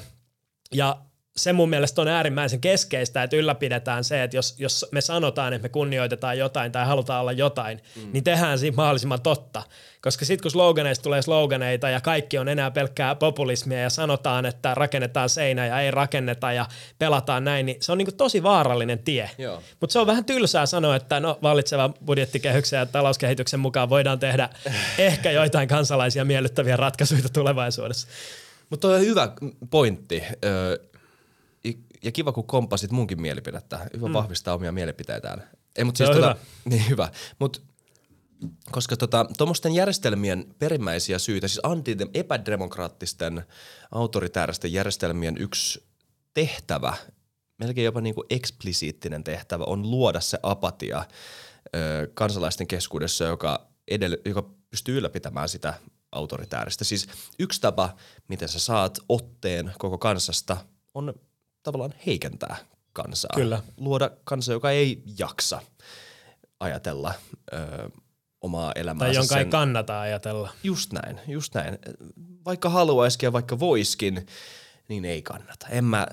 Ja 0.74 0.98
se 1.38 1.54
mun 1.54 1.70
mielestä 1.70 2.02
on 2.02 2.08
äärimmäisen 2.08 2.62
keskeistä, 2.62 3.24
että 3.24 3.36
ylläpidetään 3.36 4.04
se, 4.04 4.24
että 4.24 4.38
jos, 4.38 4.56
jos 4.58 4.86
me 4.92 5.02
sanotaan, 5.02 5.54
että 5.54 5.66
me 5.66 5.70
kunnioitetaan 5.70 6.38
jotain 6.38 6.72
tai 6.72 6.86
halutaan 6.86 7.22
olla 7.22 7.32
jotain, 7.32 7.82
mm. 7.96 8.10
niin 8.14 8.24
tehdään 8.24 8.60
siinä 8.60 8.76
mahdollisimman 8.76 9.22
totta. 9.22 9.64
Koska 10.02 10.26
sitten 10.26 10.42
kun 10.42 10.52
sloganeista 10.52 11.04
tulee 11.04 11.22
sloganeita 11.22 11.90
ja 11.90 12.02
kaikki 12.02 12.38
on 12.38 12.48
enää 12.48 12.72
pelkkää 12.72 13.16
populismia 13.16 13.80
ja 13.80 13.90
sanotaan, 13.90 14.46
että 14.46 14.76
rakennetaan 14.76 15.30
seinä 15.30 15.66
ja 15.66 15.82
ei 15.82 15.92
rakenneta 15.92 16.52
ja 16.52 16.66
pelataan 17.00 17.44
näin, 17.44 17.66
niin 17.66 17.78
se 17.80 17.92
on 17.92 17.98
niinku 17.98 18.12
tosi 18.12 18.44
vaarallinen 18.44 19.00
tie. 19.00 19.30
Mutta 19.80 19.94
se 19.94 20.00
on 20.00 20.08
vähän 20.08 20.26
tylsää 20.26 20.66
sanoa, 20.66 20.96
että 20.96 21.20
no 21.20 21.40
vallitsevan 21.42 21.94
budjettikehyksen 22.06 22.78
ja 22.78 22.86
talouskehityksen 22.86 23.60
mukaan 23.60 23.90
voidaan 23.90 24.20
tehdä 24.20 24.50
ehkä 24.98 25.32
joitain 25.32 25.68
kansalaisia 25.68 26.26
miellyttäviä 26.26 26.78
ratkaisuja 26.78 27.22
tulevaisuudessa. 27.34 28.08
Mutta 28.70 28.88
on 28.88 29.00
hyvä 29.00 29.32
pointti. 29.70 30.24
Öö, 30.46 30.78
ja 32.06 32.12
kiva, 32.12 32.32
kun 32.32 32.48
kompasit 32.48 32.92
munkin 32.92 33.22
mielipidettä. 33.22 33.90
Hyvä 33.96 34.08
mm. 34.08 34.14
vahvistaa 34.14 34.54
omia 34.54 34.72
mielipiteitään. 34.72 35.50
Ei, 35.76 35.84
mutta 35.84 35.98
siis 35.98 36.10
tota, 36.10 36.28
hyvä. 36.28 36.36
Niin 36.70 36.90
hyvä. 36.90 37.12
Mut, 37.40 37.64
koska 38.72 38.98
tota, 38.98 39.26
tuommoisten 39.38 39.76
järjestelmien 39.76 40.56
perimmäisiä 40.60 41.20
syitä, 41.20 41.48
siis 41.48 41.60
anti 41.64 41.98
epädemokraattisten 42.14 43.44
autoritääristen 43.92 44.74
järjestelmien 44.74 45.38
yksi 45.38 45.88
tehtävä, 46.34 46.94
melkein 47.58 47.86
jopa 47.86 48.02
niinku 48.02 48.26
eksplisiittinen 48.30 49.24
tehtävä, 49.24 49.64
on 49.64 49.92
luoda 49.92 50.20
se 50.20 50.40
apatia 50.44 51.06
ö, 51.76 52.12
kansalaisten 52.14 52.68
keskuudessa, 52.68 53.24
joka, 53.24 53.68
edell- 53.92 54.22
joka 54.26 54.50
pystyy 54.70 54.98
ylläpitämään 54.98 55.50
sitä 55.50 55.74
autoritääristä. 56.12 56.84
Siis 56.84 57.08
yksi 57.40 57.62
tapa, 57.62 57.96
miten 58.28 58.50
sä 58.50 58.60
saat 58.60 59.00
otteen 59.10 59.74
koko 59.78 59.98
kansasta, 59.98 60.58
on 60.94 61.14
tavallaan 61.66 61.94
heikentää 62.06 62.56
kansaa. 62.94 63.36
Kyllä. 63.36 63.62
Luoda 63.78 64.12
kansa, 64.24 64.52
joka 64.52 64.72
ei 64.72 65.04
jaksa 65.20 65.62
ajatella 66.60 67.14
ö, 67.54 67.90
omaa 68.42 68.72
elämäänsä. 68.76 69.06
Tai 69.06 69.16
jonka 69.16 69.36
sen... 69.36 69.46
ei 69.46 69.52
kannata 69.52 70.02
ajatella. 70.02 70.50
Just 70.64 70.94
näin, 70.94 71.20
just 71.28 71.54
näin. 71.54 71.78
Vaikka 72.46 72.70
haluaisikin 72.70 73.28
ja 73.28 73.34
vaikka 73.34 73.60
voiskin, 73.60 74.28
niin 74.88 75.06
ei 75.06 75.22
kannata. 75.22 75.68
En 75.70 75.84
mä, 75.86 76.08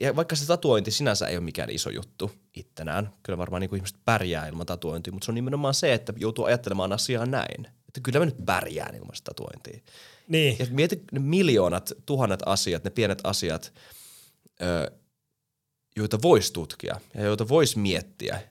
ja 0.00 0.16
vaikka 0.16 0.36
se 0.36 0.46
tatuointi 0.46 0.90
sinänsä 0.90 1.26
ei 1.26 1.36
ole 1.36 1.44
mikään 1.44 1.70
iso 1.70 1.90
juttu 1.90 2.30
ittenään, 2.56 3.12
kyllä 3.22 3.38
varmaan 3.38 3.60
niin 3.60 3.70
kuin 3.70 3.76
ihmiset 3.76 3.98
pärjää 4.04 4.46
ilman 4.46 4.66
tatuointia, 4.66 5.12
mutta 5.12 5.24
se 5.24 5.30
on 5.30 5.34
nimenomaan 5.34 5.74
se, 5.74 5.92
että 5.92 6.12
joutuu 6.16 6.44
ajattelemaan 6.44 6.92
asiaa 6.92 7.26
näin. 7.26 7.66
Että 7.88 8.00
kyllä 8.02 8.18
mä 8.18 8.24
nyt 8.24 8.46
pärjään 8.46 8.94
ilman 8.94 9.16
sitä 9.16 9.28
tatuointia. 9.30 9.80
Niin. 10.28 10.56
Ja 10.58 10.66
mieti 10.70 11.04
ne 11.12 11.18
miljoonat, 11.18 11.92
tuhannet 12.06 12.40
asiat, 12.46 12.84
ne 12.84 12.90
pienet 12.90 13.20
asiat– 13.24 13.72
joita 15.96 16.22
voisi 16.22 16.52
tutkia 16.52 17.00
ja 17.14 17.24
joita 17.24 17.48
voisi 17.48 17.78
miettiä, 17.78 18.42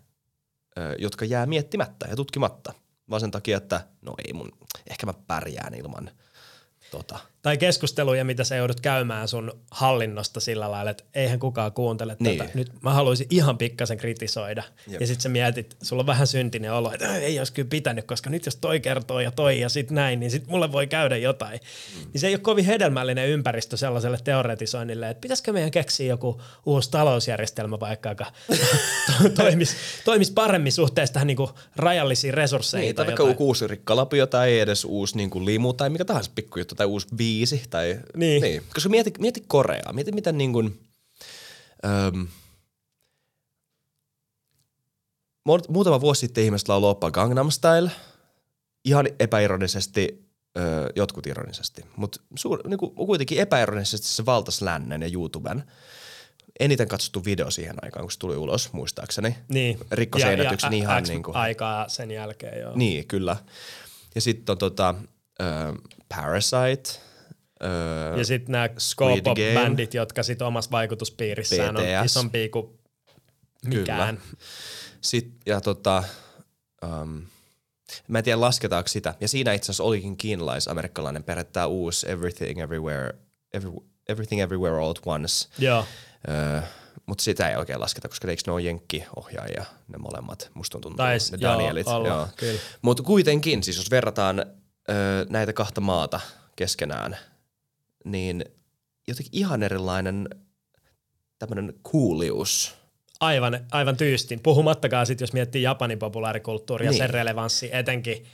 jotka 0.98 1.26
jää 1.26 1.46
miettimättä 1.46 2.08
ja 2.10 2.16
tutkimatta, 2.16 2.74
vaan 3.10 3.22
sen 3.22 3.32
takia, 3.32 3.58
että 3.58 3.88
no 4.02 4.14
ei 4.26 4.34
mun, 4.34 4.52
ehkä 4.90 5.06
mä 5.06 5.14
pärjään 5.28 5.74
ilman 5.74 6.12
tota, 6.92 7.20
tai 7.42 7.58
keskusteluja, 7.58 8.26
mitä 8.26 8.44
sä 8.44 8.56
joudut 8.56 8.82
käymään 8.82 9.28
sun 9.28 9.62
hallinnosta 9.72 10.40
sillä 10.40 10.72
lailla, 10.72 10.92
että 10.92 11.04
eihän 11.14 11.40
kukaan 11.40 11.72
kuuntele 11.72 12.16
niin. 12.20 12.38
tätä. 12.38 12.52
Nyt 12.54 12.72
mä 12.82 12.94
haluaisin 12.94 13.28
ihan 13.30 13.58
pikkasen 13.58 13.98
kritisoida. 13.98 14.64
Jep. 14.88 15.02
Ja 15.02 15.08
sit 15.08 15.22
sä 15.22 15.30
mietit, 15.30 15.78
sulla 15.82 16.02
on 16.02 16.08
vähän 16.08 16.28
syntinen 16.28 16.74
olo, 16.74 16.94
että 16.94 17.18
ei 17.18 17.40
olisi 17.40 17.54
kyllä 17.54 17.70
pitänyt, 17.70 18.06
koska 18.06 18.30
nyt 18.30 18.46
jos 18.46 18.56
toi 18.56 18.80
kertoo 18.80 19.20
ja 19.20 19.32
toi 19.32 19.60
ja 19.60 19.70
sit 19.70 19.92
näin, 19.92 20.20
niin 20.20 20.32
sit 20.32 20.48
mulle 20.48 20.72
voi 20.72 20.88
käydä 20.88 21.18
jotain. 21.18 21.60
Mm. 21.60 22.12
Niin 22.14 22.22
se 22.22 22.28
ei 22.28 22.34
ole 22.34 22.40
kovin 22.40 22.66
hedelmällinen 22.66 23.30
ympäristö 23.30 23.78
sellaiselle 23.78 24.20
teoretisoinnille, 24.24 25.10
että 25.10 25.22
pitäisikö 25.22 25.54
meidän 25.54 25.72
keksiä 25.72 26.08
joku 26.08 26.42
uusi 26.66 26.92
talousjärjestelmä 26.92 27.80
vaikka, 27.80 28.10
joka 28.10 28.26
toimisi 29.36 29.76
toimis 30.06 30.32
paremmin 30.32 30.72
suhteessa 30.72 31.14
tähän 31.14 31.28
niinku 31.28 31.50
rajallisiin 31.76 32.34
resursseihin. 32.34 32.86
Niin, 32.86 32.96
tai, 32.96 33.06
tai 33.06 33.18
vaikka 33.18 33.44
uusi 33.44 33.68
rikkalapio 33.68 34.28
tai 34.28 34.60
edes 34.60 34.86
uusi 34.86 35.18
niinku 35.18 35.46
limu 35.46 35.74
tai 35.74 35.90
mikä 35.90 36.06
tahansa 36.06 36.32
pikkujuttu 36.36 36.76
tai 36.76 36.86
uusi 36.86 37.08
viisi. 37.32 37.64
Tai, 37.70 38.00
niin. 38.16 38.42
niin. 38.42 38.64
Koska 38.74 38.90
mieti, 38.90 39.14
mieti 39.20 39.44
Koreaa, 39.48 39.94
mieti 39.94 40.12
miten 40.12 40.38
niin 40.38 40.54
kuin, 40.54 40.80
öm, 41.86 42.28
muutama 45.70 46.02
vuosi 46.02 46.20
sitten 46.20 46.44
ihmiset 46.44 46.68
lauloi 46.68 46.92
oppa 46.92 47.12
Gangnam 47.12 47.52
Style. 47.52 47.92
Ihan 48.86 49.08
epäironisesti, 49.20 50.30
ö, 50.58 50.90
jotkut 50.96 51.28
ironisesti, 51.28 51.86
mutta 51.96 52.22
niin 52.68 52.78
kuitenkin 52.78 53.40
epäironisesti 53.40 54.08
se 54.08 54.26
valtas 54.26 54.62
lännen 54.62 55.02
ja 55.02 55.10
YouTuben 55.14 55.64
eniten 56.60 56.88
katsottu 56.88 57.26
video 57.26 57.52
siihen 57.52 57.76
aikaan, 57.82 58.04
kun 58.04 58.12
se 58.12 58.20
tuli 58.20 58.36
ulos, 58.36 58.74
muistaakseni. 58.74 59.36
Niin. 59.48 59.80
Rikko 59.92 60.20
se 60.20 60.34
ennätyksen 60.34 60.74
ihan 60.74 61.04
niin 61.04 61.24
kuin. 61.24 61.36
aikaa 61.36 61.90
sen 61.90 62.12
jälkeen, 62.12 62.60
joo. 62.60 62.72
Niin, 62.76 63.08
kyllä. 63.08 63.38
Ja 64.16 64.22
sitten 64.22 64.54
on 64.54 64.58
tota, 64.58 64.96
äh, 65.42 65.74
Parasite– 66.10 66.90
Öö, 67.64 68.18
ja 68.18 68.26
sitten 68.26 68.52
nämä 68.52 68.70
K-pop-bändit, 68.70 69.94
jotka 69.94 70.24
sitten 70.24 70.48
omassa 70.48 70.72
vaikutuspiirissään 70.72 71.76
BTS. 71.76 72.00
on 72.00 72.06
isompia 72.06 72.50
kuin 72.50 72.80
mikään. 73.66 74.18
Kyllä. 74.18 74.38
Sitten, 75.02 75.40
ja 75.46 75.62
tota, 75.62 76.04
um, 76.84 77.22
mä 78.08 78.18
en 78.18 78.24
tiedä 78.24 78.42
lasketaanko 78.42 78.88
sitä. 78.88 79.16
Ja 79.20 79.28
siinä 79.28 79.54
itse 79.54 79.66
asiassa 79.66 79.84
olikin 79.84 80.18
kiinalais-amerikkalainen 80.18 81.24
perhe, 81.24 81.44
tämä 81.44 81.66
uusi 81.66 82.12
Everything 82.12 82.62
Everywhere, 82.62 83.14
every, 83.54 83.72
Everything 84.10 84.42
Everywhere 84.42 84.78
All 84.78 84.92
at 84.92 85.02
Once. 85.06 85.50
Joo. 85.60 85.86
Öö, 86.30 86.62
mutta 87.06 87.24
sitä 87.24 87.50
ei 87.50 87.56
oikein 87.56 87.80
lasketa, 87.80 88.10
koska 88.10 88.28
eikö 88.28 88.42
ne 88.48 88.54
ole 88.54 88.62
jenkki-ohjaajia, 88.62 89.66
ne 89.88 89.98
molemmat, 89.98 90.52
musta 90.54 90.80
tuntuu, 90.80 90.98
Tais, 90.98 91.32
ne 91.32 91.42
Danielit. 91.42 91.88
Joo. 91.88 92.28
Mutta 92.82 93.04
kuitenkin, 93.04 93.64
siis 93.64 93.78
jos 93.78 93.92
verrataan 93.92 94.40
öö, 94.90 95.26
näitä 95.30 95.54
kahta 95.54 95.82
maata 95.82 96.20
keskenään– 96.56 97.18
niin 98.06 98.46
jotenkin 99.08 99.40
ihan 99.40 99.64
erilainen 99.64 100.30
tämmöinen 101.40 101.74
kuulius. 101.84 102.76
Aivan, 103.20 103.60
aivan 103.72 103.98
tyystin. 103.98 104.40
Puhumattakaan 104.40 105.06
sitten, 105.06 105.24
jos 105.24 105.34
miettii 105.34 105.64
Japanin 105.64 106.00
populaarikulttuuria 106.00 106.92
niin. 106.92 106.98
sen 106.98 107.10
relevanssi, 107.10 107.70
etenkin 107.72 108.26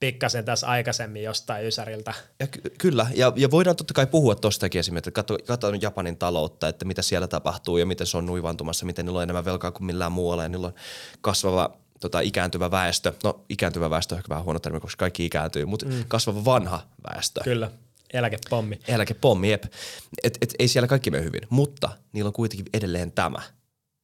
pikkasen 0.00 0.44
tässä 0.44 0.66
aikaisemmin 0.66 1.22
jostain 1.22 1.66
Ysäriltä. 1.66 2.14
Ja 2.40 2.46
ky- 2.46 2.60
kyllä, 2.78 3.06
ja, 3.14 3.32
ja 3.36 3.50
voidaan 3.50 3.76
totta 3.76 3.94
kai 3.94 4.06
puhua 4.06 4.34
tostakin 4.34 4.78
esimerkiksi, 4.78 5.08
että 5.08 5.22
katsotaan 5.46 5.82
Japanin 5.82 6.16
taloutta, 6.16 6.68
että 6.68 6.84
mitä 6.84 7.02
siellä 7.02 7.28
tapahtuu 7.28 7.78
ja 7.78 7.86
miten 7.86 8.06
se 8.06 8.16
on 8.16 8.26
nuivantumassa, 8.26 8.86
miten 8.86 9.04
niillä 9.04 9.16
on 9.16 9.22
enemmän 9.22 9.44
velkaa 9.44 9.72
kuin 9.72 9.86
millään 9.86 10.12
muualla 10.12 10.42
ja 10.42 10.48
niillä 10.48 10.66
on 10.66 10.74
kasvava 11.20 11.76
tota, 12.00 12.20
ikääntyvä 12.20 12.70
väestö. 12.70 13.12
No 13.24 13.44
ikääntyvä 13.48 13.90
väestö 13.90 14.14
on 14.14 14.18
ehkä 14.18 14.28
vähän 14.28 14.44
huono 14.44 14.58
termi, 14.58 14.80
koska 14.80 15.00
kaikki 15.00 15.24
ikääntyy, 15.26 15.66
mutta 15.66 15.86
mm. 15.86 16.04
kasvava 16.08 16.44
vanha 16.44 16.82
väestö. 17.10 17.40
Kyllä. 17.44 17.70
Eläkepommi. 18.12 18.80
Eläkepommi, 18.88 19.50
jep. 19.50 19.64
Et, 20.22 20.38
et, 20.40 20.54
ei 20.58 20.68
siellä 20.68 20.88
kaikki 20.88 21.10
mene 21.10 21.24
hyvin, 21.24 21.42
mutta 21.50 21.90
niillä 22.12 22.28
on 22.28 22.32
kuitenkin 22.32 22.66
edelleen 22.74 23.12
tämä. 23.12 23.42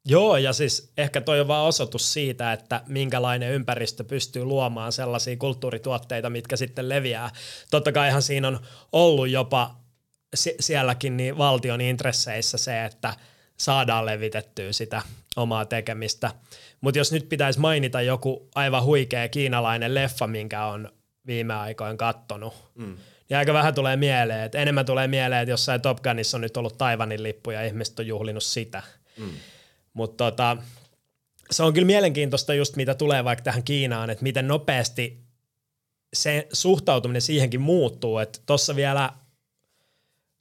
Joo, 0.04 0.36
ja 0.36 0.52
siis 0.52 0.92
ehkä 0.98 1.20
toi 1.20 1.40
on 1.40 1.48
vaan 1.48 1.66
osoitus 1.66 2.12
siitä, 2.12 2.52
että 2.52 2.82
minkälainen 2.86 3.52
ympäristö 3.52 4.04
pystyy 4.04 4.44
luomaan 4.44 4.92
sellaisia 4.92 5.36
kulttuurituotteita, 5.36 6.30
mitkä 6.30 6.56
sitten 6.56 6.88
leviää. 6.88 7.30
Totta 7.70 7.92
kaihan 7.92 8.22
siinä 8.22 8.48
on 8.48 8.60
ollut 8.92 9.28
jopa 9.28 9.76
sielläkin 10.60 11.16
niin 11.16 11.38
valtion 11.38 11.80
intresseissä 11.80 12.58
se, 12.58 12.84
että 12.84 13.14
saadaan 13.56 14.06
levitettyä 14.06 14.72
sitä 14.72 15.02
omaa 15.36 15.64
tekemistä. 15.64 16.30
Mutta 16.80 16.98
jos 16.98 17.12
nyt 17.12 17.28
pitäisi 17.28 17.60
mainita 17.60 18.02
joku 18.02 18.48
aivan 18.54 18.84
huikea 18.84 19.28
kiinalainen 19.28 19.94
leffa, 19.94 20.26
minkä 20.26 20.66
on 20.66 20.92
viime 21.26 21.54
aikoina 21.54 21.96
kattonut, 21.96 22.54
mm 22.74 22.96
ja 23.30 23.38
aika 23.38 23.52
vähän 23.52 23.74
tulee 23.74 23.96
mieleen, 23.96 24.44
että 24.44 24.58
enemmän 24.58 24.86
tulee 24.86 25.08
mieleen, 25.08 25.42
että 25.42 25.50
jossain 25.50 25.80
Top 25.80 26.02
Gunissa 26.02 26.36
on 26.36 26.40
nyt 26.40 26.56
ollut 26.56 26.78
Taivanin 26.78 27.22
lippu 27.22 27.50
ja 27.50 27.64
ihmiset 27.64 27.98
on 27.98 28.06
juhlinut 28.06 28.42
sitä. 28.42 28.82
Mm. 29.18 29.30
Mutta 29.92 30.24
tota, 30.24 30.56
se 31.50 31.62
on 31.62 31.72
kyllä 31.72 31.86
mielenkiintoista 31.86 32.54
just 32.54 32.76
mitä 32.76 32.94
tulee 32.94 33.24
vaikka 33.24 33.42
tähän 33.42 33.62
Kiinaan, 33.62 34.10
että 34.10 34.22
miten 34.22 34.48
nopeasti 34.48 35.22
se 36.14 36.48
suhtautuminen 36.52 37.22
siihenkin 37.22 37.60
muuttuu. 37.60 38.18
Että 38.18 38.38
tuossa 38.46 38.76
vielä 38.76 39.10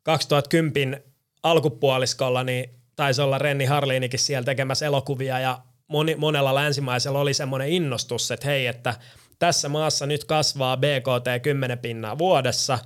2010 0.04 1.04
alkupuoliskolla 1.44 2.44
niin 2.44 2.70
taisi 2.96 3.22
olla 3.22 3.38
Renni 3.38 3.66
Harliinikin 3.66 4.20
siellä 4.20 4.46
tekemässä 4.46 4.86
elokuvia 4.86 5.40
ja 5.40 5.60
moni, 5.88 6.16
monella 6.16 6.56
länsimaisella 6.56 7.20
oli 7.20 7.34
semmoinen 7.34 7.70
innostus, 7.70 8.32
että 8.32 8.48
hei, 8.48 8.68
että– 8.68 8.96
tässä 9.42 9.70
maassa 9.70 10.06
nyt 10.06 10.24
kasvaa 10.24 10.78
BKT 10.78 11.44
10 11.44 11.78
pinnaa 11.78 12.18
vuodessa 12.18 12.80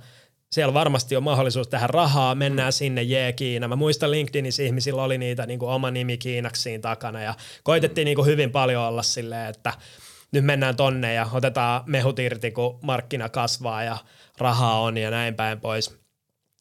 siellä 0.52 0.74
varmasti 0.74 1.16
on 1.16 1.22
mahdollisuus 1.22 1.68
tehdä 1.68 1.86
rahaa, 1.86 2.34
mennään 2.34 2.72
sinne, 2.72 3.02
jee 3.02 3.32
Kiina. 3.32 3.68
Mä 3.68 3.76
muistan 3.76 4.10
LinkedInissä 4.10 4.62
ihmisillä 4.62 5.02
oli 5.02 5.18
niitä 5.18 5.46
niin 5.46 5.58
kuin 5.58 5.70
oma 5.70 5.90
nimi 5.90 6.18
Kiinaksi 6.18 6.62
siinä 6.62 6.80
takana 6.80 7.22
ja 7.22 7.34
koitettiin 7.62 8.04
niin 8.04 8.14
kuin 8.14 8.26
hyvin 8.26 8.50
paljon 8.50 8.82
olla 8.82 9.02
silleen, 9.02 9.48
että 9.48 9.72
nyt 10.32 10.44
mennään 10.44 10.76
tonne 10.76 11.14
ja 11.14 11.26
otetaan 11.32 11.82
mehut 11.86 12.18
irti, 12.18 12.50
kun 12.50 12.78
markkina 12.82 13.28
kasvaa 13.28 13.84
ja 13.84 13.98
rahaa 14.38 14.80
on 14.80 14.96
ja 14.96 15.10
näin 15.10 15.34
päin 15.34 15.60
pois. 15.60 15.96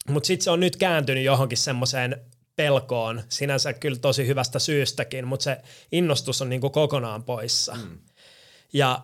Mutta 0.10 0.27
sitten 0.27 0.43
se 0.43 0.51
on 0.51 0.60
nyt 0.60 0.75
kääntynyt 0.75 1.23
johonkin 1.23 1.58
semmoiseen 1.58 2.21
pelkoon, 2.55 3.21
sinänsä 3.29 3.73
kyllä 3.73 3.99
tosi 3.99 4.27
hyvästä 4.27 4.60
syystäkin, 4.60 5.27
mutta 5.27 5.43
se 5.43 5.58
innostus 5.91 6.41
on 6.41 6.49
niinku 6.49 6.69
kokonaan 6.69 7.23
poissa. 7.23 7.75
Mm. 7.75 7.97
Ja 8.73 9.01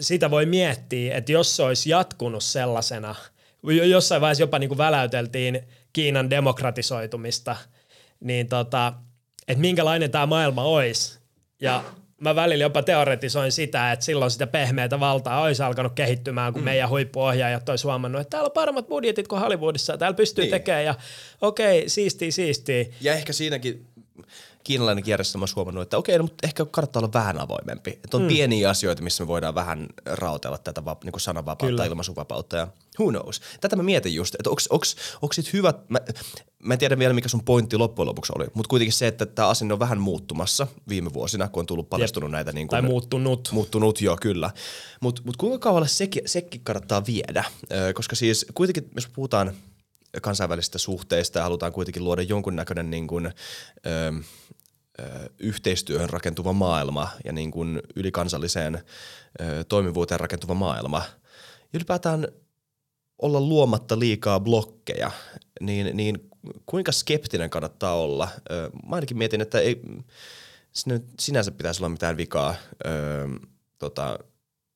sitä 0.00 0.30
voi 0.30 0.46
miettiä, 0.46 1.16
että 1.16 1.32
jos 1.32 1.56
se 1.56 1.62
olisi 1.62 1.90
jatkunut 1.90 2.44
sellaisena, 2.44 3.14
jossain 3.88 4.20
vaiheessa 4.20 4.42
jopa 4.42 4.58
niinku 4.58 4.78
väläyteltiin 4.78 5.62
Kiinan 5.92 6.30
demokratisoitumista, 6.30 7.56
niin 8.20 8.48
tota, 8.48 8.92
että 9.48 9.60
minkälainen 9.60 10.10
tämä 10.10 10.26
maailma 10.26 10.62
olisi. 10.62 11.18
Ja 11.60 11.84
mä 12.20 12.34
välillä 12.34 12.64
jopa 12.64 12.82
teoretisoin 12.82 13.52
sitä, 13.52 13.92
että 13.92 14.04
silloin 14.04 14.30
sitä 14.30 14.46
pehmeätä 14.46 15.00
valtaa 15.00 15.42
olisi 15.42 15.62
alkanut 15.62 15.92
kehittymään, 15.94 16.52
kun 16.52 16.62
mm. 16.62 16.64
meidän 16.64 16.88
huippuohjaajat 16.88 17.68
olisi 17.68 17.84
huomannut, 17.84 18.20
että 18.20 18.30
täällä 18.30 18.46
on 18.46 18.52
paremmat 18.52 18.88
budjetit 18.88 19.28
kuin 19.28 19.40
Hollywoodissa, 19.40 19.98
täällä 19.98 20.16
pystyy 20.16 20.44
niin. 20.44 20.50
tekemään, 20.50 20.84
ja 20.84 20.94
okei, 21.40 21.78
okay, 21.78 21.88
siistiä, 21.88 22.30
siistiä. 22.30 22.84
Ja 23.00 23.14
ehkä 23.14 23.32
siinäkin 23.32 23.86
kiinalainen 24.64 25.04
järjestelmä 25.06 25.42
on 25.42 25.48
huomannut, 25.56 25.82
että 25.82 25.98
okei, 25.98 26.18
no, 26.18 26.24
mutta 26.24 26.46
ehkä 26.46 26.64
kannattaa 26.64 27.00
olla 27.00 27.12
vähän 27.12 27.40
avoimempi. 27.40 27.90
Että 27.90 28.16
on 28.16 28.22
mm. 28.22 28.28
pieniä 28.28 28.70
asioita, 28.70 29.02
missä 29.02 29.24
me 29.24 29.28
voidaan 29.28 29.54
vähän 29.54 29.86
rautella 30.06 30.58
tätä 30.58 30.84
va, 30.84 30.96
niin 31.04 31.20
sananvapautta, 31.20 31.66
Kyllä. 31.66 31.84
ilmaisuvapautta 31.84 32.56
ja 32.56 32.68
who 33.00 33.10
knows. 33.10 33.40
Tätä 33.60 33.76
mä 33.76 33.82
mietin 33.82 34.14
just, 34.14 34.34
että 34.34 34.50
onko 35.20 35.32
sit 35.32 35.52
hyvät, 35.52 35.88
mä, 35.88 35.98
mä 36.64 36.74
en 36.74 36.78
tiedä 36.78 36.98
vielä 36.98 37.14
mikä 37.14 37.28
sun 37.28 37.44
pointti 37.44 37.76
loppujen 37.76 38.08
lopuksi 38.08 38.32
oli, 38.36 38.46
mutta 38.54 38.68
kuitenkin 38.68 38.92
se, 38.92 39.06
että 39.06 39.26
tämä 39.26 39.48
asia 39.48 39.68
on 39.72 39.78
vähän 39.78 40.00
muuttumassa 40.00 40.66
viime 40.88 41.12
vuosina, 41.12 41.48
kun 41.48 41.60
on 41.60 41.66
tullut 41.66 41.90
paljastunut 41.90 42.28
Jep. 42.28 42.32
näitä. 42.32 42.52
Niin 42.52 42.68
kuin, 42.68 42.82
tai 42.82 42.90
muuttunut. 42.90 43.48
Muuttunut, 43.52 44.00
joo, 44.00 44.16
kyllä. 44.20 44.50
Mutta 45.00 45.22
mut 45.24 45.36
kuinka 45.36 45.58
kaualle 45.58 45.88
sekin, 45.88 46.22
sekin 46.26 46.60
kannattaa 46.64 47.06
viedä? 47.06 47.44
Ö, 47.72 47.92
koska 47.92 48.16
siis 48.16 48.46
kuitenkin, 48.54 48.90
jos 48.94 49.08
puhutaan 49.08 49.52
kansainvälisistä 50.22 50.78
suhteista 50.78 51.38
ja 51.38 51.42
halutaan 51.42 51.72
kuitenkin 51.72 52.04
luoda 52.04 52.22
jonkunnäköinen 52.22 52.90
niin 52.90 53.06
kuin, 53.06 53.26
ö, 53.26 54.12
yhteistyöhön 55.38 56.10
rakentuva 56.10 56.52
maailma 56.52 57.10
ja 57.24 57.32
niin 57.32 57.50
kuin 57.50 57.82
ylikansalliseen 57.96 58.82
toimivuuteen 59.68 60.20
rakentuva 60.20 60.54
maailma. 60.54 61.02
Ylipäätään 61.74 62.28
olla 63.22 63.40
luomatta 63.40 63.98
liikaa 63.98 64.40
blokkeja, 64.40 65.10
niin, 65.60 65.96
niin 65.96 66.30
kuinka 66.66 66.92
skeptinen 66.92 67.50
kannattaa 67.50 67.94
olla? 67.94 68.28
Mä 68.88 68.94
ainakin 68.94 69.18
mietin, 69.18 69.40
että 69.40 69.60
ei 69.60 69.82
sinänsä 71.20 71.50
pitäisi 71.50 71.80
olla 71.80 71.88
mitään 71.88 72.16
vikaa 72.16 72.54
tota, 73.78 74.18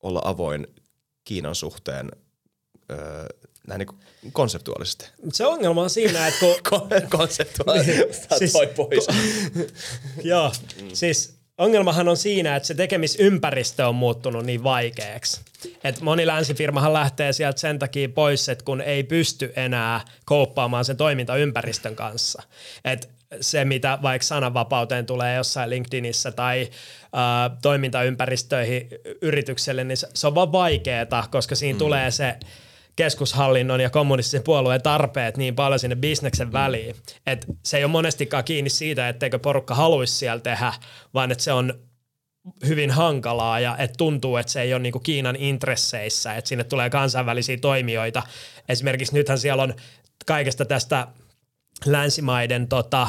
olla 0.03 0.21
avoin 0.25 0.67
Kiinan 1.23 1.55
suhteen 1.55 2.11
näin 3.69 3.79
niin 3.79 4.31
konseptuaalisesti. 4.31 5.05
Se 5.33 5.45
ongelma 5.45 5.81
on 5.81 5.89
siinä, 5.89 6.27
että 6.27 6.45
kun... 6.69 6.89
konseptuaalisesti 7.17 8.37
siis, 8.37 8.53
pois. 8.75 9.07
Ko- 9.07 9.71
joo, 10.31 10.51
mm. 10.81 10.89
siis 10.93 11.39
ongelmahan 11.57 12.07
on 12.07 12.17
siinä, 12.17 12.55
että 12.55 12.67
se 12.67 12.73
tekemisympäristö 12.73 13.87
on 13.87 13.95
muuttunut 13.95 14.45
niin 14.45 14.63
vaikeaksi. 14.63 15.41
Et 15.83 16.01
moni 16.01 16.27
länsifirmahan 16.27 16.93
lähtee 16.93 17.33
sieltä 17.33 17.59
sen 17.59 17.79
takia 17.79 18.09
pois, 18.09 18.49
että 18.49 18.65
kun 18.65 18.81
ei 18.81 19.03
pysty 19.03 19.53
enää 19.55 20.01
kouppaamaan 20.25 20.85
sen 20.85 20.97
toimintaympäristön 20.97 21.95
kanssa. 21.95 22.43
Et 22.85 23.09
se, 23.41 23.65
mitä 23.65 23.99
vaikka 24.01 24.25
sananvapauteen 24.25 25.05
tulee 25.05 25.35
jossain 25.35 25.69
LinkedInissä 25.69 26.31
tai 26.31 26.61
äh, 26.61 27.57
toimintaympäristöihin 27.61 28.89
yritykselle, 29.21 29.83
niin 29.83 29.97
se, 29.97 30.07
se 30.13 30.27
on 30.27 30.35
vaan 30.35 30.51
vaikeaa, 30.51 31.27
koska 31.31 31.55
siinä 31.55 31.75
mm. 31.75 31.79
tulee 31.79 32.11
se– 32.11 32.35
keskushallinnon 32.99 33.79
ja 33.79 33.89
kommunistisen 33.89 34.43
puolueen 34.43 34.81
tarpeet 34.81 35.37
niin 35.37 35.55
paljon 35.55 35.79
sinne 35.79 35.95
bisneksen 35.95 36.51
väliin, 36.51 36.95
että 37.27 37.47
se 37.63 37.77
ei 37.77 37.83
ole 37.83 37.91
monestikaan 37.91 38.43
kiinni 38.43 38.69
siitä, 38.69 39.09
etteikö 39.09 39.39
porukka 39.39 39.75
haluaisi 39.75 40.13
siellä 40.13 40.41
tehdä, 40.41 40.73
vaan 41.13 41.31
että 41.31 41.43
se 41.43 41.53
on 41.53 41.73
hyvin 42.67 42.91
hankalaa 42.91 43.59
ja 43.59 43.77
että 43.77 43.97
tuntuu, 43.97 44.37
että 44.37 44.51
se 44.51 44.61
ei 44.61 44.73
ole 44.73 44.81
niinku 44.81 44.99
Kiinan 44.99 45.35
intresseissä, 45.35 46.35
että 46.35 46.49
sinne 46.49 46.63
tulee 46.63 46.89
kansainvälisiä 46.89 47.57
toimijoita. 47.57 48.23
Esimerkiksi 48.69 49.13
nythän 49.13 49.37
siellä 49.37 49.63
on 49.63 49.73
kaikesta 50.25 50.65
tästä 50.65 51.07
länsimaiden 51.85 52.67
tota, 52.67 53.07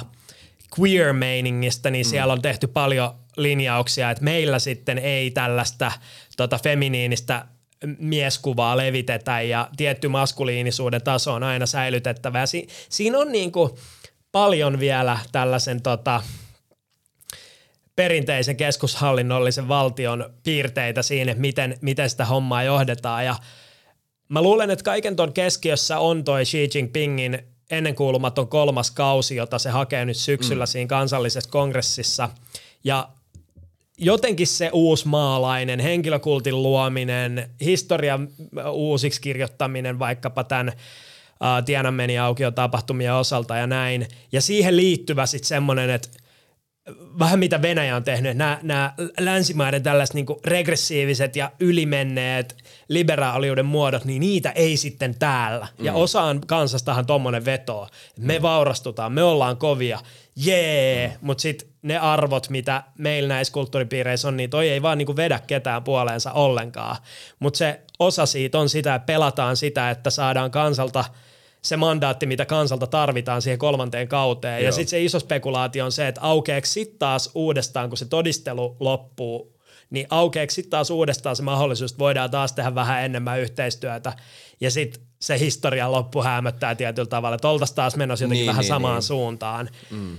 queer-meiningistä, 0.81 1.91
niin 1.91 2.07
mm. 2.07 2.11
siellä 2.11 2.33
on 2.33 2.43
tehty 2.43 2.67
paljon 2.67 3.15
linjauksia, 3.37 4.11
että 4.11 4.25
meillä 4.25 4.59
sitten 4.59 4.99
ei 4.99 5.31
tällaista 5.31 5.93
tota, 6.37 6.59
feminiinistä 6.59 7.47
mieskuvaa 7.99 8.77
levitetä 8.77 9.41
ja 9.41 9.69
tietty 9.77 10.09
maskuliinisuuden 10.09 11.03
taso 11.03 11.33
on 11.33 11.43
aina 11.43 11.67
säilytettävä. 11.67 12.47
Si- 12.47 12.69
siinä 12.89 13.19
on 13.19 13.33
niin 13.33 13.53
kuin 13.53 13.71
paljon 14.33 14.81
vielä 14.81 15.19
tällaisen 15.33 15.83
tota, 15.83 16.23
perinteisen 17.97 18.57
keskushallinnollisen 18.57 19.69
valtion 19.69 20.35
piirteitä 20.43 21.03
siinä, 21.03 21.35
miten, 21.35 21.79
miten 21.81 22.11
sitä 22.11 22.25
hommaa 22.25 22.63
johdetaan. 22.63 23.25
Ja 23.25 23.37
mä 24.29 24.43
luulen, 24.43 24.71
että 24.71 24.85
kaiken 24.85 25.17
ton 25.17 25.33
keskiössä 25.33 25.99
on 25.99 26.25
toi 26.25 26.45
Xi 26.45 26.71
Jinpingin 26.75 27.39
ennenkuulumaton 27.71 28.49
kolmas 28.49 28.91
kausi, 28.91 29.37
jota 29.37 29.59
se 29.59 29.71
hakee 29.71 30.05
nyt 30.05 30.17
syksyllä 30.17 30.65
mm. 30.65 30.69
siinä 30.69 30.89
kansallisessa 30.89 31.51
kongressissa. 31.51 32.29
Ja 32.85 33.09
jotenkin 34.01 34.47
se 34.47 34.71
uusi 34.73 35.09
maalainen, 35.09 35.81
henkilökultin 35.81 36.63
luominen, 36.63 37.51
historian 37.61 38.29
uusiksi 38.73 39.21
kirjoittaminen 39.21 39.99
vaikkapa 39.99 40.45
tämän 40.45 40.69
uh, 40.69 41.65
Tiananmenin 41.65 42.21
aukio-tapahtumien 42.21 43.15
osalta 43.15 43.57
ja 43.57 43.67
näin. 43.67 44.09
Ja 44.33 44.41
siihen 44.41 44.77
liittyvä 44.77 45.27
sitten 45.27 45.49
semmoinen, 45.49 45.91
että 45.91 46.09
vähän 47.19 47.39
mitä 47.39 47.63
Venäjä 47.63 47.97
on 47.97 48.05
tehnyt, 48.05 48.37
nämä, 48.37 48.59
nämä 48.63 48.95
länsimaiden 49.19 49.83
tällaiset 49.83 50.15
niin 50.15 50.27
regressiiviset 50.45 51.37
ja 51.37 51.53
ylimenneet 51.61 52.57
liberaaliuden 52.91 53.67
muodot, 53.67 54.05
niin 54.05 54.21
niitä 54.21 54.51
ei 54.51 54.77
sitten 54.77 55.19
täällä. 55.19 55.69
Mm. 55.79 55.85
Ja 55.85 55.93
osaan 55.93 56.41
kansastahan 56.47 57.07
tommonen 57.07 57.45
vetoo. 57.45 57.89
Me 58.19 58.39
mm. 58.39 58.43
vaurastutaan, 58.43 59.13
me 59.13 59.23
ollaan 59.23 59.57
kovia, 59.57 59.99
jee, 60.37 61.09
mm. 61.09 61.27
mutta 61.27 61.43
sitten 61.43 61.69
ne 61.83 61.99
arvot, 61.99 62.49
mitä 62.49 62.83
meillä 62.99 63.29
näissä 63.29 63.53
kulttuuripiireissä 63.53 64.29
on, 64.29 64.37
niin 64.37 64.51
toi 64.51 64.69
ei 64.69 64.83
vaan 64.83 64.99
niinku 64.99 65.17
vedä 65.17 65.41
ketään 65.47 65.85
puoleensa 65.85 66.33
ollenkaan. 66.33 66.97
Mutta 67.39 67.59
se 67.59 67.81
osa 67.99 68.27
siitä 68.27 68.59
on 68.59 68.69
sitä, 68.69 68.95
että 68.95 69.07
pelataan 69.07 69.57
sitä, 69.57 69.91
että 69.91 70.11
saadaan 70.11 70.51
kansalta 70.51 71.05
se 71.63 71.77
mandaatti, 71.77 72.27
mitä 72.27 72.47
kansalta 72.47 72.87
tarvitaan 72.87 73.43
siihen 73.43 73.59
kolmanteen 73.59 74.09
kauteen. 74.09 74.61
Joo. 74.61 74.67
Ja 74.67 74.73
sitten 74.73 74.91
se 74.91 75.03
iso 75.03 75.21
spekulaatio 75.21 75.85
on 75.85 75.93
se, 75.93 76.09
että 76.09 76.21
aukeeko 76.21 76.67
sitten 76.67 76.99
taas 76.99 77.31
uudestaan, 77.35 77.89
kun 77.89 77.99
se 77.99 78.05
todistelu 78.05 78.77
loppuu, 78.81 79.60
niin 79.91 80.07
aukeeko 80.11 80.51
sitten 80.51 80.71
taas 80.71 80.91
uudestaan 80.91 81.37
se 81.37 81.43
mahdollisuus, 81.43 81.91
että 81.91 81.99
voidaan 81.99 82.31
taas 82.31 82.53
tehdä 82.53 82.75
vähän 82.75 83.05
enemmän 83.05 83.41
yhteistyötä. 83.41 84.13
Ja 84.61 84.71
sitten 84.71 85.03
se 85.21 85.39
historian 85.39 85.93
loppu 85.93 86.23
hämöttää 86.23 86.75
tietyllä 86.75 87.09
tavalla, 87.09 87.35
että 87.35 87.49
oltaisiin 87.49 87.77
taas 87.77 87.97
menossa 87.97 88.25
jotenkin 88.25 88.41
niin, 88.41 88.49
vähän 88.49 88.61
niin, 88.61 88.69
samaan 88.69 88.95
niin. 88.95 89.03
suuntaan. 89.03 89.69
Mm. 89.91 90.19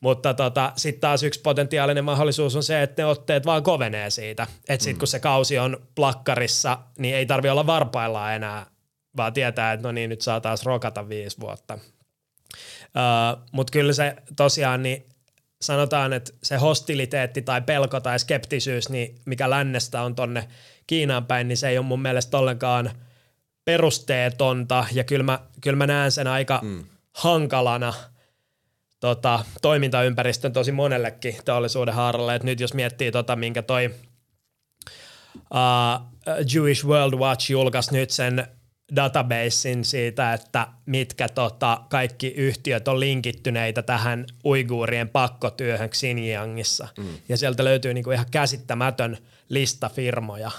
Mutta 0.00 0.34
tota, 0.34 0.72
sitten 0.76 1.00
taas 1.00 1.22
yksi 1.22 1.40
potentiaalinen 1.40 2.04
mahdollisuus 2.04 2.56
on 2.56 2.62
se, 2.62 2.82
että 2.82 3.02
ne 3.02 3.06
otteet 3.06 3.46
vaan 3.46 3.62
kovenee 3.62 4.10
siitä. 4.10 4.46
Että 4.68 4.84
sitten 4.84 4.96
mm. 4.96 4.98
kun 4.98 5.08
se 5.08 5.20
kausi 5.20 5.58
on 5.58 5.86
plakkarissa, 5.94 6.78
niin 6.98 7.14
ei 7.14 7.26
tarvi 7.26 7.48
olla 7.48 7.66
varpaillaan 7.66 8.34
enää, 8.34 8.66
vaan 9.16 9.32
tietää, 9.32 9.72
että 9.72 9.88
no 9.88 9.92
niin, 9.92 10.10
nyt 10.10 10.20
saa 10.20 10.40
taas 10.40 10.64
rokata 10.64 11.08
viisi 11.08 11.40
vuotta. 11.40 11.74
Uh, 11.74 13.42
Mutta 13.52 13.70
kyllä 13.70 13.92
se 13.92 14.16
tosiaan, 14.36 14.82
niin 14.82 15.06
sanotaan, 15.62 16.12
että 16.12 16.32
se 16.42 16.56
hostiliteetti 16.56 17.42
tai 17.42 17.60
pelko 17.60 18.00
tai 18.00 18.18
skeptisyys, 18.18 18.88
niin 18.88 19.14
mikä 19.24 19.50
lännestä 19.50 20.02
on 20.02 20.14
tonne 20.14 20.48
Kiinaan 20.86 21.26
päin, 21.26 21.48
niin 21.48 21.56
se 21.56 21.68
ei 21.68 21.78
ole 21.78 21.86
mun 21.86 22.02
mielestä 22.02 22.38
ollenkaan 22.38 22.90
perusteetonta. 23.64 24.84
Ja 24.92 25.04
kyllä 25.04 25.22
mä, 25.22 25.38
kyllä 25.60 25.76
mä 25.76 25.86
näen 25.86 26.12
sen 26.12 26.26
aika 26.26 26.60
mm. 26.62 26.84
hankalana– 27.12 27.94
tota, 29.02 29.44
toimintaympäristön 29.62 30.52
tosi 30.52 30.72
monellekin 30.72 31.36
teollisuuden 31.44 31.94
haaralle. 31.94 32.34
Et 32.34 32.42
nyt 32.42 32.60
jos 32.60 32.74
miettii, 32.74 33.12
tota, 33.12 33.36
minkä 33.36 33.62
toi 33.62 33.90
uh, 35.34 36.06
Jewish 36.54 36.86
World 36.86 37.14
Watch 37.14 37.50
julkaisi 37.50 37.92
nyt 37.92 38.10
sen 38.10 38.46
databasein 38.96 39.84
siitä, 39.84 40.32
että 40.32 40.66
mitkä 40.86 41.28
tota, 41.28 41.80
kaikki 41.90 42.28
yhtiöt 42.28 42.88
on 42.88 43.00
linkittyneitä 43.00 43.82
tähän 43.82 44.26
uiguurien 44.44 45.08
pakkotyöhön 45.08 45.90
Xinjiangissa. 45.90 46.88
Mm. 46.98 47.04
Ja 47.28 47.36
sieltä 47.36 47.64
löytyy 47.64 47.94
niinku 47.94 48.10
ihan 48.10 48.26
käsittämätön 48.30 49.18
lista 49.48 49.88
firmoja. 49.88 50.50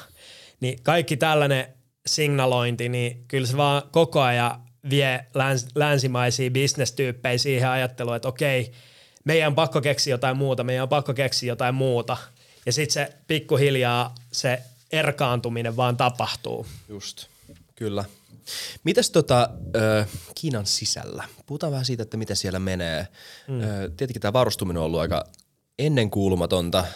Niin 0.59 0.79
kaikki 0.83 1.17
tällainen 1.17 1.65
signalointi, 2.05 2.89
niin 2.89 3.25
kyllä 3.27 3.47
se 3.47 3.57
vaan 3.57 3.81
koko 3.91 4.21
ajan 4.21 4.61
vie 4.89 5.25
läns, 5.33 5.67
länsimaisia 5.75 6.51
bisnestyyppejä 6.51 7.37
siihen 7.37 7.69
ajatteluun, 7.69 8.15
että 8.15 8.27
okei, 8.27 8.71
meidän 9.23 9.47
on 9.47 9.55
pakko 9.55 9.81
keksiä 9.81 10.13
jotain 10.13 10.37
muuta, 10.37 10.63
meidän 10.63 10.83
on 10.83 10.89
pakko 10.89 11.13
keksiä 11.13 11.47
jotain 11.47 11.75
muuta. 11.75 12.17
Ja 12.65 12.71
sitten 12.71 12.93
se 12.93 13.13
pikkuhiljaa 13.27 14.15
se 14.31 14.61
erkaantuminen 14.91 15.77
vaan 15.77 15.97
tapahtuu. 15.97 16.65
Just, 16.89 17.27
kyllä. 17.75 18.03
Mitäs 18.83 19.09
tota, 19.09 19.49
äh, 19.75 20.07
Kiinan 20.35 20.65
sisällä? 20.65 21.23
Puhutaan 21.45 21.71
vähän 21.71 21.85
siitä, 21.85 22.03
että 22.03 22.17
miten 22.17 22.35
siellä 22.35 22.59
menee. 22.59 23.07
Mm. 23.47 23.61
Äh, 23.61 23.67
tietenkin 23.97 24.21
tämä 24.21 24.33
varustuminen 24.33 24.79
on 24.79 24.85
ollut 24.85 24.99
aika 24.99 25.25
ennenkuulumatonta, 25.79 26.79
äh, 26.79 26.87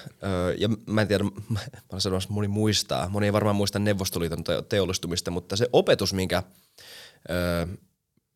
ja 0.57 0.69
mä 0.85 1.01
en 1.01 1.07
tiedä, 1.07 1.23
mä 1.49 1.59
olen 1.91 2.01
sanomassa, 2.01 2.29
moni 2.29 2.47
muistaa, 2.47 3.09
moni 3.09 3.25
ei 3.25 3.33
varmaan 3.33 3.55
muista 3.55 3.79
Neuvostoliiton 3.79 4.43
teollistumista, 4.69 5.31
mutta 5.31 5.55
se 5.55 5.69
opetus, 5.73 6.13
minkä, 6.13 6.37
äh, 6.37 7.77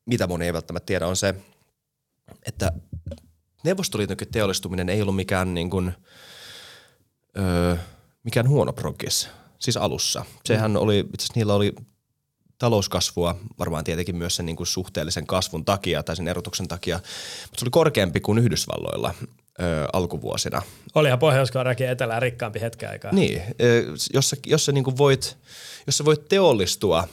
mitä 0.05 0.27
moni 0.27 0.45
ei 0.45 0.53
välttämättä 0.53 0.85
tiedä, 0.85 1.07
on 1.07 1.15
se, 1.15 1.35
että 2.45 2.71
Neuvostoliiton 3.63 4.17
teollistuminen 4.31 4.89
ei 4.89 5.01
ollut 5.01 5.15
mikään 5.15 5.53
niin 5.53 5.69
kuin, 5.69 5.91
öö, 7.37 7.75
mikään 8.23 8.49
huono 8.49 8.73
progress, 8.73 9.29
siis 9.59 9.77
alussa. 9.77 10.25
Sehän 10.45 10.77
oli, 10.77 10.99
itse 10.99 11.23
asiassa 11.23 11.33
niillä 11.35 11.53
oli 11.53 11.75
talouskasvua, 12.61 13.35
varmaan 13.59 13.83
tietenkin 13.83 14.15
myös 14.15 14.35
sen 14.35 14.45
niin 14.45 14.55
kuin 14.55 14.67
suhteellisen 14.67 15.27
kasvun 15.27 15.65
takia 15.65 16.03
tai 16.03 16.15
sen 16.15 16.27
erotuksen 16.27 16.67
takia, 16.67 16.95
mutta 16.95 17.59
se 17.59 17.63
oli 17.63 17.69
korkeampi 17.71 18.19
kuin 18.19 18.37
Yhdysvalloilla 18.37 19.13
ö, 19.61 19.87
alkuvuosina. 19.93 20.61
Olihan 20.95 21.19
pohjois 21.19 21.51
etelää 21.89 22.19
rikkaampi 22.19 22.61
hetken 22.61 22.89
aikaa. 22.89 23.11
Niin, 23.11 23.41
jos 24.13 24.29
sä, 24.29 24.37
jos 24.45 24.65
sä, 24.65 24.71
niin 24.71 24.83
kuin 24.83 24.97
voit, 24.97 25.37
jos 25.87 25.97
sä 25.97 26.05
voit 26.05 26.27
teollistua 26.27 27.07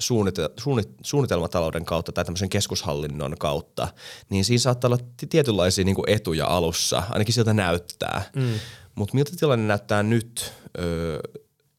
suunnite- 0.00 0.60
suunnit- 0.60 0.94
suunnitelmatalouden 1.02 1.84
kautta 1.84 2.12
tai 2.12 2.24
tämmöisen 2.24 2.48
keskushallinnon 2.48 3.36
kautta, 3.38 3.88
niin 4.30 4.44
siinä 4.44 4.60
saattaa 4.60 4.88
olla 4.88 5.04
tietynlaisia 5.30 5.84
niin 5.84 5.96
kuin 5.96 6.10
etuja 6.10 6.46
alussa, 6.46 7.02
ainakin 7.10 7.34
siltä 7.34 7.54
näyttää. 7.54 8.30
Mm. 8.36 8.54
Mutta 8.94 9.14
miltä 9.14 9.30
tilanne 9.36 9.66
näyttää 9.66 10.02
nyt 10.02 10.52
ö, 10.78 11.18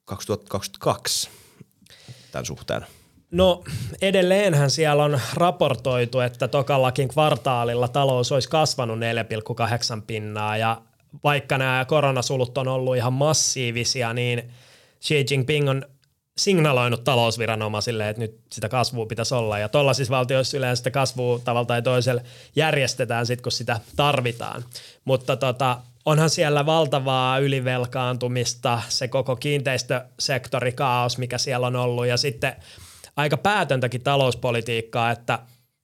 2022 0.05 1.29
tämän 2.31 2.45
suhteen? 2.45 2.85
No 3.31 3.63
edelleenhän 4.01 4.69
siellä 4.69 5.03
on 5.03 5.19
raportoitu, 5.33 6.19
että 6.19 6.47
tokallakin 6.47 7.07
kvartaalilla 7.07 7.87
talous 7.87 8.31
olisi 8.31 8.49
kasvanut 8.49 8.99
4,8 8.99 10.01
pinnaa 10.07 10.57
ja 10.57 10.81
vaikka 11.23 11.57
nämä 11.57 11.85
koronasulut 11.87 12.57
on 12.57 12.67
ollut 12.67 12.95
ihan 12.95 13.13
massiivisia, 13.13 14.13
niin 14.13 14.51
Xi 15.05 15.25
Jinping 15.31 15.69
on 15.69 15.85
signaloinut 16.37 17.03
talousviranomaisille, 17.03 18.09
että 18.09 18.21
nyt 18.21 18.39
sitä 18.51 18.69
kasvua 18.69 19.05
pitäisi 19.05 19.35
olla. 19.35 19.59
Ja 19.59 19.69
siis 19.93 20.09
valtioissa 20.09 20.57
yleensä 20.57 20.79
sitä 20.79 20.91
kasvua 20.91 21.39
tavalla 21.39 21.65
tai 21.65 21.81
toisella 21.81 22.21
järjestetään 22.55 23.25
sitten, 23.25 23.43
kun 23.43 23.51
sitä 23.51 23.79
tarvitaan. 23.95 24.65
Mutta 25.05 25.35
tota, 25.35 25.77
onhan 26.05 26.29
siellä 26.29 26.65
valtavaa 26.65 27.37
ylivelkaantumista, 27.37 28.81
se 28.89 29.07
koko 29.07 29.35
kiinteistösektori 29.35 30.71
kaos, 30.71 31.17
mikä 31.17 31.37
siellä 31.37 31.67
on 31.67 31.75
ollut. 31.75 32.07
Ja 32.07 32.17
sitten 32.17 32.55
aika 33.15 33.37
päätöntäkin 33.37 34.03
talouspolitiikkaa, 34.03 35.11
että 35.11 35.39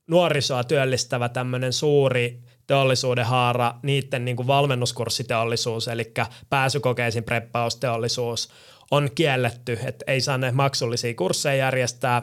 nuorisoa 0.08 0.63
työllistävä 0.63 1.30
tämmöinen 1.30 1.74
suuri 1.74 2.40
teollisuuden 2.68 3.26
haara, 3.26 3.76
niiden 3.84 4.26
niin 4.26 4.38
kuin 4.38 4.48
valmennuskurssiteollisuus, 4.48 5.88
eli 5.88 6.13
pääsykokeisiin 6.50 7.24
preppausteollisuus, 7.24 8.50
on 8.92 9.10
kielletty, 9.16 9.80
että 9.86 10.06
ei 10.08 10.22
saa 10.22 10.38
ne 10.38 10.52
maksullisia 10.52 11.13
kursseja 11.13 11.56
järjestää 11.56 12.22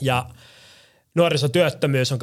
ja 0.00 0.26
nuorisotyöttömyys 1.14 2.12
on 2.12 2.18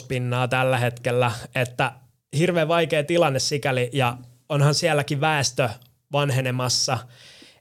18,6 0.00 0.06
pinnaa 0.08 0.48
tällä 0.48 0.78
hetkellä, 0.78 1.32
että 1.54 1.92
hirveän 2.38 2.68
vaikea 2.68 3.04
tilanne 3.04 3.38
sikäli 3.38 3.90
ja 3.92 4.16
onhan 4.48 4.74
sielläkin 4.74 5.20
väestö 5.20 5.68
vanhenemassa. 6.12 6.98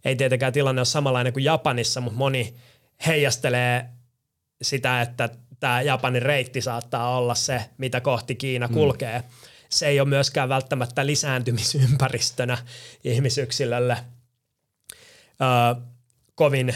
Ei 0.05 0.15
tietenkään 0.15 0.53
tilanne 0.53 0.79
ole 0.79 0.85
samanlainen 0.85 1.33
kuin 1.33 1.43
Japanissa, 1.43 2.01
mutta 2.01 2.17
moni 2.17 2.55
heijastelee 3.05 3.89
sitä, 4.61 5.01
että 5.01 5.29
tämä 5.59 5.81
Japanin 5.81 6.21
reitti 6.21 6.61
saattaa 6.61 7.17
olla 7.17 7.35
se, 7.35 7.65
mitä 7.77 8.01
kohti 8.01 8.35
Kiina 8.35 8.67
mm. 8.67 8.73
kulkee. 8.73 9.19
Mm. 9.19 9.25
Se 9.69 9.87
ei 9.87 9.99
ole 9.99 10.09
myöskään 10.09 10.49
välttämättä 10.49 11.05
lisääntymisympäristönä 11.05 12.57
ihmisyksilölle– 13.03 13.97
ö, 15.41 15.81
kovin 16.35 16.75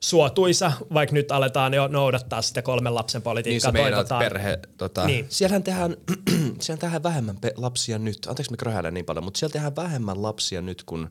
suotuisa, 0.00 0.72
vaikka 0.94 1.14
nyt 1.14 1.32
aletaan 1.32 1.74
jo 1.74 1.88
noudattaa 1.88 2.42
sitä 2.42 2.62
kolmen 2.62 2.94
lapsen 2.94 3.22
politiikkaa. 3.22 3.72
Niin 3.72 4.06
sä 4.08 4.18
perhe, 4.18 4.58
tota, 4.78 5.06
niin. 5.06 5.26
siellähän 5.28 5.62
tehdään, 5.62 5.96
siellähän 6.60 6.80
tehdään 6.80 7.02
vähemmän 7.02 7.36
pe- 7.36 7.54
lapsia 7.56 7.98
nyt, 7.98 8.26
anteeksi 8.26 8.56
kröhäilen 8.56 8.94
niin 8.94 9.06
paljon, 9.06 9.24
mutta 9.24 9.38
siellä 9.38 9.52
tehdään 9.52 9.76
vähemmän 9.76 10.22
lapsia 10.22 10.62
nyt 10.62 10.82
kuin 10.82 11.08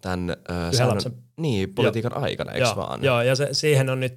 tämän 0.00 0.30
äh, 0.30 0.88
lapsen. 0.88 1.12
Niin, 1.36 1.74
politiikan 1.74 2.12
Joo. 2.14 2.22
aikana, 2.22 2.52
eikö 2.52 2.66
Joo. 2.66 2.76
vaan? 2.76 3.04
Joo, 3.04 3.22
ja 3.22 3.36
se, 3.36 3.48
siihen 3.52 3.90
on 3.90 4.00
nyt 4.00 4.14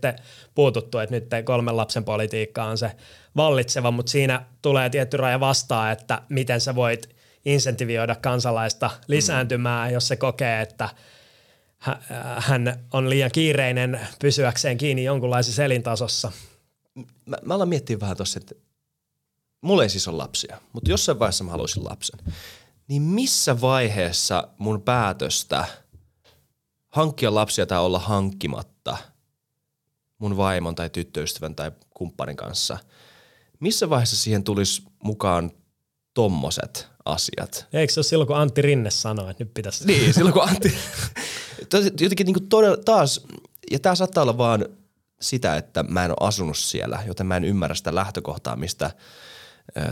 puututtu, 0.55 0.97
että 0.97 1.15
nyt 1.15 1.29
kolmen 1.43 1.77
lapsen 1.77 2.03
politiikka 2.03 2.63
on 2.63 2.77
se 2.77 2.91
vallitseva, 3.35 3.91
mutta 3.91 4.11
siinä 4.11 4.45
tulee 4.61 4.89
tietty 4.89 5.17
raja 5.17 5.39
vastaan, 5.39 5.91
että 5.91 6.21
miten 6.29 6.61
sä 6.61 6.75
voit 6.75 7.15
insentivioida 7.45 8.15
kansalaista 8.15 8.89
lisääntymään, 9.07 9.89
mm. 9.89 9.93
jos 9.93 10.07
se 10.07 10.15
kokee, 10.15 10.61
että– 10.61 10.89
hän 12.37 12.85
on 12.93 13.09
liian 13.09 13.31
kiireinen 13.31 13.99
pysyäkseen 14.21 14.77
kiinni 14.77 15.03
jonkunlaisessa 15.03 15.63
elintasossa. 15.63 16.31
Mä, 17.25 17.37
mä 17.45 17.55
alan 17.55 17.69
miettiä 17.69 17.99
vähän 17.99 18.17
tuossa, 18.17 18.39
että 18.39 18.55
mulla 19.61 19.83
ei 19.83 19.89
siis 19.89 20.07
ole 20.07 20.17
lapsia, 20.17 20.61
mutta 20.73 20.91
jossain 20.91 21.19
vaiheessa 21.19 21.43
mä 21.43 21.51
haluaisin 21.51 21.83
lapsen. 21.83 22.19
Niin 22.91 23.01
missä 23.01 23.61
vaiheessa 23.61 24.47
mun 24.57 24.81
päätöstä 24.81 25.65
hankkia 26.89 27.35
lapsia 27.35 27.65
tai 27.65 27.79
olla 27.79 27.99
hankkimatta 27.99 28.97
mun 30.17 30.37
vaimon 30.37 30.75
tai 30.75 30.89
tyttöystävän 30.89 31.55
tai 31.55 31.71
kumppanin 31.89 32.35
kanssa, 32.35 32.77
missä 33.59 33.89
vaiheessa 33.89 34.15
siihen 34.15 34.43
tulisi 34.43 34.83
mukaan 35.03 35.51
tommoset 36.13 36.87
asiat? 37.05 37.67
Eikö 37.73 37.93
se 37.93 37.99
ole 37.99 38.05
silloin, 38.05 38.27
kun 38.27 38.37
Antti 38.37 38.61
Rinne 38.61 38.91
sanoi, 38.91 39.31
että 39.31 39.43
nyt 39.43 39.53
pitäisi... 39.53 39.87
Niin, 39.87 40.13
silloin 40.13 40.33
kun 40.33 40.49
Antti... 40.49 40.77
jotenkin 41.99 42.25
niin 42.25 42.33
kuin 42.33 42.49
todella, 42.49 42.77
taas, 42.77 43.25
ja 43.71 43.79
tämä 43.79 43.95
saattaa 43.95 44.23
olla 44.23 44.37
vaan 44.37 44.65
sitä, 45.21 45.55
että 45.55 45.83
mä 45.83 46.05
en 46.05 46.11
ole 46.11 46.27
asunut 46.27 46.57
siellä, 46.57 47.03
joten 47.07 47.27
mä 47.27 47.37
en 47.37 47.43
ymmärrä 47.43 47.75
sitä 47.75 47.95
lähtökohtaa, 47.95 48.55
mistä 48.55 48.91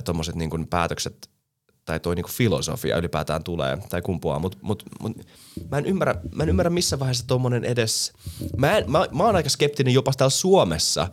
tuommoiset 0.06 0.36
niin 0.36 0.68
päätökset 0.68 1.30
tai 1.90 2.00
toi 2.00 2.16
niinku 2.16 2.32
filosofia 2.34 2.98
ylipäätään 2.98 3.44
tulee 3.44 3.78
tai 3.90 4.02
kumpuaa, 4.02 4.40
mutta 4.40 4.58
mut, 4.62 4.84
mut, 5.00 5.18
mä, 5.72 5.78
en 5.78 5.86
ymmärrä, 5.86 6.16
mä 6.36 6.44
en 6.44 6.50
ymmärrä 6.50 6.70
missä 6.70 7.00
vaiheessa 7.00 7.28
tuommoinen 7.28 7.66
edes, 7.66 8.14
mä, 8.58 8.78
en, 8.78 8.92
mä, 8.92 9.06
mä 9.12 9.24
oon 9.24 9.36
aika 9.36 9.50
skeptinen 9.50 9.94
jopa 9.94 10.12
täällä 10.18 10.30
Suomessa 10.30 11.08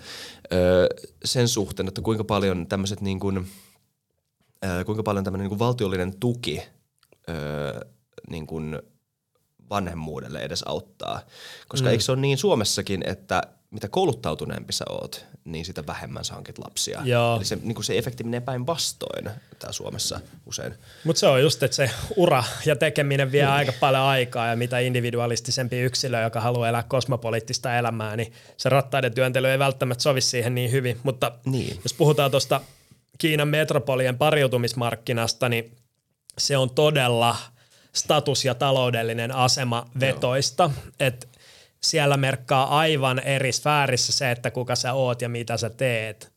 öö, 0.53 0.87
sen 1.25 1.49
suhteen, 1.49 1.89
että 1.89 2.03
kuinka 2.03 2.25
paljon 2.25 2.67
tämmöiset 2.67 3.01
niin 3.01 3.21
kuin, 3.21 3.47
öö, 4.65 4.85
kuinka 4.85 5.03
paljon 5.03 5.25
tämmöinen 5.25 5.49
niin 5.49 5.59
valtiollinen 5.59 6.19
tuki 6.21 6.63
öö, 7.29 7.81
niin 8.31 8.47
kuin 8.47 8.79
vanhemmuudelle 9.71 10.39
edes 10.39 10.63
auttaa. 10.67 11.21
Koska 11.69 11.87
mm. 11.87 11.91
eikö 11.91 12.05
se 12.05 12.13
ole 12.13 12.21
niin 12.21 12.39
Suomessakin, 12.39 13.03
että 13.07 13.43
mitä 13.71 13.89
kouluttautuneempi 13.89 14.73
sä 14.73 14.85
oot, 14.89 15.27
niin 15.45 15.65
sitä 15.65 15.87
vähemmän 15.87 16.25
sä 16.25 16.35
hankit 16.35 16.59
lapsia. 16.59 17.01
Joo. 17.05 17.37
Eli 17.37 17.45
se, 17.45 17.59
niin 17.63 17.85
se 17.85 17.99
efekti 17.99 18.25
menee 18.25 18.41
päinvastoin 18.41 19.25
täällä 19.59 19.73
Suomessa 19.73 20.21
usein. 20.47 20.75
Mutta 21.05 21.21
se 21.21 21.27
on 21.27 21.43
just, 21.43 21.63
että 21.63 21.75
se 21.75 21.91
ura 22.17 22.45
ja 22.67 22.77
tekeminen 22.77 23.33
vie 23.33 23.47
mm. 23.47 23.53
aika 23.53 23.73
paljon 23.81 24.03
aikaa 24.03 24.47
ja 24.47 24.57
mitä 24.57 24.79
individualistisempi 24.79 25.81
yksilö, 25.81 26.23
joka 26.23 26.41
haluaa 26.41 26.69
elää 26.69 26.83
kosmopoliittista 26.83 27.79
elämää, 27.79 28.17
niin 28.17 28.33
se 28.57 28.69
rattaiden 28.69 29.15
työntely 29.15 29.49
ei 29.49 29.59
välttämättä 29.59 30.03
sovi 30.03 30.21
siihen 30.21 30.55
niin 30.55 30.71
hyvin. 30.73 31.01
Mutta 31.03 31.33
niin. 31.45 31.81
jos 31.83 31.95
puhutaan 31.95 32.31
tuosta 32.31 32.61
Kiinan 33.19 33.49
metropolien 33.49 34.19
pariutumismarkkinasta, 34.19 35.49
niin 35.49 35.77
se 36.39 36.57
on 36.57 36.71
todella– 36.71 37.37
status 37.97 38.45
ja 38.45 38.55
taloudellinen 38.55 39.33
asema 39.33 39.87
vetoista, 40.01 40.71
että 41.01 41.27
siellä 41.83 42.17
merkkaa 42.17 42.79
aivan 42.79 43.19
eri 43.19 43.53
sfäärissä 43.53 44.13
se, 44.13 44.31
että 44.31 44.51
kuka 44.51 44.77
sä 44.77 44.93
oot 44.93 45.23
ja 45.23 45.29
mitä 45.29 45.57
sä 45.57 45.71
teet. 45.71 46.33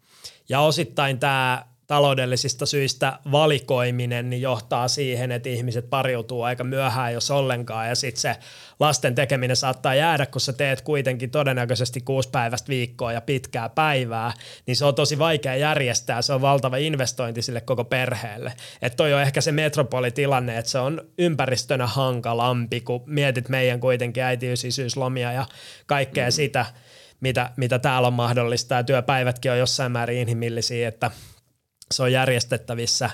Ja 0.49 0.59
osittain 0.59 1.19
tämä 1.19 1.65
taloudellisista 1.89 2.65
syistä 2.65 3.19
valikoiminen 3.31 4.29
niin 4.29 4.41
johtaa 4.41 4.87
siihen, 4.87 5.31
että 5.31 5.49
ihmiset 5.49 5.89
pariutuu 5.89 6.43
aika 6.43 6.63
myöhään 6.63 7.13
jos 7.13 7.31
ollenkaan 7.31 7.89
ja 7.89 7.95
sitten 7.95 8.21
se 8.21 8.35
lasten 8.79 9.15
tekeminen 9.15 9.55
saattaa 9.55 9.95
jäädä, 9.95 10.25
kun 10.25 10.41
sä 10.41 10.53
teet 10.53 10.81
kuitenkin 10.81 11.31
todennäköisesti 11.31 12.01
kuusi 12.01 12.29
päivästä 12.29 12.69
viikkoa 12.69 13.13
ja 13.13 13.21
pitkää 13.21 13.69
päivää, 13.69 14.33
niin 14.65 14.75
se 14.75 14.85
on 14.85 14.95
tosi 14.95 15.19
vaikea 15.19 15.55
järjestää, 15.55 16.21
se 16.21 16.33
on 16.33 16.41
valtava 16.41 16.77
investointi 16.77 17.41
sille 17.41 17.61
koko 17.61 17.83
perheelle. 17.83 18.53
Että 18.81 18.97
toi 18.97 19.13
on 19.13 19.21
ehkä 19.21 19.41
se 19.41 19.51
metropolitilanne, 19.51 20.57
että 20.57 20.71
se 20.71 20.79
on 20.79 21.01
ympäristönä 21.17 21.87
hankalampi, 21.87 22.81
kun 22.81 23.03
mietit 23.05 23.49
meidän 23.49 23.79
kuitenkin 23.79 24.23
äitiys, 24.23 24.65
isyyslomia 24.65 25.31
ja 25.31 25.45
kaikkea 25.85 26.27
mm. 26.27 26.31
sitä, 26.31 26.65
mitä, 27.21 27.49
mitä 27.57 27.79
täällä 27.79 28.07
on 28.07 28.13
mahdollista 28.13 28.75
ja 28.75 28.83
työpäivätkin 28.83 29.51
on 29.51 29.59
jossain 29.59 29.91
määrin 29.91 30.17
inhimillisiä, 30.17 30.87
että 30.87 31.11
se 31.93 32.03
on 32.03 32.11
järjestettävissä. 32.11 33.09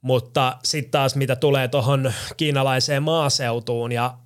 Mutta 0.00 0.58
sitten 0.64 0.90
taas 0.90 1.16
mitä 1.16 1.36
tulee 1.36 1.68
tuohon 1.68 2.12
kiinalaiseen 2.36 3.02
maaseutuun 3.02 3.92
ja 3.92 4.18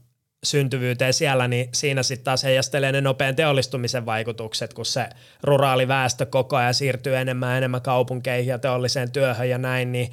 syntyvyyteen 0.45 1.15
siellä, 1.15 1.49
niin 1.49 1.69
siinä 1.73 2.03
sitten 2.03 2.25
taas 2.25 2.45
heijastelee 2.45 2.93
ne 2.93 3.01
nopean 3.01 3.37
teollistumisen 3.37 4.07
vaikutukset, 4.07 4.75
kun 4.75 4.87
se 4.87 5.09
ruraaliväestö 5.43 6.27
koko 6.27 6.57
ajan 6.57 6.75
siirtyy 6.75 7.17
enemmän 7.17 7.51
ja 7.51 7.57
enemmän 7.57 7.83
kaupunkeihin 7.83 8.51
ja 8.51 8.59
teolliseen 8.59 9.13
työhön 9.13 9.49
ja 9.49 9.59
näin, 9.59 9.93
niin 9.93 10.13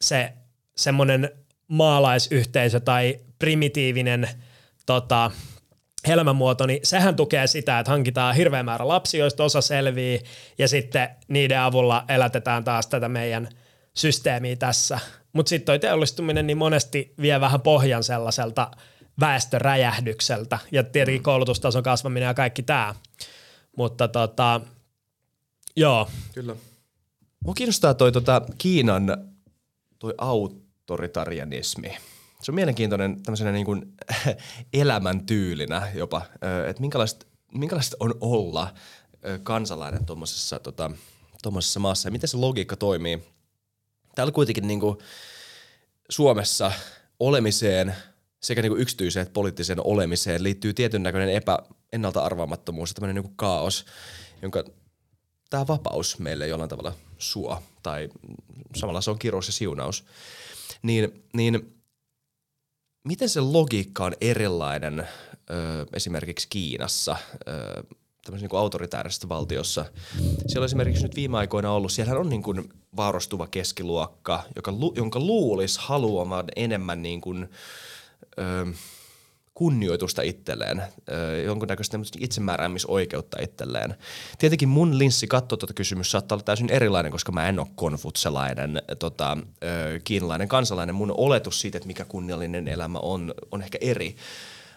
se 0.00 0.32
semmoinen 0.76 1.30
maalaisyhteisö 1.68 2.80
tai 2.80 3.20
primitiivinen 3.38 4.28
tota, 4.86 5.30
helmämuoto, 6.06 6.66
niin 6.66 6.80
sehän 6.82 7.16
tukee 7.16 7.46
sitä, 7.46 7.78
että 7.78 7.90
hankitaan 7.90 8.34
hirveä 8.34 8.62
määrä 8.62 8.88
lapsia, 8.88 9.20
joista 9.20 9.44
osa 9.44 9.60
selvii, 9.60 10.20
ja 10.58 10.68
sitten 10.68 11.08
niiden 11.28 11.60
avulla 11.60 12.04
elätetään 12.08 12.64
taas 12.64 12.86
tätä 12.86 13.08
meidän 13.08 13.48
systeemiä 13.94 14.56
tässä. 14.56 15.00
Mutta 15.32 15.50
sitten 15.50 15.66
toi 15.66 15.78
teollistuminen 15.78 16.46
niin 16.46 16.58
monesti 16.58 17.14
vie 17.20 17.40
vähän 17.40 17.60
pohjan 17.60 18.04
sellaiselta 18.04 18.70
väestöräjähdykseltä, 19.20 20.58
ja 20.72 20.84
tietenkin 20.84 21.22
koulutustason 21.22 21.82
kasvaminen 21.82 22.26
ja 22.26 22.34
kaikki 22.34 22.62
tämä. 22.62 22.94
Mutta 23.76 24.08
tota, 24.08 24.60
joo. 25.76 26.08
Kyllä. 26.34 26.56
Mua 27.44 27.54
kiinnostaa 27.54 27.94
toi 27.94 28.12
tota 28.12 28.42
Kiinan 28.58 29.30
toi 29.98 30.14
autoritarianismi 30.18 31.96
se 32.42 32.50
on 32.50 32.54
mielenkiintoinen 32.54 33.22
tämmöisenä 33.22 33.52
niin 33.52 33.66
kuin 33.66 33.96
elämäntyylinä 34.72 35.88
jopa, 35.94 36.22
että 36.68 36.80
minkälaista, 36.80 37.26
minkälaista 37.54 37.96
on 38.00 38.14
olla 38.20 38.74
kansalainen 39.42 40.04
tuommoisessa 40.04 40.58
tota, 40.58 40.90
maassa 41.78 42.08
ja 42.08 42.12
miten 42.12 42.28
se 42.28 42.36
logiikka 42.36 42.76
toimii. 42.76 43.22
Täällä 44.14 44.32
kuitenkin 44.32 44.66
niin 44.66 44.80
kuin 44.80 44.98
Suomessa 46.08 46.72
olemiseen 47.20 47.94
sekä 48.42 48.62
niin 48.62 48.72
kuin 48.72 48.82
yksityiseen 48.82 49.22
että 49.22 49.32
poliittiseen 49.32 49.86
olemiseen 49.86 50.42
liittyy 50.42 50.74
tietyn 50.74 51.02
näköinen 51.02 51.28
epä, 51.28 51.58
ennalta 51.92 52.22
arvaamattomuus 52.22 52.90
ja 52.90 52.94
tämmöinen 52.94 53.22
niin 53.22 53.36
kaos, 53.36 53.86
jonka 54.42 54.64
tämä 55.50 55.66
vapaus 55.66 56.18
meille 56.18 56.46
jollain 56.46 56.70
tavalla 56.70 56.92
suo, 57.18 57.62
tai 57.82 58.08
samalla 58.76 59.00
se 59.00 59.10
on 59.10 59.18
kirous 59.18 59.46
ja 59.46 59.52
siunaus. 59.52 60.04
Niin, 60.82 61.24
niin 61.32 61.79
miten 63.04 63.28
se 63.28 63.40
logiikka 63.40 64.04
on 64.04 64.12
erilainen 64.20 65.00
ö, 65.00 65.86
esimerkiksi 65.92 66.46
Kiinassa, 66.50 67.16
ö, 67.48 67.82
tämmöisessä 68.24 68.48
niin 68.52 68.60
autoritäärisessä 68.60 69.28
valtiossa. 69.28 69.84
Siellä 70.46 70.62
on 70.62 70.64
esimerkiksi 70.64 71.02
nyt 71.02 71.16
viime 71.16 71.38
aikoina 71.38 71.72
ollut, 71.72 71.92
siellä 71.92 72.20
on 72.20 72.28
niin 72.28 72.42
kuin 72.42 72.72
vaurastuva 72.96 73.46
keskiluokka, 73.46 74.42
joka, 74.56 74.72
jonka 74.96 75.20
luulisi 75.20 75.80
haluamaan 75.82 76.44
enemmän 76.56 77.02
niin 77.02 77.20
kuin, 77.20 77.50
ö, 78.38 78.66
kunnioitusta 79.60 80.22
itselleen, 80.22 80.82
jonkunnäköistä 81.44 81.98
itsemääräämisoikeutta 82.18 83.42
itselleen. 83.42 83.94
Tietenkin 84.38 84.68
mun 84.68 84.98
linssi 84.98 85.26
katsoa 85.26 85.56
tuota 85.56 85.74
kysymys 85.74 86.10
saattaa 86.10 86.36
olla 86.36 86.44
täysin 86.44 86.70
erilainen, 86.70 87.12
koska 87.12 87.32
mä 87.32 87.48
en 87.48 87.58
ole 87.58 87.66
konfutselainen 87.74 88.82
tota, 88.98 89.36
kiinalainen 90.04 90.48
kansalainen. 90.48 90.94
Mun 90.94 91.14
oletus 91.16 91.60
siitä, 91.60 91.78
että 91.78 91.86
mikä 91.86 92.04
kunniallinen 92.04 92.68
elämä 92.68 92.98
on, 92.98 93.34
on 93.50 93.62
ehkä 93.62 93.78
eri. 93.80 94.16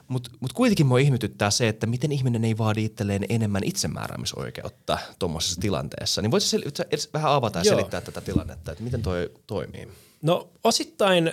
Mutta 0.08 0.30
mut 0.40 0.54
kuitenkin 0.54 0.86
mua 0.86 1.00
ihmetyttää 1.00 1.52
se, 1.52 1.68
että 1.68 1.88
miten 1.88 2.12
ihminen 2.12 2.46
ei 2.46 2.58
vaadi 2.58 2.86
itselleen 2.86 3.26
enemmän 3.30 3.64
itsemääräämisoikeutta 3.64 4.98
tuommoisessa 5.20 5.62
tilanteessa. 5.62 6.22
Niin 6.22 6.32
voisitko 6.32 6.70
sel- 6.70 7.10
vähän 7.14 7.32
avata 7.32 7.60
ja 7.60 7.66
Joo. 7.66 7.76
selittää 7.76 8.02
tätä 8.02 8.22
tilannetta, 8.22 8.72
että 8.72 8.84
miten 8.84 9.02
toi 9.02 9.32
toimii? 9.48 9.88
No 10.22 10.50
osittain 10.64 11.32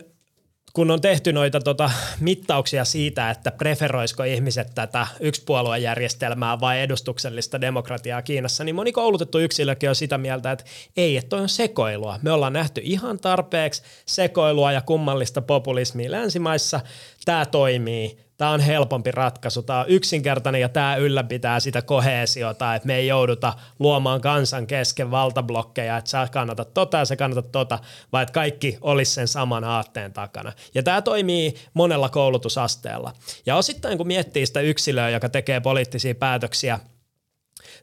kun 0.72 0.90
on 0.90 1.00
tehty 1.00 1.32
noita 1.32 1.60
tota, 1.60 1.90
mittauksia 2.20 2.84
siitä, 2.84 3.30
että 3.30 3.50
preferoisiko 3.50 4.22
ihmiset 4.22 4.74
tätä 4.74 5.06
yksipuoluejärjestelmää 5.20 6.60
vai 6.60 6.80
edustuksellista 6.80 7.60
demokratiaa 7.60 8.22
Kiinassa, 8.22 8.64
niin 8.64 8.74
moni 8.74 8.92
koulutettu 8.92 9.38
yksilökin 9.38 9.88
on 9.88 9.94
sitä 9.94 10.18
mieltä, 10.18 10.52
että 10.52 10.64
ei, 10.96 11.16
että 11.16 11.28
toi 11.28 11.40
on 11.40 11.48
sekoilua. 11.48 12.18
Me 12.22 12.32
ollaan 12.32 12.52
nähty 12.52 12.80
ihan 12.84 13.18
tarpeeksi 13.18 13.82
sekoilua 14.06 14.72
ja 14.72 14.80
kummallista 14.80 15.42
populismia 15.42 16.10
länsimaissa. 16.10 16.80
Tämä 17.24 17.46
toimii 17.46 18.29
tämä 18.40 18.50
on 18.50 18.60
helpompi 18.60 19.10
ratkaisu, 19.10 19.62
tämä 19.62 19.80
on 19.80 19.84
yksinkertainen 19.88 20.60
ja 20.60 20.68
tämä 20.68 20.96
ylläpitää 20.96 21.60
sitä 21.60 21.82
kohesiota, 21.82 22.74
että 22.74 22.86
me 22.86 22.96
ei 22.96 23.06
jouduta 23.06 23.52
luomaan 23.78 24.20
kansan 24.20 24.66
kesken 24.66 25.10
valtablokkeja, 25.10 25.96
että 25.96 26.10
sä 26.10 26.28
kannatat 26.32 26.74
tota 26.74 26.96
ja 26.98 27.04
sä 27.04 27.16
kannatat 27.16 27.52
tota, 27.52 27.78
vaan 28.12 28.22
että 28.22 28.32
kaikki 28.32 28.78
olisi 28.80 29.12
sen 29.12 29.28
saman 29.28 29.64
aatteen 29.64 30.12
takana. 30.12 30.52
Ja 30.74 30.82
tämä 30.82 31.02
toimii 31.02 31.54
monella 31.74 32.08
koulutusasteella. 32.08 33.12
Ja 33.46 33.56
osittain 33.56 33.98
kun 33.98 34.06
miettii 34.06 34.46
sitä 34.46 34.60
yksilöä, 34.60 35.10
joka 35.10 35.28
tekee 35.28 35.60
poliittisia 35.60 36.14
päätöksiä, 36.14 36.80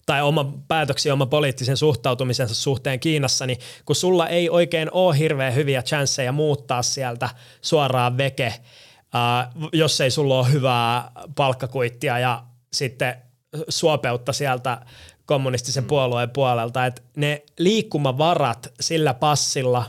tai 0.05 0.22
oma 0.22 0.53
päätöksiä 0.68 1.14
oma 1.14 1.26
poliittisen 1.26 1.78
suhtautumisensa 1.78 2.55
suhteen 2.55 2.99
Kiinassa, 2.99 3.45
niin 3.45 3.60
kun 3.86 3.95
sulla 3.95 4.28
ei 4.28 4.49
oikein 4.49 4.91
ole 4.91 5.18
hirveän 5.18 5.55
hyviä 5.55 5.82
chanceja 5.82 6.32
muuttaa 6.32 6.84
sieltä 6.84 7.30
suoraan 7.62 8.18
veke, 8.18 8.53
Uh, 9.18 9.70
jos 9.74 10.01
ei 10.01 10.11
sulla 10.11 10.39
ole 10.39 10.51
hyvää 10.51 11.11
palkkakuittia 11.36 12.20
ja 12.20 12.43
sitten 12.74 13.15
suopeutta 13.70 14.34
sieltä 14.34 14.82
kommunistisen 15.26 15.84
mm. 15.84 15.88
puolueen 15.88 16.30
puolelta, 16.30 16.86
että 16.86 17.01
ne 17.15 17.43
liikkumavarat 17.59 18.74
sillä 18.80 19.13
passilla 19.13 19.86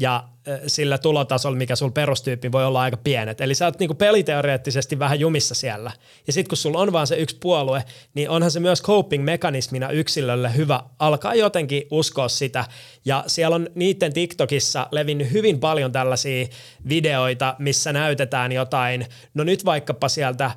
ja 0.00 0.24
sillä 0.66 0.98
tulotasolla, 0.98 1.56
mikä 1.56 1.76
sulla 1.76 1.92
perustyyppi 1.92 2.52
voi 2.52 2.64
olla 2.64 2.80
aika 2.80 2.96
pienet. 2.96 3.40
Eli 3.40 3.54
sä 3.54 3.64
oot 3.64 3.78
niinku 3.78 3.94
peliteoreettisesti 3.94 4.98
vähän 4.98 5.20
jumissa 5.20 5.54
siellä. 5.54 5.92
Ja 6.26 6.32
sitten 6.32 6.48
kun 6.48 6.56
sulla 6.56 6.78
on 6.78 6.92
vaan 6.92 7.06
se 7.06 7.16
yksi 7.16 7.36
puolue, 7.40 7.84
niin 8.14 8.30
onhan 8.30 8.50
se 8.50 8.60
myös 8.60 8.82
coping-mekanismina 8.82 9.90
yksilölle 9.90 10.56
hyvä 10.56 10.82
alkaa 10.98 11.34
jotenkin 11.34 11.82
uskoa 11.90 12.28
sitä. 12.28 12.64
Ja 13.04 13.24
siellä 13.26 13.56
on 13.56 13.68
niiden 13.74 14.12
TikTokissa 14.12 14.86
levinnyt 14.90 15.32
hyvin 15.32 15.60
paljon 15.60 15.92
tällaisia 15.92 16.46
videoita, 16.88 17.56
missä 17.58 17.92
näytetään 17.92 18.52
jotain, 18.52 19.06
no 19.34 19.44
nyt 19.44 19.64
vaikkapa 19.64 20.08
sieltä 20.08 20.44
äh, 20.44 20.54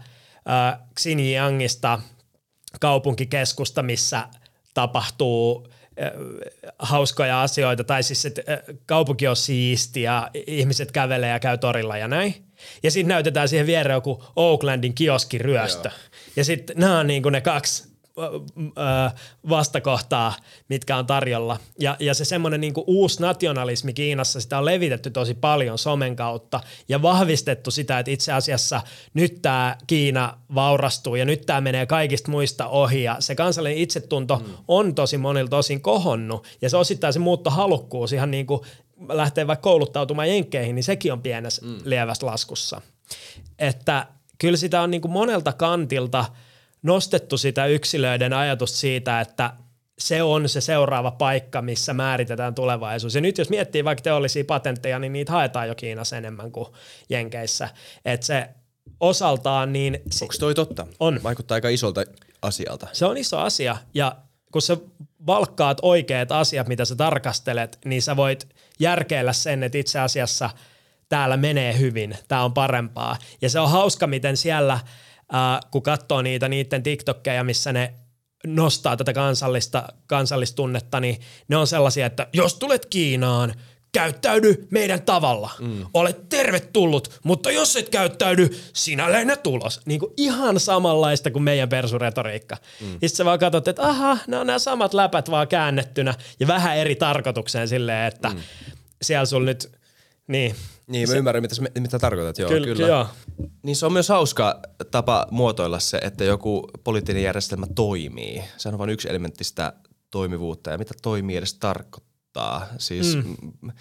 Xinjiangista 1.00 2.00
kaupunkikeskusta, 2.80 3.84
missä 3.84 4.28
tapahtuu 4.74 5.68
hauskoja 6.80 7.42
asioita, 7.42 7.84
tai 7.84 8.04
siis 8.04 8.26
että 8.26 8.42
kaupunki 8.86 9.28
on 9.28 9.36
siisti 9.36 10.02
ja 10.02 10.30
ihmiset 10.48 10.92
kävelee 10.92 11.30
ja 11.30 11.40
käy 11.40 11.58
torilla 11.58 11.98
ja 11.98 12.08
näin. 12.08 12.36
Ja 12.84 12.92
sitten 12.92 13.10
näytetään 13.10 13.50
siihen 13.50 13.68
viereen 13.68 13.94
joku 13.96 14.24
Oaklandin 14.36 14.94
kioskiryöstö. 14.94 15.90
Joo. 15.90 16.00
Ja 16.36 16.46
sitten 16.46 16.78
nämä 16.80 17.00
on 17.00 17.08
niin 17.08 17.24
kuin 17.24 17.34
ne 17.34 17.42
kaksi 17.42 17.95
vastakohtaa, 19.50 20.34
mitkä 20.70 20.98
on 20.98 21.06
tarjolla. 21.06 21.60
Ja, 21.80 21.98
ja 22.00 22.14
se 22.14 22.26
semmoinen 22.26 22.62
niin 22.62 22.74
uusi 22.88 23.22
nationalismi 23.22 23.94
Kiinassa, 23.94 24.42
sitä 24.42 24.58
on 24.58 24.66
levitetty 24.66 25.12
tosi 25.12 25.34
paljon 25.34 25.78
somen 25.78 26.16
kautta 26.16 26.60
ja 26.90 27.02
vahvistettu 27.02 27.72
sitä, 27.72 28.00
että 28.00 28.12
itse 28.12 28.34
asiassa 28.34 28.82
nyt 29.14 29.42
tämä 29.42 29.78
Kiina 29.88 30.38
vaurastuu 30.56 31.16
ja 31.16 31.26
nyt 31.26 31.46
tämä 31.46 31.62
menee 31.62 31.86
kaikista 31.86 32.32
muista 32.32 32.68
ohi 32.68 33.04
ja 33.04 33.16
se 33.20 33.36
kansallinen 33.36 33.78
itsetunto 33.78 34.36
mm. 34.36 34.54
on 34.68 34.96
tosi 34.96 35.18
monilta 35.18 35.50
tosin 35.50 35.82
kohonnut 35.82 36.48
ja 36.62 36.70
se 36.70 36.78
osittain 36.78 37.14
se 37.14 37.20
muuttohalukkuus 37.20 38.14
ihan 38.14 38.32
niin 38.32 38.46
kuin 38.46 38.62
lähtee 39.10 39.48
vaikka 39.48 39.64
kouluttautumaan 39.64 40.30
jenkkeihin, 40.30 40.76
niin 40.76 40.84
sekin 40.84 41.14
on 41.14 41.22
pienessä 41.22 41.66
mm. 41.66 41.78
lievässä 41.84 42.26
laskussa. 42.26 42.82
Että 43.60 44.08
kyllä 44.38 44.58
sitä 44.58 44.82
on 44.82 44.92
niin 44.92 45.02
kuin 45.02 45.12
monelta 45.12 45.54
kantilta– 45.54 46.26
nostettu 46.84 47.38
sitä 47.38 47.66
yksilöiden 47.66 48.34
ajatusta 48.34 48.78
siitä, 48.78 49.22
että 49.22 49.54
se 50.00 50.24
on 50.24 50.50
se 50.50 50.62
seuraava 50.62 51.12
paikka, 51.12 51.62
missä 51.62 51.94
määritetään 51.94 52.56
tulevaisuus. 52.56 53.16
Ja 53.16 53.22
nyt 53.22 53.38
jos 53.38 53.50
miettii 53.50 53.86
vaikka 53.86 54.02
teollisia 54.02 54.44
patentteja, 54.46 55.00
niin 55.00 55.14
niitä 55.14 55.32
haetaan 55.32 55.68
jo 55.68 55.76
Kiinassa 55.76 56.18
enemmän 56.18 56.52
kuin 56.52 56.68
Jenkeissä. 57.10 57.70
Että 58.06 58.26
se 58.26 58.50
osaltaan 59.00 59.74
niin... 59.74 60.02
Onko 60.22 60.34
toi 60.40 60.56
totta? 60.56 60.88
On. 61.00 61.20
Vaikuttaa 61.24 61.56
aika 61.56 61.70
isolta 61.70 62.04
asialta. 62.42 62.88
Se 62.94 63.06
on 63.06 63.18
iso 63.18 63.38
asia 63.38 63.78
ja 63.94 64.16
kun 64.52 64.62
sä 64.62 64.78
valkkaat 65.28 65.78
oikeat 65.82 66.32
asiat, 66.32 66.68
mitä 66.68 66.86
sä 66.86 66.96
tarkastelet, 66.96 67.80
niin 67.86 68.02
sä 68.02 68.16
voit 68.16 68.48
järkeillä 68.80 69.34
sen, 69.34 69.64
että 69.64 69.78
itse 69.78 70.00
asiassa 70.00 70.50
täällä 71.10 71.38
menee 71.38 71.80
hyvin, 71.80 72.18
tää 72.28 72.44
on 72.44 72.54
parempaa. 72.54 73.18
Ja 73.42 73.50
se 73.50 73.60
on 73.60 73.70
hauska, 73.70 74.08
miten 74.08 74.38
siellä– 74.38 74.80
äh, 75.34 75.60
kun 75.72 75.84
katsoo 75.84 76.22
niitä 76.22 76.50
niiden 76.50 76.84
TikTokkeja, 76.84 77.44
missä 77.44 77.74
ne 77.74 77.94
nostaa 78.48 78.98
tätä 78.98 79.14
kansallista, 79.14 79.84
kansallistunnetta, 80.08 81.00
niin 81.00 81.18
ne 81.48 81.58
on 81.58 81.68
sellaisia, 81.68 82.06
että 82.06 82.28
jos 82.34 82.56
tulet 82.56 82.86
Kiinaan, 82.86 83.54
käyttäydy 83.96 84.68
meidän 84.72 85.02
tavalla. 85.02 85.52
Mm. 85.60 85.86
Ole 85.94 86.16
tervetullut, 86.30 87.20
mutta 87.24 87.52
jos 87.52 87.76
et 87.76 87.90
käyttäydy, 87.90 88.50
sinä 88.74 89.12
lennät 89.12 89.44
tulos. 89.44 89.82
Niin 89.86 90.00
kuin 90.00 90.14
ihan 90.18 90.60
samanlaista 90.60 91.32
kuin 91.32 91.44
meidän 91.44 91.70
persuretoriikka. 91.70 92.58
Mm. 92.82 92.92
Sitten 92.92 93.10
sä 93.10 93.26
vaan 93.26 93.40
katsot, 93.40 93.68
että 93.68 93.82
aha, 93.82 94.18
ne 94.28 94.38
on 94.38 94.48
nämä 94.48 94.60
samat 94.60 94.94
läpät 94.94 95.32
vaan 95.32 95.48
käännettynä 95.48 96.14
ja 96.40 96.48
vähän 96.48 96.78
eri 96.78 96.96
tarkoitukseen 96.96 97.68
silleen, 97.68 98.08
että 98.08 98.30
mm. 98.30 98.40
siellä 99.02 99.26
sulla 99.26 99.46
nyt, 99.46 99.72
niin. 100.28 100.56
Niin, 100.88 101.10
mä 101.10 101.14
se, 101.14 101.18
ymmärrän, 101.18 101.44
mitä, 101.44 101.56
mitä 101.80 102.00
tarkoitat, 102.00 102.38
joo, 102.38 102.50
kyllä. 102.50 102.68
kyllä. 102.68 102.88
Joo. 102.88 103.08
Niin 103.66 103.76
se 103.76 103.86
on 103.86 103.94
myös 103.94 104.10
hauska 104.10 104.60
tapa 104.92 105.28
muotoilla 105.32 105.80
se, 105.80 105.98
että 105.98 106.24
joku 106.24 106.70
poliittinen 106.84 107.24
järjestelmä 107.24 107.68
toimii. 107.76 108.44
Se 108.58 108.70
on 108.70 108.78
vain 108.78 108.90
yksi 108.90 109.10
elementti 109.10 109.44
sitä 109.44 109.74
toimivuutta 110.12 110.70
ja 110.70 110.78
mitä 110.78 110.94
toimii 111.02 111.38
edes 111.38 111.54
tarkoittaa. 111.54 112.68
Siis 112.78 113.16
mm. 113.16 113.72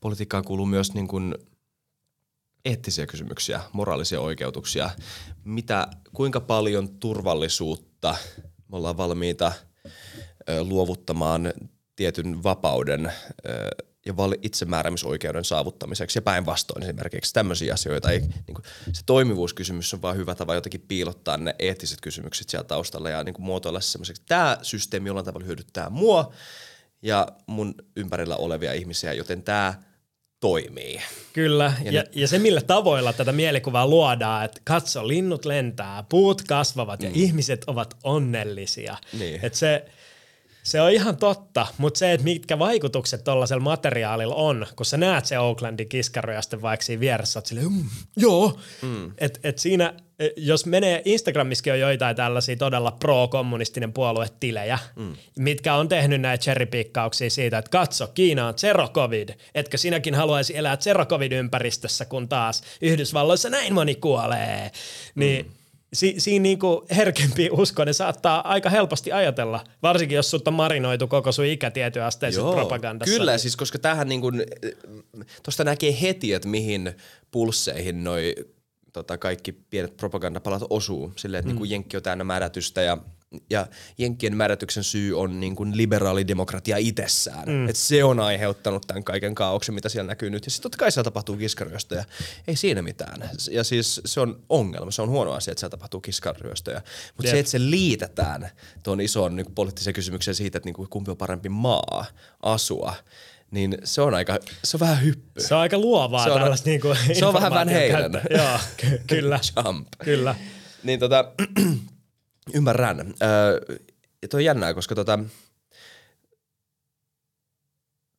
politiikkaan 0.00 0.44
kuuluu 0.44 0.66
myös 0.66 0.94
niin 0.94 1.08
kuin 1.08 1.34
eettisiä 2.64 3.06
kysymyksiä, 3.06 3.60
moraalisia 3.72 4.20
oikeutuksia. 4.20 4.90
Mitä, 5.44 5.88
kuinka 6.14 6.40
paljon 6.40 6.88
turvallisuutta 6.88 8.16
me 8.68 8.76
ollaan 8.76 8.96
valmiita 8.96 9.52
luovuttamaan 10.60 11.52
tietyn 11.96 12.42
vapauden 12.42 13.12
ja 14.06 14.14
itsemääräämisoikeuden 14.42 15.44
saavuttamiseksi 15.44 16.18
ja 16.18 16.22
päinvastoin 16.22 16.82
esimerkiksi 16.82 17.32
tämmöisiä 17.32 17.74
asioita. 17.74 18.10
Ei, 18.10 18.20
niin 18.20 18.54
kuin, 18.54 18.64
se 18.92 19.02
toimivuuskysymys 19.06 19.94
on 19.94 20.02
vaan 20.02 20.16
hyvä 20.16 20.34
tapa 20.34 20.54
jotenkin 20.54 20.84
piilottaa 20.88 21.36
ne 21.36 21.54
eettiset 21.58 22.00
kysymykset 22.00 22.48
siellä 22.48 22.64
taustalla 22.64 23.10
ja 23.10 23.24
niin 23.24 23.34
kuin 23.34 23.46
muotoilla 23.46 23.80
se 23.80 23.90
semmoiseksi, 23.90 24.22
että 24.22 24.34
tämä 24.34 24.58
systeemi 24.62 25.08
jollain 25.08 25.26
tavalla 25.26 25.46
hyödyttää 25.46 25.90
mua 25.90 26.32
ja 27.02 27.28
mun 27.46 27.74
ympärillä 27.96 28.36
olevia 28.36 28.72
ihmisiä, 28.72 29.12
joten 29.12 29.42
tämä 29.42 29.74
toimii. 30.40 31.00
Kyllä, 31.32 31.72
ja, 31.84 31.92
ja, 31.92 32.04
ja 32.14 32.28
se 32.28 32.38
millä 32.38 32.60
tavoilla 32.60 33.12
tätä 33.12 33.32
mielikuvaa 33.32 33.86
luodaan, 33.86 34.44
että 34.44 34.60
katso, 34.64 35.08
linnut 35.08 35.44
lentää, 35.44 36.04
puut 36.08 36.42
kasvavat 36.42 37.00
mm. 37.00 37.06
ja 37.06 37.10
ihmiset 37.14 37.64
ovat 37.66 37.96
onnellisia. 38.02 38.96
Niin. 39.18 39.40
Että 39.42 39.58
se, 39.58 39.84
se 40.64 40.80
on 40.80 40.90
ihan 40.90 41.16
totta, 41.16 41.66
mutta 41.78 41.98
se, 41.98 42.12
että 42.12 42.24
mitkä 42.24 42.58
vaikutukset 42.58 43.24
tuollaisella 43.24 43.62
materiaalilla 43.62 44.34
on, 44.34 44.66
kun 44.76 44.86
sä 44.86 44.96
näet 44.96 45.26
se 45.26 45.38
Oaklandin 45.38 45.88
kiskarojasten 45.88 46.62
vaikka 46.62 46.86
siinä 46.86 47.00
vieressä, 47.00 47.38
oot 47.38 47.46
silleen, 47.46 47.72
mm, 47.72 47.84
joo, 48.16 48.58
mm. 48.82 49.12
että 49.18 49.40
et 49.42 49.58
siinä, 49.58 49.94
e, 50.18 50.28
jos 50.36 50.66
menee, 50.66 51.02
Instagramissakin 51.04 51.72
on 51.72 51.80
joitain 51.80 52.16
tällaisia 52.16 52.56
todella 52.56 52.90
pro-kommunistinen 52.90 53.92
puoluetilejä, 53.92 54.78
mm. 54.96 55.16
mitkä 55.38 55.74
on 55.74 55.88
tehnyt 55.88 56.20
näitä 56.20 56.42
cherrypikkauksia 56.42 57.30
siitä, 57.30 57.58
että 57.58 57.70
katso, 57.70 58.06
Kiina 58.06 58.46
on 58.46 58.54
zero 58.58 58.88
covid, 58.88 59.28
etkö 59.54 59.78
sinäkin 59.78 60.14
haluaisi 60.14 60.56
elää 60.56 60.76
zero 60.76 61.06
covid-ympäristössä, 61.06 62.04
kun 62.04 62.28
taas 62.28 62.62
Yhdysvalloissa 62.82 63.50
näin 63.50 63.74
moni 63.74 63.94
kuolee, 63.94 64.70
niin 65.14 65.46
mm 65.46 65.52
si, 65.94 66.14
siinä 66.18 66.42
niinku 66.42 66.86
herkempi 66.96 67.48
uskoinen 67.52 67.94
saattaa 67.94 68.48
aika 68.48 68.70
helposti 68.70 69.12
ajatella, 69.12 69.64
varsinkin 69.82 70.16
jos 70.16 70.30
sut 70.30 70.48
on 70.48 70.54
marinoitu 70.54 71.08
koko 71.08 71.32
sun 71.32 71.44
ikä 71.44 71.70
tietyn 71.70 72.02
propagandassa. 72.52 73.18
Kyllä, 73.18 73.38
siis 73.38 73.56
koska 73.56 73.78
tähän 73.78 74.08
niinku, 74.08 74.32
tuosta 75.42 75.64
näkee 75.64 75.96
heti, 76.02 76.32
että 76.32 76.48
mihin 76.48 76.96
pulsseihin 77.30 78.04
noi 78.04 78.34
tota, 78.92 79.18
kaikki 79.18 79.52
pienet 79.52 79.96
propagandapalat 79.96 80.62
osuu. 80.70 81.12
Silleen, 81.16 81.38
että 81.38 81.48
niinku 81.48 81.64
mm. 81.64 81.68
niinku 81.68 81.74
Jenkki 81.74 81.96
on 81.96 82.02
täynnä 82.02 82.24
märätystä 82.24 82.82
ja 82.82 82.98
ja 83.50 83.66
Jenkkien 83.98 84.36
määrätyksen 84.36 84.84
syy 84.84 85.18
on 85.20 85.40
niin 85.40 85.56
kuin 85.56 85.76
liberaalidemokratia 85.76 86.76
itsessään. 86.76 87.48
Mm. 87.48 87.68
Et 87.68 87.76
se 87.76 88.04
on 88.04 88.20
aiheuttanut 88.20 88.86
tämän 88.86 89.04
kaiken 89.04 89.34
kaauksen, 89.34 89.74
mitä 89.74 89.88
siellä 89.88 90.08
näkyy 90.08 90.30
nyt. 90.30 90.44
Ja 90.44 90.50
sitten 90.50 90.62
totta 90.62 90.78
kai 90.78 90.92
siellä 90.92 91.04
tapahtuu 91.04 91.36
kiskarjosta 91.36 92.04
ei 92.48 92.56
siinä 92.56 92.82
mitään. 92.82 93.30
Ja 93.50 93.64
siis 93.64 94.00
se 94.04 94.20
on 94.20 94.42
ongelma, 94.48 94.90
se 94.90 95.02
on 95.02 95.08
huono 95.08 95.32
asia, 95.32 95.52
että 95.52 95.60
siellä 95.60 95.70
tapahtuu 95.70 96.00
kiskarjostoja. 96.00 96.80
Mutta 97.16 97.30
se, 97.30 97.38
että 97.38 97.50
se 97.50 97.60
liitetään 97.60 98.50
tuon 98.82 99.00
isoon 99.00 99.36
niin 99.36 99.54
poliittiseen 99.54 99.94
kysymykseen 99.94 100.34
siitä, 100.34 100.58
että 100.58 100.66
niin 100.66 100.74
kuin 100.74 100.88
kumpi 100.88 101.10
on 101.10 101.16
parempi 101.16 101.48
maa 101.48 102.06
asua, 102.42 102.94
niin 103.50 103.78
se 103.84 104.00
on 104.00 104.14
aika, 104.14 104.38
se 104.64 104.76
on 104.76 104.80
vähän 104.80 105.02
hyppy. 105.02 105.40
Se 105.40 105.54
on 105.54 105.60
aika 105.60 105.78
luovaa 105.78 106.24
se 106.24 106.30
on, 106.30 106.40
tällaista 106.40 106.70
niin 106.70 106.80
kuin 106.80 106.98
Se 107.12 107.26
on 107.26 107.34
vähän 107.34 107.52
Van 107.52 107.68
Halen. 107.68 108.20
Joo, 108.30 108.58
ky- 108.76 109.00
kyllä. 109.16 109.40
Jump. 109.64 109.88
Kyllä. 110.04 110.34
Niin 110.82 111.00
tota, 111.00 111.32
Ymmärrän. 112.52 113.14
Öö, 113.22 113.76
ja 114.22 114.28
toi 114.28 114.40
on 114.40 114.44
jännää, 114.44 114.74
koska 114.74 114.94
tota, 114.94 115.18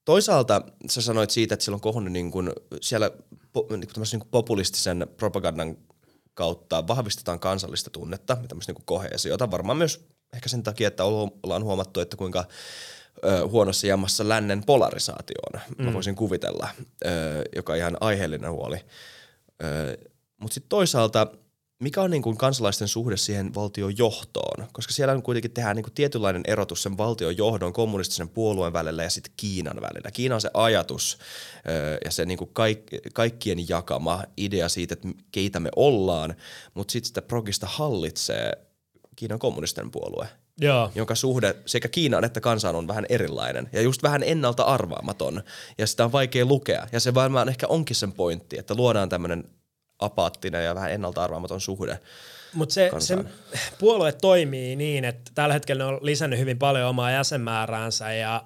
toisaalta 0.05 0.61
sä 0.89 1.01
sanoit 1.01 1.29
siitä, 1.29 1.53
että 1.53 1.63
siellä 1.63 1.75
on 1.75 1.81
kohonnut 1.81 2.13
niin 2.13 2.31
kun, 2.31 2.53
siellä 2.81 3.11
po, 3.53 3.67
niin 3.69 3.87
kun 3.93 4.03
niin 4.11 4.29
populistisen 4.31 5.07
propagandan 5.17 5.77
kautta 6.33 6.87
vahvistetaan 6.87 7.39
kansallista 7.39 7.89
tunnetta, 7.89 8.37
tämmöistä 8.47 8.73
niin 8.73 8.85
koheesiota. 8.85 9.51
Varmaan 9.51 9.77
myös 9.77 10.07
ehkä 10.33 10.49
sen 10.49 10.63
takia, 10.63 10.87
että 10.87 11.03
ollaan 11.03 11.63
huomattu, 11.63 11.99
että 11.99 12.17
kuinka 12.17 12.45
ö, 13.25 13.47
huonossa 13.47 13.87
jamassa 13.87 14.29
lännen 14.29 14.65
polarisaatio 14.65 15.37
on. 15.53 15.61
Mm. 15.77 15.85
Mä 15.85 15.93
voisin 15.93 16.15
kuvitella, 16.15 16.69
ö, 17.05 17.09
joka 17.55 17.73
on 17.73 17.79
ihan 17.79 17.97
aiheellinen 17.99 18.51
huoli. 18.51 18.77
Mutta 20.37 20.53
sitten 20.53 20.69
toisaalta– 20.69 21.27
mikä 21.79 22.01
on 22.01 22.11
niin 22.11 22.21
kuin 22.21 22.37
kansalaisten 22.37 22.87
suhde 22.87 23.17
siihen 23.17 23.55
valtion 23.55 23.97
johtoon? 23.97 24.67
Koska 24.73 24.93
siellä 24.93 25.13
on 25.13 25.23
kuitenkin 25.23 25.51
tehdään 25.51 25.75
niin 25.75 25.83
kuin 25.83 25.93
tietynlainen 25.93 26.41
erotus 26.47 26.83
sen 26.83 26.97
valtion 26.97 27.37
johdon, 27.37 27.73
kommunistisen 27.73 28.29
puolueen 28.29 28.73
välillä 28.73 29.03
ja 29.03 29.09
sitten 29.09 29.33
Kiinan 29.37 29.81
välillä. 29.81 30.11
Kiina 30.11 30.35
on 30.35 30.41
se 30.41 30.49
ajatus 30.53 31.17
ja 32.05 32.11
se 32.11 32.25
niin 32.25 32.37
kuin 32.37 32.49
kaik, 32.53 32.83
kaikkien 33.13 33.69
jakama 33.69 34.23
idea 34.37 34.69
siitä, 34.69 34.93
että 34.93 35.07
keitä 35.31 35.59
me 35.59 35.69
ollaan, 35.75 36.35
mutta 36.73 36.91
sitten 36.91 37.07
sitä 37.07 37.21
progista 37.21 37.67
hallitsee 37.67 38.51
Kiinan 39.15 39.39
kommunistinen 39.39 39.91
puolue. 39.91 40.27
Joo. 40.61 40.91
jonka 40.95 41.15
suhde 41.15 41.55
sekä 41.65 41.87
Kiinaan 41.87 42.23
että 42.23 42.41
kansaan 42.41 42.75
on 42.75 42.87
vähän 42.87 43.05
erilainen 43.09 43.69
ja 43.73 43.81
just 43.81 44.03
vähän 44.03 44.23
ennalta 44.23 44.63
arvaamaton 44.63 45.43
ja 45.77 45.87
sitä 45.87 46.05
on 46.05 46.11
vaikea 46.11 46.45
lukea 46.45 46.87
ja 46.91 46.99
se 46.99 47.13
varmaan 47.13 47.49
ehkä 47.49 47.67
onkin 47.67 47.95
sen 47.95 48.11
pointti, 48.11 48.59
että 48.59 48.75
luodaan 48.75 49.09
tämmöinen 49.09 49.43
apaattinen 49.99 50.65
ja 50.65 50.75
vähän 50.75 50.91
ennalta 50.91 51.23
arvaamaton 51.23 51.61
suhde. 51.61 51.99
Mutta 52.53 52.73
se, 52.73 52.91
se 52.99 53.17
puolue 53.79 54.11
toimii 54.11 54.75
niin, 54.75 55.05
että 55.05 55.31
tällä 55.35 55.53
hetkellä 55.53 55.83
ne 55.83 55.87
on 55.87 55.99
lisännyt 56.01 56.39
hyvin 56.39 56.59
paljon 56.59 56.89
omaa 56.89 57.11
jäsenmääräänsä 57.11 58.13
ja 58.13 58.43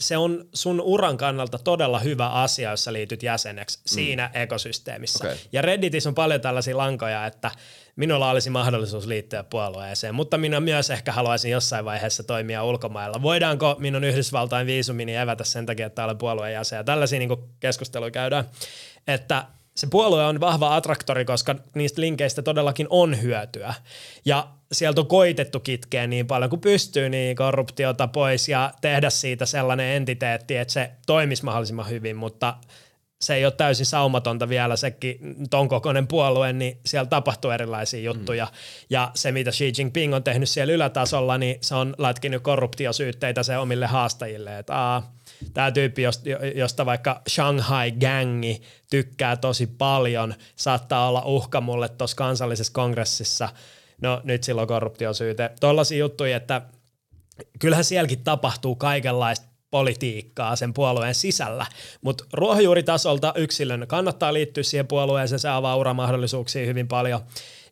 se 0.00 0.16
on 0.16 0.44
sun 0.54 0.80
uran 0.80 1.16
kannalta 1.16 1.58
todella 1.58 1.98
hyvä 1.98 2.28
asia, 2.28 2.70
jos 2.70 2.84
sä 2.84 2.92
liityt 2.92 3.22
jäseneksi 3.22 3.78
mm. 3.78 3.82
siinä 3.84 4.30
ekosysteemissä. 4.34 5.24
Okay. 5.24 5.36
Ja 5.52 5.62
Redditissä 5.62 6.08
on 6.08 6.14
paljon 6.14 6.40
tällaisia 6.40 6.76
lankoja, 6.76 7.26
että 7.26 7.50
minulla 7.96 8.30
olisi 8.30 8.50
mahdollisuus 8.50 9.06
liittyä 9.06 9.44
puolueeseen, 9.44 10.14
mutta 10.14 10.38
minä 10.38 10.60
myös 10.60 10.90
ehkä 10.90 11.12
haluaisin 11.12 11.50
jossain 11.50 11.84
vaiheessa 11.84 12.22
toimia 12.22 12.64
ulkomailla. 12.64 13.22
Voidaanko 13.22 13.76
minun 13.78 14.04
Yhdysvaltain 14.04 14.66
viisumini 14.66 15.16
evätä 15.16 15.44
sen 15.44 15.66
takia, 15.66 15.86
että 15.86 16.04
olen 16.04 16.18
puolueen 16.18 16.54
jäsen? 16.54 16.76
Ja 16.76 16.84
tällaisia 16.84 17.18
niin 17.18 17.30
keskusteluja 17.60 18.10
käydään. 18.10 18.44
Että 19.06 19.44
se 19.80 19.86
puolue 19.86 20.24
on 20.26 20.40
vahva 20.40 20.76
attraktori, 20.76 21.24
koska 21.24 21.54
niistä 21.74 22.00
linkeistä 22.00 22.42
todellakin 22.42 22.86
on 22.90 23.22
hyötyä. 23.22 23.74
Ja 24.24 24.48
sieltä 24.72 25.00
on 25.00 25.06
koitettu 25.06 25.60
kitkeä 25.60 26.06
niin 26.06 26.26
paljon 26.26 26.50
kuin 26.50 26.60
pystyy 26.60 27.08
niin 27.08 27.36
korruptiota 27.36 28.08
pois 28.08 28.48
ja 28.48 28.72
tehdä 28.80 29.10
siitä 29.10 29.46
sellainen 29.46 29.96
entiteetti, 29.96 30.56
että 30.56 30.72
se 30.72 30.90
toimisi 31.06 31.44
mahdollisimman 31.44 31.88
hyvin, 31.88 32.16
mutta 32.16 32.54
se 33.20 33.34
ei 33.34 33.44
ole 33.44 33.52
täysin 33.52 33.86
saumatonta 33.86 34.48
vielä, 34.48 34.76
sekin 34.76 35.18
ton 35.50 35.68
kokoinen 35.68 36.06
puolue, 36.06 36.52
niin 36.52 36.80
siellä 36.86 37.08
tapahtuu 37.08 37.50
erilaisia 37.50 38.00
juttuja. 38.00 38.44
Mm. 38.44 38.50
Ja 38.90 39.10
se, 39.14 39.32
mitä 39.32 39.50
Xi 39.50 39.72
Jinping 39.78 40.14
on 40.14 40.24
tehnyt 40.24 40.48
siellä 40.48 40.72
ylätasolla, 40.72 41.38
niin 41.38 41.58
se 41.60 41.74
on 41.74 41.94
lätkinyt 41.98 42.42
korruptiosyytteitä 42.42 43.42
se 43.42 43.58
omille 43.58 43.86
haastajille, 43.86 44.58
että 44.58 44.76
aa, 44.76 45.14
tämä 45.54 45.70
tyyppi, 45.70 46.02
josta 46.54 46.86
vaikka 46.86 47.22
Shanghai-gängi 47.28 48.62
tykkää 48.90 49.36
tosi 49.36 49.66
paljon, 49.66 50.34
saattaa 50.56 51.08
olla 51.08 51.22
uhka 51.24 51.60
mulle 51.60 51.88
tuossa 51.88 52.16
kansallisessa 52.16 52.72
kongressissa. 52.72 53.48
No 54.00 54.20
nyt 54.24 54.44
silloin 54.44 54.68
korruptiosyyte. 54.68 55.50
Tuollaisia 55.60 55.98
juttuja, 55.98 56.36
että 56.36 56.62
kyllähän 57.58 57.84
sielläkin 57.84 58.24
tapahtuu 58.24 58.76
kaikenlaista 58.76 59.49
politiikkaa 59.70 60.56
sen 60.56 60.74
puolueen 60.74 61.14
sisällä, 61.14 61.66
mutta 62.00 62.24
ruohonjuuritasolta 62.32 63.32
yksilön 63.36 63.84
kannattaa 63.88 64.32
liittyä 64.32 64.62
siihen 64.62 64.86
puolueeseen, 64.86 65.38
se 65.38 65.48
avaa 65.48 65.76
uramahdollisuuksia 65.76 66.66
hyvin 66.66 66.88
paljon. 66.88 67.20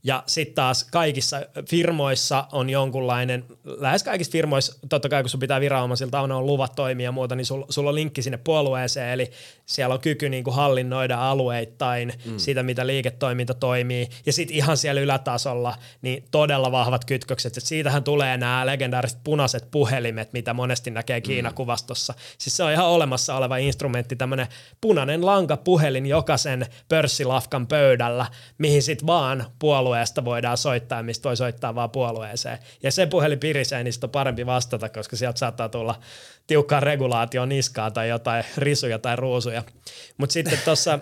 Ja 0.02 0.22
sitten 0.26 0.54
taas 0.54 0.84
kaikissa 0.84 1.40
firmoissa 1.68 2.44
on 2.52 2.70
jonkunlainen, 2.70 3.44
lähes 3.64 4.02
kaikissa 4.02 4.32
firmoissa, 4.32 4.78
totta 4.88 5.08
kai 5.08 5.22
kun 5.22 5.30
sun 5.30 5.40
pitää 5.40 5.60
viranomaisilta 5.60 6.20
on 6.20 6.46
luvat 6.46 6.74
toimia 6.74 7.04
ja 7.04 7.12
muuta, 7.12 7.34
niin 7.34 7.46
sulla 7.46 7.66
sul 7.68 7.86
on 7.86 7.94
linkki 7.94 8.22
sinne 8.22 8.36
puolueeseen, 8.36 9.12
eli 9.12 9.30
siellä 9.66 9.94
on 9.94 10.00
kyky 10.00 10.28
niin 10.28 10.44
kuin 10.44 10.54
hallinnoida 10.54 11.30
alueittain 11.30 12.12
mm. 12.24 12.38
sitä, 12.38 12.62
mitä 12.62 12.86
liiketoiminta 12.86 13.54
toimii. 13.54 14.08
Ja 14.26 14.32
sitten 14.32 14.56
ihan 14.56 14.76
siellä 14.76 15.00
ylätasolla, 15.00 15.74
niin 16.02 16.24
todella 16.30 16.72
vahvat 16.72 17.04
kytkökset. 17.04 17.56
Et 17.56 17.64
siitähän 17.64 18.04
tulee 18.04 18.36
nämä 18.36 18.66
legendaariset 18.66 19.18
punaiset 19.24 19.70
puhelimet, 19.70 20.32
mitä 20.32 20.54
monesti 20.54 20.90
näkee 20.90 21.20
Kiina-kuvastossa. 21.20 22.14
Siis 22.38 22.56
se 22.56 22.62
on 22.62 22.72
ihan 22.72 22.86
olemassa 22.86 23.36
oleva 23.36 23.56
instrumentti, 23.56 24.16
tämmöinen 24.16 24.46
punainen 24.80 25.26
lanka 25.26 25.56
puhelin 25.56 26.06
jokaisen 26.06 26.66
pörssilafkan 26.88 27.66
pöydällä, 27.66 28.26
mihin 28.58 28.82
sitten 28.82 29.06
vaan 29.06 29.46
puolueesta 29.88 30.24
voidaan 30.24 30.56
soittaa, 30.56 31.02
mistä 31.02 31.28
voi 31.28 31.36
soittaa 31.36 31.74
vaan 31.74 31.90
puolueeseen. 31.90 32.58
Ja 32.82 32.92
se 32.92 33.06
puhelin 33.06 33.38
pirisee, 33.38 33.84
niin 33.84 33.94
on 34.02 34.10
parempi 34.10 34.46
vastata, 34.46 34.88
koska 34.88 35.16
sieltä 35.16 35.38
saattaa 35.38 35.68
tulla 35.68 36.00
tiukkaa 36.46 36.80
regulaatio 36.80 37.46
niskaa 37.46 37.90
tai 37.90 38.08
jotain 38.08 38.44
risuja 38.56 38.98
tai 38.98 39.16
ruusuja. 39.16 39.62
Mutta 40.18 40.32
sitten 40.32 40.58
tuossa 40.64 40.98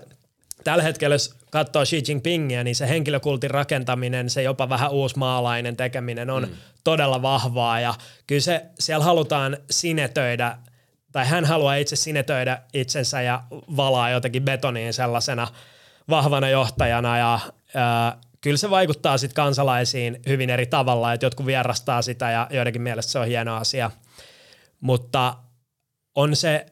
tällä 0.64 0.82
hetkellä, 0.82 1.14
jos 1.14 1.34
katsoo 1.50 1.84
Xi 1.84 2.02
Jinpingia, 2.08 2.64
niin 2.64 2.76
se 2.76 2.88
henkilökultin 2.88 3.50
rakentaminen, 3.50 4.30
se 4.30 4.42
jopa 4.42 4.68
vähän 4.68 4.90
uusmaalainen 4.90 5.76
tekeminen 5.76 6.30
on 6.30 6.42
mm. 6.42 6.54
todella 6.84 7.22
vahvaa 7.22 7.80
ja 7.80 7.94
kyllä 8.26 8.40
se, 8.40 8.66
siellä 8.78 9.04
halutaan 9.04 9.56
sinetöidä 9.70 10.58
tai 11.12 11.26
hän 11.26 11.44
haluaa 11.44 11.74
itse 11.74 11.96
sinetöidä 11.96 12.62
itsensä 12.72 13.22
ja 13.22 13.42
valaa 13.76 14.10
jotenkin 14.10 14.42
betoniin 14.42 14.92
sellaisena 14.92 15.48
vahvana 16.10 16.48
johtajana 16.48 17.18
ja 17.18 17.40
ää, 17.74 18.16
kyllä 18.46 18.56
se 18.56 18.70
vaikuttaa 18.70 19.18
sitten 19.18 19.34
kansalaisiin 19.34 20.20
hyvin 20.28 20.50
eri 20.50 20.66
tavalla, 20.66 21.12
että 21.12 21.26
jotkut 21.26 21.46
vierastaa 21.46 22.02
sitä 22.02 22.30
ja 22.30 22.46
joidenkin 22.50 22.82
mielestä 22.82 23.12
se 23.12 23.18
on 23.18 23.26
hieno 23.26 23.56
asia, 23.56 23.90
mutta 24.80 25.34
on 26.14 26.36
se, 26.36 26.66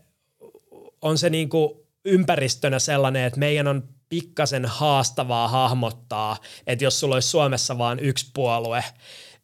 on 1.03 1.19
se 1.19 1.31
niinku 1.31 1.87
ympäristönä 2.05 2.79
sellainen, 2.79 3.25
että 3.25 3.39
meidän 3.39 3.69
on 3.69 3.89
pikkasen 4.09 4.65
haastavaa 4.65 5.49
hahmottaa, 5.49 6.37
että 6.67 6.85
jos 6.85 7.01
sulla 7.01 7.17
olisi 7.17 7.29
Suomessa 7.29 7.79
vain 7.79 7.99
yksi 7.99 8.31
puolue, 8.35 8.85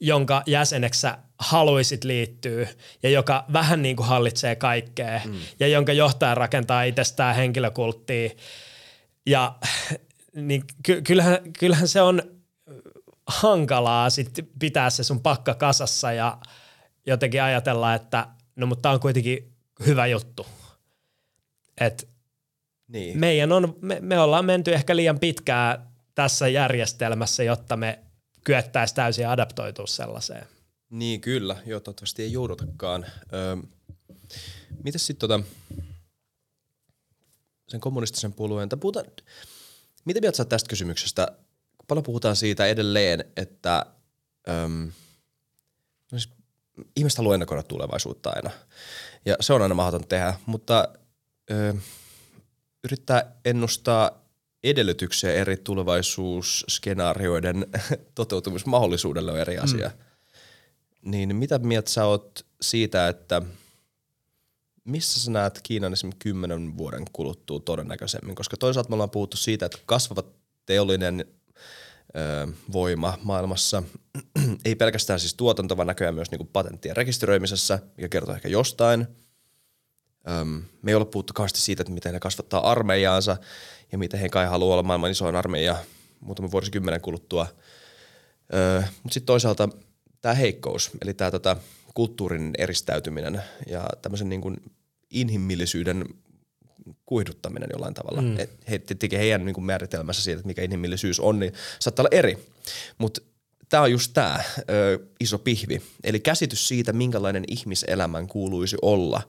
jonka 0.00 0.42
jäseneksä 0.46 1.18
haluisit 1.38 2.04
liittyä 2.04 2.68
ja 3.02 3.10
joka 3.10 3.44
vähän 3.52 3.82
niin 3.82 3.96
kuin 3.96 4.06
hallitsee 4.06 4.56
kaikkea 4.56 5.20
mm. 5.24 5.34
ja 5.60 5.68
jonka 5.68 5.92
johtaja 5.92 6.34
rakentaa 6.34 6.82
itsestään 6.82 7.36
henkilökulttia. 7.36 8.30
Ja 9.26 9.54
niin 10.34 10.64
ky- 10.82 11.02
kyllähän, 11.02 11.38
kyllähän 11.58 11.88
se 11.88 12.02
on 12.02 12.22
hankalaa 13.26 14.10
sit 14.10 14.30
pitää 14.58 14.90
se 14.90 15.04
sun 15.04 15.20
pakka 15.20 15.54
kasassa 15.54 16.12
ja 16.12 16.38
jotenkin 17.06 17.42
ajatella, 17.42 17.94
että 17.94 18.26
no 18.56 18.66
mutta 18.66 18.82
tämä 18.82 18.92
on 18.92 19.00
kuitenkin 19.00 19.52
hyvä 19.86 20.06
juttu. 20.06 20.46
Et 21.80 22.08
niin. 22.88 23.18
meidän 23.18 23.52
on, 23.52 23.76
me, 23.80 23.98
me 24.00 24.20
ollaan 24.20 24.44
menty 24.44 24.74
ehkä 24.74 24.96
liian 24.96 25.18
pitkään 25.18 25.90
tässä 26.14 26.48
järjestelmässä, 26.48 27.42
jotta 27.42 27.76
me 27.76 27.98
kyettäisiin 28.44 28.96
täysin 28.96 29.28
adaptoitua 29.28 29.86
sellaiseen. 29.86 30.46
Niin 30.90 31.20
kyllä, 31.20 31.56
joo 31.66 31.80
toivottavasti 31.80 32.22
ei 32.22 32.32
joudutakaan. 32.32 33.06
Öö, 33.32 33.56
mitäs 34.84 35.06
sitten 35.06 35.28
tota, 35.28 35.44
sen 37.68 37.80
kommunistisen 37.80 38.32
puolueen, 38.32 38.68
tai 38.68 38.78
puhutaan, 38.78 39.06
mitä 40.10 40.20
mieltä 40.20 40.36
sä 40.36 40.44
tästä 40.44 40.68
kysymyksestä? 40.68 41.28
Paljon 41.86 42.04
puhutaan 42.04 42.36
siitä 42.36 42.66
edelleen, 42.66 43.24
että 43.36 43.86
öm, 44.48 44.92
no 46.12 46.18
siis, 46.18 46.28
ihmiset 46.96 47.18
haluaa 47.18 47.34
ennakoida 47.34 47.62
tulevaisuutta 47.62 48.30
aina. 48.30 48.50
Ja 49.24 49.36
se 49.40 49.52
on 49.52 49.62
aina 49.62 49.74
mahdoton 49.74 50.08
tehdä, 50.08 50.34
mutta 50.46 50.88
ö, 51.50 51.74
yrittää 52.84 53.36
ennustaa 53.44 54.24
edellytyksiä 54.64 55.32
eri 55.32 55.56
tulevaisuusskenaarioiden 55.56 57.66
toteutumismahdollisuudelle 58.14 59.32
on 59.32 59.40
eri 59.40 59.58
asia. 59.58 59.88
Mm. 59.88 59.94
Niin 61.10 61.36
mitä 61.36 61.58
mieltä 61.58 61.90
sä 61.90 62.04
oot 62.04 62.46
siitä, 62.60 63.08
että 63.08 63.42
missä 64.84 65.20
sä 65.20 65.30
näet 65.30 65.60
Kiinan 65.62 65.92
esimerkiksi 65.92 66.18
kymmenen 66.18 66.76
vuoden 66.76 67.04
kuluttua 67.12 67.60
todennäköisemmin? 67.60 68.34
Koska 68.34 68.56
toisaalta 68.56 68.88
me 68.88 68.94
ollaan 68.94 69.10
puhuttu 69.10 69.36
siitä, 69.36 69.66
että 69.66 69.78
kasvava 69.86 70.22
teollinen 70.66 71.24
ö, 72.16 72.48
voima 72.72 73.18
maailmassa, 73.22 73.82
ei 74.64 74.74
pelkästään 74.74 75.20
siis 75.20 75.34
tuotanto, 75.34 75.76
vaan 75.76 75.86
näköjään 75.86 76.14
myös 76.14 76.30
niinku 76.30 76.48
patenttien 76.52 76.96
rekisteröimisessä, 76.96 77.78
mikä 77.96 78.08
kertoo 78.08 78.34
ehkä 78.34 78.48
jostain. 78.48 79.06
Öm, 80.30 80.62
me 80.82 80.90
ei 80.90 80.94
ole 80.94 81.04
puhuttu 81.04 81.32
kauheasti 81.32 81.60
siitä, 81.60 81.82
että 81.82 81.92
miten 81.92 82.12
ne 82.12 82.20
kasvattaa 82.20 82.70
armeijaansa 82.70 83.36
ja 83.92 83.98
miten 83.98 84.20
he 84.20 84.28
kai 84.28 84.46
haluaa 84.46 84.72
olla 84.72 84.82
maailman 84.82 85.10
isoin 85.10 85.36
armeija 85.36 85.76
muutaman 86.20 86.50
vuosikymmenen 86.50 87.00
kuluttua. 87.00 87.46
Mutta 89.02 89.14
sitten 89.14 89.26
toisaalta 89.26 89.68
tämä 90.20 90.34
heikkous, 90.34 90.90
eli 91.02 91.14
tämä 91.14 91.30
tota, 91.30 91.56
kulttuurin 92.00 92.50
eristäytyminen 92.58 93.42
ja 93.66 93.88
tämmöisen 94.02 94.28
niin 94.28 94.40
kuin 94.40 94.56
inhimillisyyden 95.10 96.04
kuihduttaminen 97.06 97.68
jollain 97.72 97.94
tavalla. 97.94 98.22
Mm. 98.22 98.36
He, 98.70 98.78
tietenkin 98.78 99.18
heidän 99.18 99.44
niin 99.44 99.54
kuin 99.54 99.64
määritelmässä 99.64 100.22
siitä, 100.22 100.38
että 100.38 100.46
mikä 100.46 100.62
inhimillisyys 100.62 101.20
on, 101.20 101.40
niin 101.40 101.52
saattaa 101.78 102.02
olla 102.02 102.18
eri. 102.18 102.38
Mutta 102.98 103.20
tämä 103.68 103.82
on 103.82 103.90
just 103.90 104.12
tämä 104.14 104.40
iso 105.20 105.38
pihvi. 105.38 105.82
Eli 106.04 106.20
käsitys 106.20 106.68
siitä, 106.68 106.92
minkälainen 106.92 107.44
ihmiselämän 107.48 108.26
kuuluisi 108.26 108.76
olla, 108.82 109.22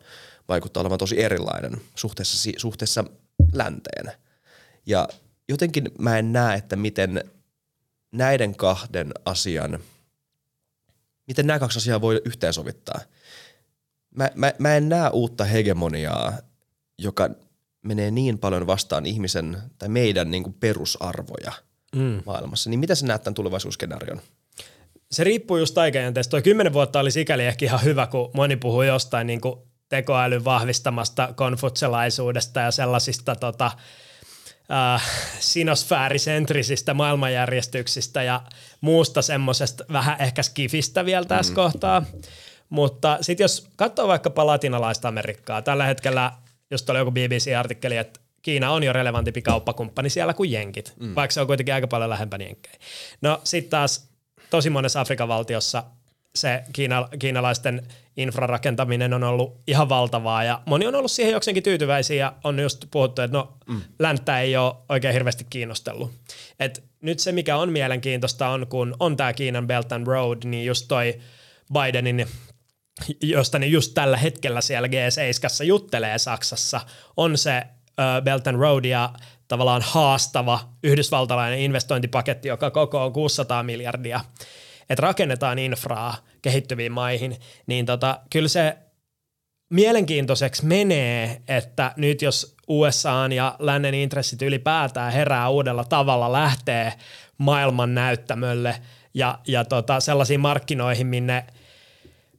vaikuttaa 0.49 0.81
olevan 0.81 0.99
tosi 0.99 1.23
erilainen 1.23 1.81
suhteessa, 1.95 2.51
suhteessa 2.57 3.03
länteen. 3.53 4.11
Ja 4.85 5.07
jotenkin 5.49 5.91
mä 5.99 6.17
en 6.17 6.33
näe, 6.33 6.57
että 6.57 6.75
miten 6.75 7.23
näiden 8.11 8.55
kahden 8.55 9.11
asian, 9.25 9.79
miten 11.31 11.47
nämä 11.47 11.59
kaksi 11.59 11.79
asiaa 11.79 12.01
voi 12.01 12.21
yhteensovittaa. 12.25 12.99
Mä, 14.15 14.29
mä, 14.35 14.53
mä 14.59 14.75
en 14.75 14.89
näe 14.89 15.09
uutta 15.09 15.43
hegemoniaa, 15.45 16.33
joka 16.97 17.29
menee 17.81 18.11
niin 18.11 18.39
paljon 18.39 18.67
vastaan 18.67 19.05
ihmisen 19.05 19.57
tai 19.77 19.89
meidän 19.89 20.31
niin 20.31 20.43
kuin 20.43 20.53
perusarvoja 20.53 21.51
mm. 21.95 22.21
maailmassa. 22.25 22.69
Niin 22.69 22.79
mitä 22.79 22.95
sä 22.95 23.05
näet 23.05 23.23
tämän 23.23 23.33
tulevaisuusskenaarion? 23.33 24.21
Se 25.11 25.23
riippuu 25.23 25.57
just 25.57 25.77
aikajänteestä. 25.77 26.31
Tuo 26.31 26.41
kymmenen 26.41 26.73
vuotta 26.73 26.99
oli 26.99 27.11
sikäli 27.11 27.45
ehkä 27.45 27.65
ihan 27.65 27.83
hyvä, 27.83 28.07
kun 28.07 28.31
moni 28.33 28.55
puhui 28.55 28.87
jostain 28.87 29.27
niin 29.27 29.41
kuin 29.41 29.59
tekoälyn 29.89 30.45
vahvistamasta 30.45 31.33
konfutselaisuudesta 31.35 32.59
ja 32.59 32.71
sellaisista 32.71 33.35
tota, 33.35 33.71
äh, 34.71 35.03
sinosfäärisentrisistä 35.39 36.93
maailmanjärjestyksistä 36.93 38.23
ja 38.23 38.41
muusta 38.81 39.21
semmoisesta 39.21 39.85
vähän 39.91 40.21
ehkä 40.21 40.43
skifistä 40.43 41.05
vielä 41.05 41.25
tässä 41.25 41.51
mm. 41.51 41.55
kohtaa. 41.55 42.05
Mutta 42.69 43.17
sitten 43.21 43.43
jos 43.43 43.67
katsoo 43.75 44.07
vaikkapa 44.07 44.45
latinalaista 44.45 45.07
Amerikkaa, 45.07 45.61
tällä 45.61 45.85
hetkellä, 45.85 46.31
just 46.71 46.89
oli 46.89 46.99
joku 46.99 47.11
BBC-artikkeli, 47.11 47.97
että 47.97 48.19
Kiina 48.41 48.71
on 48.71 48.83
jo 48.83 48.93
relevantimpi 48.93 49.41
kauppakumppani 49.41 50.09
siellä 50.09 50.33
kuin 50.33 50.51
jenkit, 50.51 50.93
mm. 50.99 51.15
vaikka 51.15 51.33
se 51.33 51.41
on 51.41 51.47
kuitenkin 51.47 51.73
aika 51.73 51.87
paljon 51.87 52.09
lähempänä 52.09 52.43
jenkkejä. 52.43 52.75
No 53.21 53.41
sitten 53.43 53.69
taas 53.69 54.09
tosi 54.49 54.69
monessa 54.69 55.01
Afrikan 55.01 55.27
valtiossa 55.27 55.83
se 56.35 56.63
kiina, 56.73 57.09
kiinalaisten 57.19 57.87
infrarakentaminen 58.17 59.13
on 59.13 59.23
ollut 59.23 59.61
ihan 59.67 59.89
valtavaa 59.89 60.43
ja 60.43 60.61
moni 60.65 60.87
on 60.87 60.95
ollut 60.95 61.11
siihen 61.11 61.33
jokseenkin 61.33 61.63
tyytyväisiä 61.63 62.15
ja 62.15 62.33
on 62.43 62.59
just 62.59 62.85
puhuttu, 62.91 63.21
että 63.21 63.37
no 63.37 63.57
mm. 63.67 63.81
länttä 63.99 64.39
ei 64.39 64.57
ole 64.57 64.75
oikein 64.89 65.13
hirveästi 65.13 65.45
kiinnostellut. 65.49 66.11
Et 66.59 66.83
nyt 67.01 67.19
se, 67.19 67.31
mikä 67.31 67.57
on 67.57 67.71
mielenkiintoista 67.71 68.49
on, 68.49 68.67
kun 68.67 68.95
on 68.99 69.17
tämä 69.17 69.33
Kiinan 69.33 69.67
Belt 69.67 69.91
and 69.91 70.07
Road, 70.07 70.37
niin 70.45 70.65
just 70.65 70.85
toi 70.87 71.19
Bidenin 71.73 72.27
josta 73.21 73.59
ne 73.59 73.65
just 73.65 73.93
tällä 73.93 74.17
hetkellä 74.17 74.61
siellä 74.61 74.87
G7 74.87 75.63
juttelee 75.63 76.17
Saksassa, 76.17 76.81
on 77.17 77.37
se 77.37 77.63
uh, 77.87 78.23
Belt 78.23 78.47
and 78.47 78.57
Road 78.57 78.85
ja 78.85 79.13
tavallaan 79.47 79.81
haastava 79.85 80.59
yhdysvaltalainen 80.83 81.59
investointipaketti, 81.59 82.47
joka 82.47 82.71
koko 82.71 83.05
on 83.05 83.13
600 83.13 83.63
miljardia 83.63 84.19
että 84.91 85.01
rakennetaan 85.01 85.59
infraa 85.59 86.15
kehittyviin 86.41 86.91
maihin, 86.91 87.37
niin 87.67 87.85
tota, 87.85 88.19
kyllä 88.29 88.47
se 88.47 88.77
mielenkiintoiseksi 89.69 90.65
menee, 90.65 91.41
että 91.47 91.93
nyt 91.97 92.21
jos 92.21 92.55
USA 92.67 93.29
ja 93.35 93.55
lännen 93.59 93.93
intressit 93.93 94.41
ylipäätään 94.41 95.13
herää 95.13 95.49
uudella 95.49 95.83
tavalla, 95.83 96.31
lähtee 96.31 96.93
maailman 97.37 97.95
näyttämölle 97.95 98.75
ja, 99.13 99.39
ja 99.47 99.65
tota, 99.65 99.99
sellaisiin 99.99 100.39
markkinoihin, 100.39 101.07
minne 101.07 101.45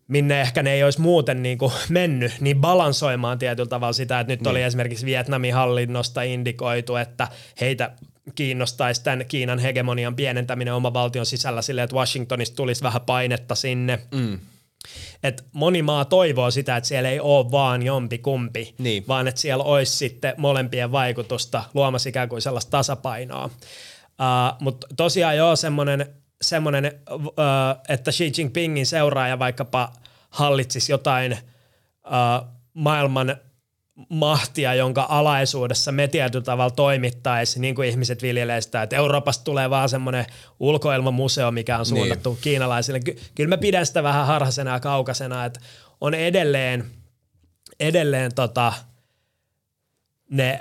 minne 0.09 0.41
ehkä 0.41 0.63
ne 0.63 0.73
ei 0.73 0.85
olisi 0.85 1.01
muuten 1.01 1.43
niin 1.43 1.59
kuin 1.59 1.73
mennyt, 1.89 2.33
niin 2.41 2.61
balansoimaan 2.61 3.39
tietyllä 3.39 3.69
tavalla 3.69 3.93
sitä, 3.93 4.21
että 4.21 4.33
nyt 4.33 4.41
niin. 4.41 4.51
oli 4.51 4.63
esimerkiksi 4.63 5.07
Vietnamin 5.07 5.55
hallinnosta 5.55 6.23
indikoitu, 6.23 6.97
että 6.97 7.29
heitä 7.61 7.91
kiinnostaisi 8.35 9.05
tämän 9.05 9.27
Kiinan 9.27 9.59
hegemonian 9.59 10.17
pienentäminen 10.17 10.75
oma 10.75 10.93
valtion 10.93 11.27
sisällä 11.27 11.63
silleen, 11.63 11.85
että 11.85 11.97
Washingtonista 11.97 12.57
tulisi 12.57 12.83
vähän 12.83 13.03
painetta 13.03 13.55
sinne. 13.55 13.99
Mm. 14.15 14.39
Et 15.23 15.45
moni 15.53 15.83
maa 15.83 16.05
toivoo 16.05 16.51
sitä, 16.51 16.77
että 16.77 16.89
siellä 16.89 17.09
ei 17.09 17.21
ole 17.21 17.51
vaan 17.51 17.83
jompi 17.83 18.19
kumpi, 18.19 18.75
Niin. 18.79 19.05
vaan 19.09 19.29
että 19.29 19.41
siellä 19.41 19.65
olisi 19.65 19.97
sitten 19.97 20.35
molempien 20.37 20.93
vaikutusta 20.93 21.65
luomassa 21.75 22.09
ikään 22.09 22.29
kuin 22.29 22.43
sellaista 22.43 22.71
tasapainoa. 22.71 23.45
Uh, 23.45 24.61
Mutta 24.61 24.87
tosiaan 24.97 25.37
joo, 25.37 25.57
semmoinen, 25.57 26.07
semmoinen 26.43 26.93
uh, 27.11 27.23
että 27.89 28.11
Xi 28.11 28.33
Jinpingin 28.39 28.87
seuraaja 28.87 29.39
vaikkapa 29.39 29.93
hallitsisi 30.31 30.93
jotain 30.93 31.33
uh, 31.33 32.49
maailman 32.75 33.37
mahtia, 34.09 34.75
jonka 34.75 35.07
alaisuudessa 35.09 35.93
me 35.93 36.09
tietyllä 36.09 36.45
tavalla 36.45 36.71
toimittaisiin, 36.71 37.61
niin 37.61 37.75
kuin 37.75 37.89
ihmiset 37.89 38.23
viljelee 38.23 38.61
sitä, 38.61 38.83
että 38.83 38.97
Euroopasta 38.97 39.45
tulee 39.45 39.71
vaan 39.71 39.89
semmoinen 39.89 40.27
ulkoilmamuseo, 40.61 41.51
mikä 41.51 41.79
on 41.79 41.87
suunnattu 41.87 42.31
niin. 42.31 42.43
kiinalaisille. 42.43 43.01
Ky- 43.01 43.19
kyllä 43.35 43.49
mä 43.49 43.59
pidän 43.59 43.87
sitä 43.87 44.03
vähän 44.03 44.27
harhasena 44.27 44.71
ja 44.73 44.81
kaukaisena, 44.81 45.45
että 45.45 45.61
on 46.01 46.15
edelleen, 46.15 46.85
edelleen 47.81 48.35
tota, 48.35 48.73
ne, 50.31 50.61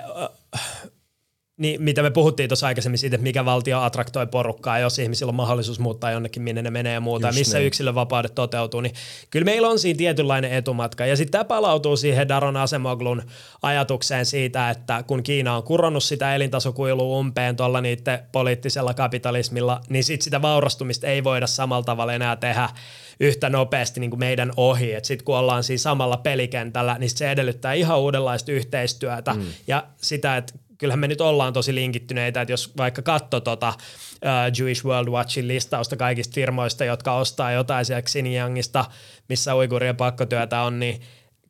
niin, 1.62 1.82
mitä 1.82 2.02
me 2.02 2.10
puhuttiin 2.10 2.48
tuossa 2.48 2.66
aikaisemmin 2.66 2.98
siitä, 2.98 3.16
että 3.16 3.22
mikä 3.22 3.44
valtio 3.44 3.80
attraktoi 3.80 4.26
porukkaa, 4.26 4.78
jos 4.78 4.98
ihmisillä 4.98 5.30
on 5.30 5.34
mahdollisuus 5.34 5.78
muuttaa 5.78 6.10
jonnekin, 6.10 6.42
minne 6.42 6.62
ne 6.62 6.70
menee 6.70 6.92
ja 6.92 7.00
muuta, 7.00 7.26
Just 7.26 7.36
ja 7.36 7.40
missä 7.40 7.58
niin. 7.58 7.66
yksilön 7.66 7.94
vapaudet 7.94 8.34
toteutuu, 8.34 8.80
niin 8.80 8.94
kyllä 9.30 9.44
meillä 9.44 9.68
on 9.68 9.78
siinä 9.78 9.98
tietynlainen 9.98 10.52
etumatka. 10.52 11.06
Ja 11.06 11.16
sitten 11.16 11.32
tämä 11.32 11.44
palautuu 11.44 11.96
siihen 11.96 12.28
Daron 12.28 12.56
Asemoglun 12.56 13.22
ajatukseen 13.62 14.26
siitä, 14.26 14.70
että 14.70 15.02
kun 15.06 15.22
Kiina 15.22 15.56
on 15.56 15.62
kuronnut 15.62 16.04
sitä 16.04 16.34
elintasokuilua 16.34 17.18
umpeen 17.18 17.56
tuolla 17.56 17.80
niiden 17.80 18.18
poliittisella 18.32 18.94
kapitalismilla, 18.94 19.80
niin 19.88 20.04
sitten 20.04 20.24
sitä 20.24 20.42
vaurastumista 20.42 21.06
ei 21.06 21.24
voida 21.24 21.46
samalla 21.46 21.84
tavalla 21.84 22.12
enää 22.12 22.36
tehdä 22.36 22.68
yhtä 23.20 23.50
nopeasti 23.50 24.00
niin 24.00 24.10
kuin 24.10 24.20
meidän 24.20 24.52
ohi. 24.56 24.92
Sitten 25.02 25.24
kun 25.24 25.36
ollaan 25.36 25.64
siinä 25.64 25.78
samalla 25.78 26.16
pelikentällä, 26.16 26.96
niin 26.98 27.10
se 27.10 27.30
edellyttää 27.30 27.72
ihan 27.72 28.00
uudenlaista 28.00 28.52
yhteistyötä 28.52 29.34
mm. 29.34 29.46
ja 29.66 29.86
sitä, 29.96 30.36
että 30.36 30.54
kyllähän 30.82 30.98
me 30.98 31.08
nyt 31.08 31.20
ollaan 31.20 31.52
tosi 31.52 31.74
linkittyneitä, 31.74 32.40
että 32.40 32.52
jos 32.52 32.76
vaikka 32.76 33.02
katso 33.02 33.40
tota 33.40 33.68
uh, 33.68 34.58
Jewish 34.58 34.84
World 34.84 35.08
Watchin 35.08 35.48
listausta 35.48 35.96
kaikista 35.96 36.34
firmoista, 36.34 36.84
jotka 36.84 37.14
ostaa 37.14 37.52
jotain 37.52 37.84
siellä 37.84 38.02
Xinjiangista, 38.02 38.84
missä 39.28 39.56
uigurien 39.56 39.96
pakkotyötä 39.96 40.62
on, 40.62 40.80
niin 40.80 41.00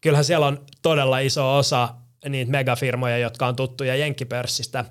kyllähän 0.00 0.24
siellä 0.24 0.46
on 0.46 0.64
todella 0.82 1.18
iso 1.18 1.56
osa 1.56 1.88
niitä 2.28 2.50
megafirmoja, 2.50 3.18
jotka 3.18 3.46
on 3.46 3.56
tuttuja 3.56 3.96
jenkkipörssistä, 3.96 4.84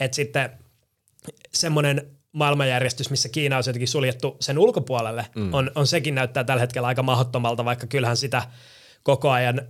että 0.00 0.14
sitten 0.14 0.50
semmoinen 1.52 2.10
maailmanjärjestys, 2.32 3.10
missä 3.10 3.28
Kiina 3.28 3.56
on 3.56 3.62
jotenkin 3.66 3.88
suljettu 3.88 4.36
sen 4.40 4.58
ulkopuolelle, 4.58 5.26
mm. 5.34 5.54
on, 5.54 5.70
on 5.74 5.86
sekin 5.86 6.14
näyttää 6.14 6.44
tällä 6.44 6.60
hetkellä 6.60 6.88
aika 6.88 7.02
mahdottomalta, 7.02 7.64
vaikka 7.64 7.86
kyllähän 7.86 8.16
sitä 8.16 8.42
koko 9.02 9.30
ajan 9.30 9.62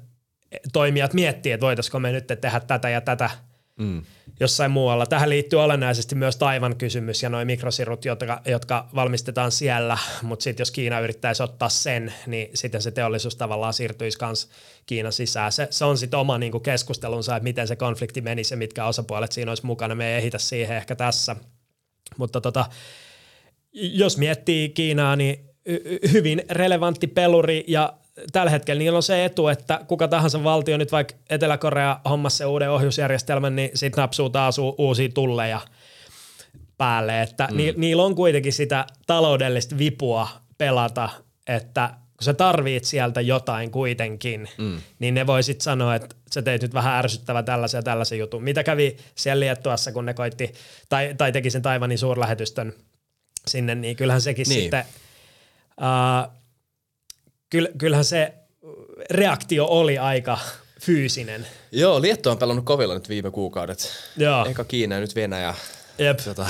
toimijat 0.72 1.12
miettii, 1.12 1.52
että 1.52 1.66
voitaisiko 1.66 2.00
me 2.00 2.12
nyt 2.12 2.26
tehdä 2.40 2.60
tätä 2.60 2.88
ja 2.88 3.00
tätä 3.00 3.30
mm. 3.78 4.02
jossain 4.40 4.70
muualla. 4.70 5.06
Tähän 5.06 5.30
liittyy 5.30 5.62
olennaisesti 5.62 6.14
myös 6.14 6.36
Taivan 6.36 6.76
kysymys 6.76 7.22
ja 7.22 7.28
noin 7.28 7.46
mikrosirut, 7.46 8.04
jotka, 8.04 8.42
jotka 8.46 8.88
valmistetaan 8.94 9.52
siellä, 9.52 9.98
mutta 10.22 10.42
sitten 10.42 10.60
jos 10.60 10.70
Kiina 10.70 11.00
yrittäisi 11.00 11.42
ottaa 11.42 11.68
sen, 11.68 12.14
niin 12.26 12.50
sitten 12.54 12.82
se 12.82 12.90
teollisuus 12.90 13.36
tavallaan 13.36 13.74
siirtyisi 13.74 14.18
myös 14.22 14.48
Kiinan 14.86 15.12
sisään. 15.12 15.52
Se, 15.52 15.68
se 15.70 15.84
on 15.84 15.98
sitten 15.98 16.20
oma 16.20 16.38
niinku 16.38 16.60
keskustelunsa, 16.60 17.36
että 17.36 17.44
miten 17.44 17.68
se 17.68 17.76
konflikti 17.76 18.20
menisi 18.20 18.54
ja 18.54 18.58
mitkä 18.58 18.86
osapuolet 18.86 19.32
siinä 19.32 19.50
olisi 19.50 19.66
mukana. 19.66 19.94
Me 19.94 20.12
ei 20.12 20.18
ehitä 20.18 20.38
siihen 20.38 20.76
ehkä 20.76 20.96
tässä. 20.96 21.36
Mutta 22.16 22.40
tota, 22.40 22.64
jos 23.72 24.18
miettii 24.18 24.68
Kiinaa, 24.68 25.16
niin 25.16 25.50
hyvin 26.12 26.42
relevantti 26.50 27.06
peluri 27.06 27.64
ja 27.68 27.92
tällä 28.32 28.50
hetkellä 28.50 28.78
niillä 28.78 28.96
on 28.96 29.02
se 29.02 29.24
etu, 29.24 29.48
että 29.48 29.80
kuka 29.88 30.08
tahansa 30.08 30.44
valtio, 30.44 30.76
nyt 30.76 30.92
vaikka 30.92 31.14
Etelä-Korea 31.30 32.00
hommassa 32.08 32.38
se 32.38 32.46
uuden 32.46 32.70
ohjusjärjestelmän, 32.70 33.56
niin 33.56 33.70
sitten 33.74 34.02
napsuu 34.02 34.30
taas 34.30 34.58
u- 34.58 34.74
uusia 34.78 35.08
tulleja 35.14 35.60
päälle, 36.78 37.22
että 37.22 37.48
mm. 37.50 37.56
ni- 37.56 37.74
niillä 37.76 38.02
on 38.02 38.14
kuitenkin 38.14 38.52
sitä 38.52 38.86
taloudellista 39.06 39.78
vipua 39.78 40.28
pelata, 40.58 41.08
että 41.46 41.90
kun 42.16 42.24
sä 42.24 42.34
tarvit 42.34 42.84
sieltä 42.84 43.20
jotain 43.20 43.70
kuitenkin, 43.70 44.48
mm. 44.58 44.80
niin 44.98 45.14
ne 45.14 45.26
voisit 45.26 45.60
sanoa, 45.60 45.94
että 45.94 46.16
sä 46.32 46.42
teit 46.42 46.62
nyt 46.62 46.74
vähän 46.74 46.94
ärsyttävä 46.94 47.42
tällaisen 47.42 47.78
ja 47.78 47.82
tällaisen 47.82 48.18
jutun. 48.18 48.44
Mitä 48.44 48.62
kävi 48.64 48.96
siellä 49.14 49.40
Liettuassa, 49.40 49.92
kun 49.92 50.06
ne 50.06 50.14
koitti, 50.14 50.52
tai, 50.88 51.14
tai 51.18 51.32
teki 51.32 51.50
sen 51.50 51.62
Taivanin 51.62 51.98
suurlähetystön 51.98 52.72
sinne, 53.48 53.74
niin 53.74 53.96
kyllähän 53.96 54.20
sekin 54.20 54.46
Niin. 54.48 54.60
sitten, 54.62 54.84
uh, 55.80 56.32
kyllähän 57.78 58.04
se 58.04 58.34
reaktio 59.10 59.66
oli 59.66 59.98
aika 59.98 60.38
fyysinen. 60.80 61.46
Joo, 61.72 62.02
Liettua 62.02 62.32
on 62.32 62.38
pelannut 62.38 62.64
kovilla 62.64 62.94
nyt 62.94 63.08
viime 63.08 63.30
kuukaudet. 63.30 63.90
Joo. 64.16 64.46
Eka 64.46 64.64
Kiina 64.64 64.98
nyt 65.00 65.14
Venäjä. 65.14 65.54
Jep. 65.98 66.18
Tota, 66.24 66.46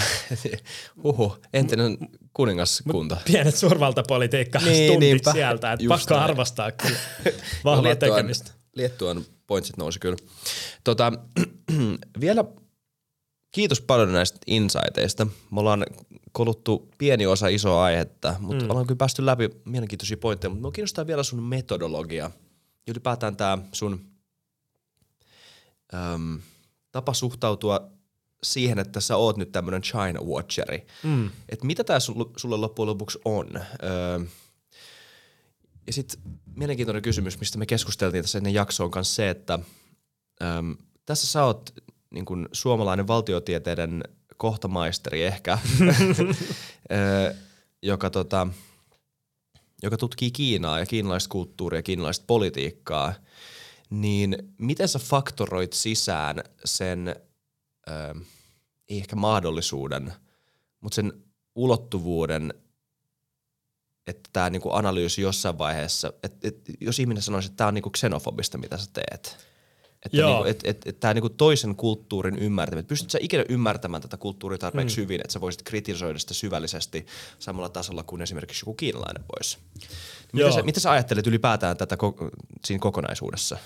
huhu, 1.05 1.37
entinen 1.53 1.99
kuningaskunta. 2.33 3.17
Pienet 3.25 3.57
suurvaltapolitiikka 3.57 4.59
Niin, 4.59 4.75
stuntit 4.91 5.01
niinpä. 5.01 5.33
sieltä, 5.33 5.73
että 5.73 5.85
pakko 5.89 6.15
näin. 6.15 6.23
arvostaa 6.25 6.73
kyllä 6.83 6.97
vahvaa 7.65 7.83
Liettuan- 7.93 7.99
tekemistä. 8.15 8.51
Liettuan 8.75 9.25
pointsit 9.47 9.77
nousi 9.77 9.99
kyllä. 10.01 10.17
Tota, 10.85 11.13
vielä 12.21 12.45
kiitos 13.55 13.81
paljon 13.81 14.13
näistä 14.13 14.39
insighteista. 14.47 15.27
Me 15.51 15.61
ollaan 15.61 15.87
koluttu 16.33 16.89
pieni 16.99 17.27
osa 17.27 17.49
isoa 17.49 17.85
aihetta, 17.85 18.35
mutta 18.41 18.65
mm. 18.65 18.71
ollaan 18.71 18.87
kyllä 18.87 18.99
päästy 18.99 19.27
läpi 19.27 19.51
mielenkiintoisia 19.65 20.17
pointteja, 20.17 20.51
mutta 20.51 20.61
minua 20.61 20.73
kiinnostaa 20.73 21.07
vielä 21.07 21.23
sun 21.23 21.43
metodologia. 21.43 22.31
Ja 22.87 22.91
ylipäätään 22.91 23.37
tämä 23.37 23.59
sun 23.73 24.07
äm, 25.95 26.41
tapa 26.93 27.15
suhtautua 27.15 27.91
siihen, 28.43 28.79
että 28.79 29.01
sä 29.01 29.17
oot 29.17 29.37
nyt 29.37 29.53
tämmöinen 29.53 29.83
China 29.83 30.21
Watcheri. 30.21 30.87
Mm. 31.03 31.31
Että 31.49 31.67
mitä 31.67 31.85
tämä 31.85 32.01
sulle 32.37 32.57
loppujen 32.57 32.89
lopuksi 32.89 33.19
on? 33.25 33.51
Öö, 33.83 34.21
ja 35.87 35.93
sitten 35.93 36.21
mielenkiintoinen 36.57 37.03
kysymys, 37.03 37.41
mistä 37.41 37.59
me 37.59 37.67
keskusteltiin 37.67 38.25
tässä 38.25 38.39
ennen 38.39 38.55
jaksoa, 38.55 38.87
on 38.87 38.93
myös 38.95 39.15
se, 39.15 39.31
että 39.31 39.59
äm, 40.43 40.77
tässä 41.07 41.27
sä 41.27 41.45
oot 41.45 41.84
niin 42.15 42.25
kun 42.25 42.49
suomalainen 42.53 43.07
valtiotieteiden 43.07 44.05
kohtamaisteri 44.37 45.25
ehkä, 45.25 45.59
joka, 47.83 48.11
tota, 48.11 48.47
joka 49.83 49.97
tutkii 49.97 50.31
Kiinaa 50.31 50.79
ja 50.79 50.87
kiinalaista 50.87 51.29
kulttuuria 51.33 51.79
ja 51.79 51.83
kiinalaista 51.83 52.25
politiikkaa, 52.27 53.15
niin 53.91 54.37
miten 54.59 54.89
sä 54.89 54.99
faktoroit 54.99 55.73
sisään 55.73 56.45
sen, 56.65 57.17
ö, 57.89 57.93
ei 58.89 58.99
ehkä 58.99 59.17
mahdollisuuden, 59.17 60.12
mutta 60.81 60.97
sen 60.97 61.12
ulottuvuuden, 61.55 62.55
että 64.07 64.31
tämä 64.33 64.51
niinku 64.51 64.71
analyysi 64.73 65.23
jossain 65.23 65.59
vaiheessa, 65.59 66.12
että 66.23 66.49
et, 66.49 66.61
jos 66.81 66.99
ihminen 66.99 67.23
sanoisi, 67.23 67.47
että 67.47 67.57
tämä 67.57 67.69
on 67.69 67.75
niinku 67.75 67.91
xenofobista, 67.91 68.59
mitä 68.59 68.79
sä 68.79 68.91
teet, 68.93 69.47
että 70.05 70.17
Joo. 70.17 70.29
niinku, 70.29 70.45
et, 70.45 70.61
et, 70.65 70.87
et 70.87 71.01
tämä 71.01 71.15
niinku 71.15 71.29
toisen 71.29 71.77
kulttuurin 71.77 72.39
ymmärtäminen, 72.39 72.87
pystytkö 72.87 73.11
sä 73.11 73.19
ikinä 73.23 73.45
ymmärtämään 73.49 74.03
tätä 74.03 74.17
kulttuuria 74.17 74.59
tarpeeksi 74.59 74.97
mm. 74.97 75.03
hyvin, 75.03 75.21
että 75.21 75.33
sä 75.33 75.41
voisit 75.41 75.63
kritisoida 75.63 76.19
sitä 76.19 76.35
syvällisesti 76.35 77.07
samalla 77.39 77.69
tasolla 77.69 78.03
kuin 78.03 78.23
esimerkiksi 78.23 78.63
joku 78.63 78.75
kiinalainen 78.75 79.25
voisi. 79.37 79.59
Niin 80.33 80.41
Joo. 80.41 80.53
sä, 80.53 80.63
miten 80.63 80.81
sä 80.81 80.91
ajattelet 80.91 81.27
ylipäätään 81.27 81.77
tätä 81.77 81.95
ko- 81.95 82.31
siinä 82.65 82.81
kokonaisuudessa? 82.81 83.59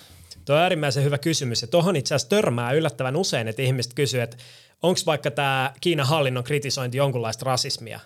Tuo 0.44 0.56
on 0.56 0.62
äärimmäisen 0.62 1.04
hyvä 1.04 1.18
kysymys. 1.18 1.62
Ja 1.62 1.68
tuohon 1.68 1.96
itse 1.96 2.14
asiassa 2.14 2.28
törmää 2.28 2.72
yllättävän 2.72 3.16
usein, 3.16 3.48
että 3.48 3.62
ihmiset 3.62 3.94
kysyvät, 3.94 4.32
että 4.32 4.44
onko 4.82 5.00
vaikka 5.06 5.30
tämä 5.30 5.72
Kiinan 5.80 6.06
hallinnon 6.06 6.44
kritisointi 6.44 6.98
jonkunlaista 6.98 7.44
rasismia. 7.44 8.00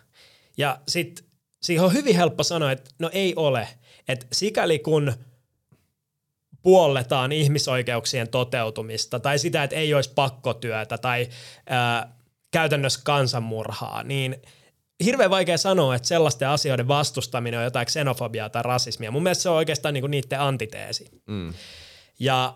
Ja 0.56 0.80
sitten 0.88 1.24
siihen 1.62 1.84
on 1.84 1.92
hyvin 1.92 2.16
helppo 2.16 2.42
sanoa, 2.42 2.72
että 2.72 2.90
no 2.98 3.10
ei 3.12 3.34
ole. 3.36 3.68
Että 4.08 4.26
sikäli 4.32 4.78
kun 4.78 5.12
puolletaan 6.62 7.32
ihmisoikeuksien 7.32 8.28
toteutumista 8.28 9.20
tai 9.20 9.38
sitä, 9.38 9.62
että 9.62 9.76
ei 9.76 9.94
olisi 9.94 10.12
pakkotyötä 10.14 10.98
tai 10.98 11.28
ää, 11.66 12.16
käytännössä 12.50 13.00
kansanmurhaa, 13.04 14.02
niin 14.02 14.36
hirveän 15.04 15.30
vaikea 15.30 15.58
sanoa, 15.58 15.94
että 15.94 16.08
sellaisten 16.08 16.48
asioiden 16.48 16.88
vastustaminen 16.88 17.58
on 17.58 17.64
jotain 17.64 17.86
xenofobiaa 17.86 18.48
tai 18.48 18.62
rasismia. 18.62 19.10
Mun 19.10 19.22
mielestä 19.22 19.42
se 19.42 19.48
on 19.48 19.56
oikeastaan 19.56 19.94
niinku 19.94 20.06
niiden 20.06 20.40
antiteesi. 20.40 21.10
Mm. 21.26 21.52
Ja 22.18 22.54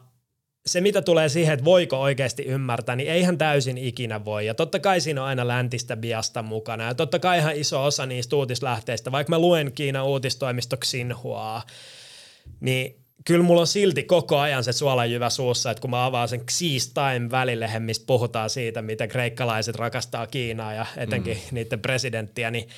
se, 0.67 0.81
mitä 0.81 1.03
tulee 1.03 1.29
siihen, 1.29 1.55
että 1.55 1.65
voiko 1.65 2.01
oikeasti 2.01 2.43
ymmärtää, 2.43 2.97
niin 2.97 3.11
eihän 3.11 3.39
täysin 3.39 3.79
ikinä 3.79 4.25
voi. 4.25 4.47
Ja 4.47 4.55
totta 4.55 4.79
kai 4.79 5.01
siinä 5.01 5.23
on 5.23 5.29
aina 5.29 5.49
läntistä 5.49 5.97
biasta 5.97 6.43
mukana. 6.43 6.85
Ja 6.85 6.95
totta 6.95 7.19
kai 7.19 7.39
ihan 7.39 7.57
iso 7.57 7.85
osa 7.85 8.07
niistä 8.07 8.37
uutislähteistä, 8.37 9.13
vaikka 9.13 9.31
mä 9.31 9.39
luen 9.39 9.73
Kiinan 9.73 10.07
uutistoimisto 10.07 10.77
Xinhuaa, 10.77 11.63
niin 12.61 13.06
kyllä 13.25 13.45
mulla 13.45 13.61
on 13.61 13.67
silti 13.67 14.03
koko 14.03 14.39
ajan 14.39 14.65
se 14.65 14.73
suolanjyvä 14.73 15.31
suussa, 15.31 15.71
että 15.71 15.81
kun 15.81 15.91
mä 15.91 16.05
avaan 16.05 16.29
sen 16.29 16.47
Xees 16.47 16.93
Time 16.95 17.31
välilehen, 17.31 17.83
missä 17.83 18.03
puhutaan 18.07 18.51
siitä, 18.51 18.83
miten 18.83 19.09
kreikkalaiset 19.09 19.77
rakastaa 19.77 20.27
Kiinaa 20.27 20.75
ja 20.75 20.87
etenkin 20.97 21.37
mm. 21.37 21.55
niiden 21.55 21.81
presidenttiä, 21.81 22.51
niin 22.51 22.69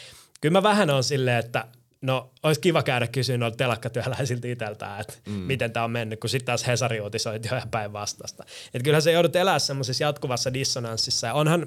kyllä 0.41 0.53
mä 0.53 0.63
vähän 0.63 0.91
on 0.91 1.05
silleen, 1.05 1.39
että 1.39 1.65
no 2.03 2.31
olisi 2.43 2.61
kiva 2.61 2.83
käydä 2.83 3.07
kysyä 3.07 3.39
noilta 3.39 3.57
telakkatyöläisiltä 3.57 4.49
itseltään, 4.49 5.01
että 5.01 5.15
mm. 5.27 5.33
miten 5.33 5.73
tämä 5.73 5.85
on 5.85 5.91
mennyt, 5.91 6.21
kun 6.21 6.31
sitten 6.31 6.47
taas 6.47 6.67
Hesari 6.67 7.01
uutisoi 7.01 7.35
jo 7.35 7.57
ihan 7.57 7.71
päinvastaista. 7.71 8.45
Että 8.75 8.85
kyllähän 8.85 9.03
se 9.03 9.13
joudut 9.13 9.37
elää 9.37 9.59
semmoisessa 9.59 10.05
jatkuvassa 10.05 10.55
dissonanssissa 10.55 11.27
ja 11.27 11.35
onhan 11.35 11.67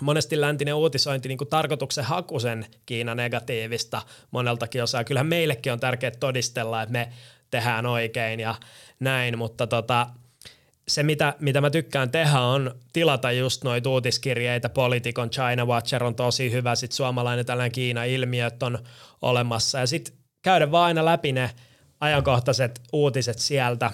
monesti 0.00 0.40
läntinen 0.40 0.74
uutisointi 0.74 1.28
niin 1.28 1.38
tarkoituksen 1.50 2.04
hakusen 2.04 2.66
Kiina 2.86 3.14
negatiivista 3.14 4.02
moneltakin 4.30 4.82
osaa. 4.82 5.04
Kyllähän 5.04 5.26
meillekin 5.26 5.72
on 5.72 5.80
tärkeää 5.80 6.12
todistella, 6.20 6.82
että 6.82 6.92
me 6.92 7.12
tehdään 7.52 7.86
oikein 7.86 8.40
ja 8.40 8.54
näin, 9.00 9.38
mutta 9.38 9.66
tota, 9.66 10.06
se, 10.88 11.02
mitä, 11.02 11.34
mitä 11.40 11.60
mä 11.60 11.70
tykkään 11.70 12.10
tehdä, 12.10 12.40
on 12.40 12.74
tilata 12.92 13.32
just 13.32 13.64
noita 13.64 13.90
uutiskirjeitä. 13.90 14.68
Politikon 14.68 15.30
China 15.30 15.64
Watcher 15.66 16.04
on 16.04 16.14
tosi 16.14 16.52
hyvä, 16.52 16.74
sitten 16.74 16.96
suomalainen 16.96 17.46
tällainen 17.46 17.72
Kiina-ilmiöt 17.72 18.62
on 18.62 18.78
olemassa 19.22 19.78
ja 19.78 19.86
sitten 19.86 20.14
käydä 20.42 20.70
vaan 20.70 20.84
aina 20.84 21.04
läpi 21.04 21.32
ne 21.32 21.50
ajankohtaiset 22.00 22.80
uutiset 22.92 23.38
sieltä 23.38 23.90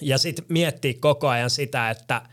ja 0.00 0.18
sitten 0.18 0.44
miettiä 0.48 0.94
koko 1.00 1.28
ajan 1.28 1.50
sitä, 1.50 1.90
että– 1.90 2.22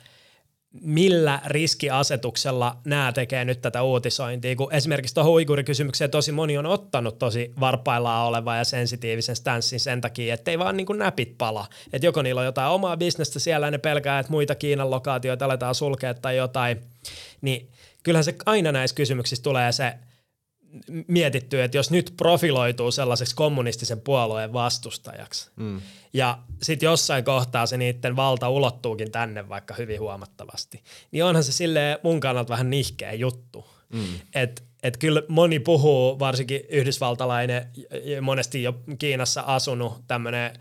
millä 0.81 1.41
riskiasetuksella 1.45 2.77
nämä 2.85 3.11
tekee 3.11 3.45
nyt 3.45 3.61
tätä 3.61 3.83
uutisointia, 3.83 4.55
kun 4.55 4.73
esimerkiksi 4.73 5.15
tuohon 5.15 5.33
uigurikysymykseen 5.33 6.11
tosi 6.11 6.31
moni 6.31 6.57
on 6.57 6.65
ottanut 6.65 7.19
tosi 7.19 7.53
varpaillaan 7.59 8.27
oleva 8.27 8.55
ja 8.55 8.63
sensitiivisen 8.63 9.35
stanssin 9.35 9.79
sen 9.79 10.01
takia, 10.01 10.33
ettei 10.33 10.59
vaan 10.59 10.77
niin 10.77 10.87
kuin 10.87 10.99
näpit 10.99 11.37
pala. 11.37 11.67
Että 11.93 12.05
joko 12.05 12.21
niillä 12.21 12.41
on 12.41 12.45
jotain 12.45 12.71
omaa 12.71 12.97
bisnestä 12.97 13.39
siellä 13.39 13.67
ja 13.67 13.71
ne 13.71 13.77
pelkää, 13.77 14.19
että 14.19 14.31
muita 14.31 14.55
Kiinan 14.55 14.91
lokaatioita 14.91 15.45
aletaan 15.45 15.75
sulkea 15.75 16.13
tai 16.13 16.37
jotain, 16.37 16.81
niin 17.41 17.69
kyllähän 18.03 18.23
se 18.23 18.35
aina 18.45 18.71
näissä 18.71 18.95
kysymyksissä 18.95 19.43
tulee 19.43 19.71
se– 19.71 19.93
mietitty, 21.07 21.61
että 21.61 21.77
jos 21.77 21.91
nyt 21.91 22.13
profiloituu 22.17 22.91
sellaiseksi 22.91 23.35
kommunistisen 23.35 24.01
puolueen 24.01 24.53
vastustajaksi, 24.53 25.49
mm. 25.55 25.81
ja 26.13 26.39
sitten 26.61 26.87
jossain 26.87 27.23
kohtaa 27.23 27.65
se 27.65 27.77
niiden 27.77 28.15
valta 28.15 28.49
ulottuukin 28.49 29.11
tänne 29.11 29.49
vaikka 29.49 29.73
hyvin 29.73 29.99
huomattavasti, 29.99 30.83
niin 31.11 31.23
onhan 31.23 31.43
se 31.43 31.51
sille 31.51 31.99
mun 32.03 32.19
kannalta 32.19 32.49
vähän 32.49 32.69
nihkeä 32.69 33.13
juttu. 33.13 33.67
Mm. 33.93 34.05
Että 34.35 34.61
et 34.83 34.97
kyllä 34.97 35.21
moni 35.27 35.59
puhuu, 35.59 36.19
varsinkin 36.19 36.61
yhdysvaltalainen, 36.69 37.69
monesti 38.21 38.63
jo 38.63 38.73
Kiinassa 38.99 39.41
asunut 39.41 40.01
tämmöinen 40.07 40.59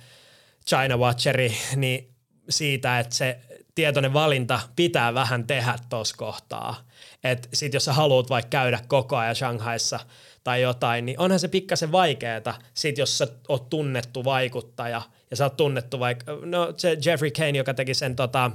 China 0.68 0.96
Watcheri, 0.96 1.56
niin 1.76 2.14
siitä, 2.48 2.98
että 2.98 3.14
se 3.14 3.38
tietoinen 3.74 4.12
valinta 4.12 4.60
pitää 4.76 5.14
vähän 5.14 5.46
tehdä 5.46 5.74
tuossa 5.90 6.16
kohtaa– 6.16 6.76
että 7.24 7.48
sit 7.52 7.74
jos 7.74 7.84
sä 7.84 7.92
haluat 7.92 8.30
vaikka 8.30 8.48
käydä 8.48 8.80
koko 8.88 9.16
ajan 9.16 9.36
Shanghaissa 9.36 10.00
tai 10.44 10.62
jotain, 10.62 11.06
niin 11.06 11.18
onhan 11.20 11.40
se 11.40 11.48
pikkasen 11.48 11.92
vaikeeta. 11.92 12.54
Sit 12.74 12.98
jos 12.98 13.18
sä 13.18 13.28
oot 13.48 13.70
tunnettu 13.70 14.24
vaikuttaja 14.24 15.02
ja 15.30 15.36
sä 15.36 15.44
oot 15.44 15.56
tunnettu 15.56 16.00
vaikka, 16.00 16.38
no 16.44 16.74
se 16.76 16.96
Jeffrey 17.04 17.30
Kane, 17.30 17.58
joka 17.58 17.74
teki 17.74 17.94
sen 17.94 18.16
tota, 18.16 18.50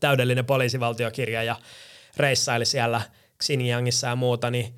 täydellinen 0.00 0.44
poliisivaltiokirja 0.44 1.42
ja 1.42 1.56
reissaili 2.16 2.64
siellä 2.64 3.00
Xinjiangissa 3.44 4.06
ja 4.06 4.16
muuta, 4.16 4.50
niin 4.50 4.74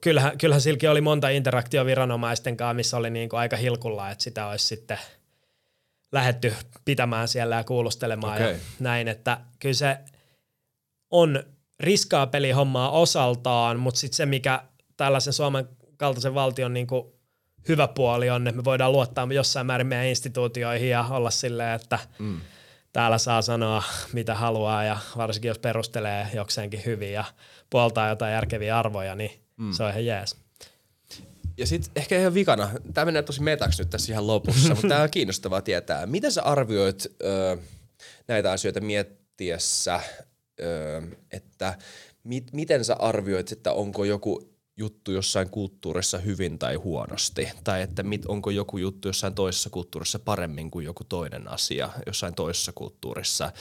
kyllähän, 0.00 0.38
kyllähän 0.38 0.60
silläkin 0.60 0.90
oli 0.90 1.00
monta 1.00 1.28
interaktio 1.28 1.86
viranomaisten 1.86 2.56
kanssa, 2.56 2.74
missä 2.74 2.96
oli 2.96 3.10
niin 3.10 3.28
kuin 3.28 3.40
aika 3.40 3.56
hilkulla, 3.56 4.10
että 4.10 4.24
sitä 4.24 4.46
olisi 4.46 4.66
sitten 4.66 4.98
lähetty 6.14 6.54
pitämään 6.84 7.28
siellä 7.28 7.56
ja 7.56 7.64
kuulustelemaan 7.64 8.34
okay. 8.34 8.52
ja 8.52 8.58
näin, 8.80 9.08
että 9.08 9.40
kyllä 9.58 9.74
se 9.74 9.98
on 11.10 11.42
riskaa 11.80 12.26
pelihommaa 12.26 12.90
osaltaan, 12.90 13.78
mutta 13.78 14.00
sitten 14.00 14.16
se, 14.16 14.26
mikä 14.26 14.62
tällaisen 14.96 15.32
Suomen 15.32 15.68
kaltaisen 15.96 16.34
valtion 16.34 16.74
niin 16.74 16.86
kuin 16.86 17.06
hyvä 17.68 17.88
puoli 17.88 18.30
on, 18.30 18.46
että 18.46 18.56
me 18.56 18.64
voidaan 18.64 18.92
luottaa 18.92 19.28
jossain 19.34 19.66
määrin 19.66 19.86
meidän 19.86 20.06
instituutioihin 20.06 20.88
ja 20.88 21.04
olla 21.10 21.30
silleen, 21.30 21.74
että 21.74 21.98
mm. 22.18 22.40
täällä 22.92 23.18
saa 23.18 23.42
sanoa 23.42 23.82
mitä 24.12 24.34
haluaa 24.34 24.84
ja 24.84 24.98
varsinkin 25.16 25.48
jos 25.48 25.58
perustelee 25.58 26.28
jokseenkin 26.34 26.82
hyvin 26.86 27.12
ja 27.12 27.24
puoltaa 27.70 28.08
jotain 28.08 28.32
järkeviä 28.32 28.78
arvoja, 28.78 29.14
niin 29.14 29.30
mm. 29.56 29.72
se 29.72 29.82
on 29.82 29.90
ihan 29.90 30.06
jees. 30.06 30.43
Ja 31.56 31.66
sitten 31.66 31.92
ehkä 31.96 32.18
ihan 32.18 32.34
vikana, 32.34 32.70
tämä 32.94 33.04
menee 33.04 33.22
tosi 33.22 33.42
metaksi 33.42 33.82
nyt 33.82 33.90
tässä 33.90 34.12
ihan 34.12 34.26
lopussa, 34.26 34.68
mutta 34.68 34.88
tämä 34.88 35.02
on 35.02 35.10
kiinnostavaa 35.18 35.62
tietää. 35.62 36.06
Miten 36.06 36.32
sä 36.32 36.42
arvioit 36.42 37.06
ö, 37.22 37.56
näitä 38.28 38.52
asioita 38.52 38.80
miettiessä 38.80 40.00
että 41.32 41.78
mit, 42.24 42.52
miten 42.52 42.84
sä 42.84 42.96
arvioit, 42.98 43.52
että 43.52 43.72
onko 43.72 44.04
joku 44.04 44.54
juttu 44.76 45.12
jossain 45.12 45.50
kulttuurissa 45.50 46.18
hyvin 46.18 46.58
tai 46.58 46.74
huonosti, 46.74 47.48
tai 47.64 47.82
että 47.82 48.02
mit, 48.02 48.26
onko 48.26 48.50
joku 48.50 48.78
juttu 48.78 49.08
jossain 49.08 49.34
toisessa 49.34 49.70
kulttuurissa 49.70 50.18
paremmin 50.18 50.70
kuin 50.70 50.84
joku 50.84 51.04
toinen 51.04 51.48
asia 51.48 51.90
jossain 52.06 52.34
toisessa 52.34 52.72
kulttuurissa. 52.74 53.52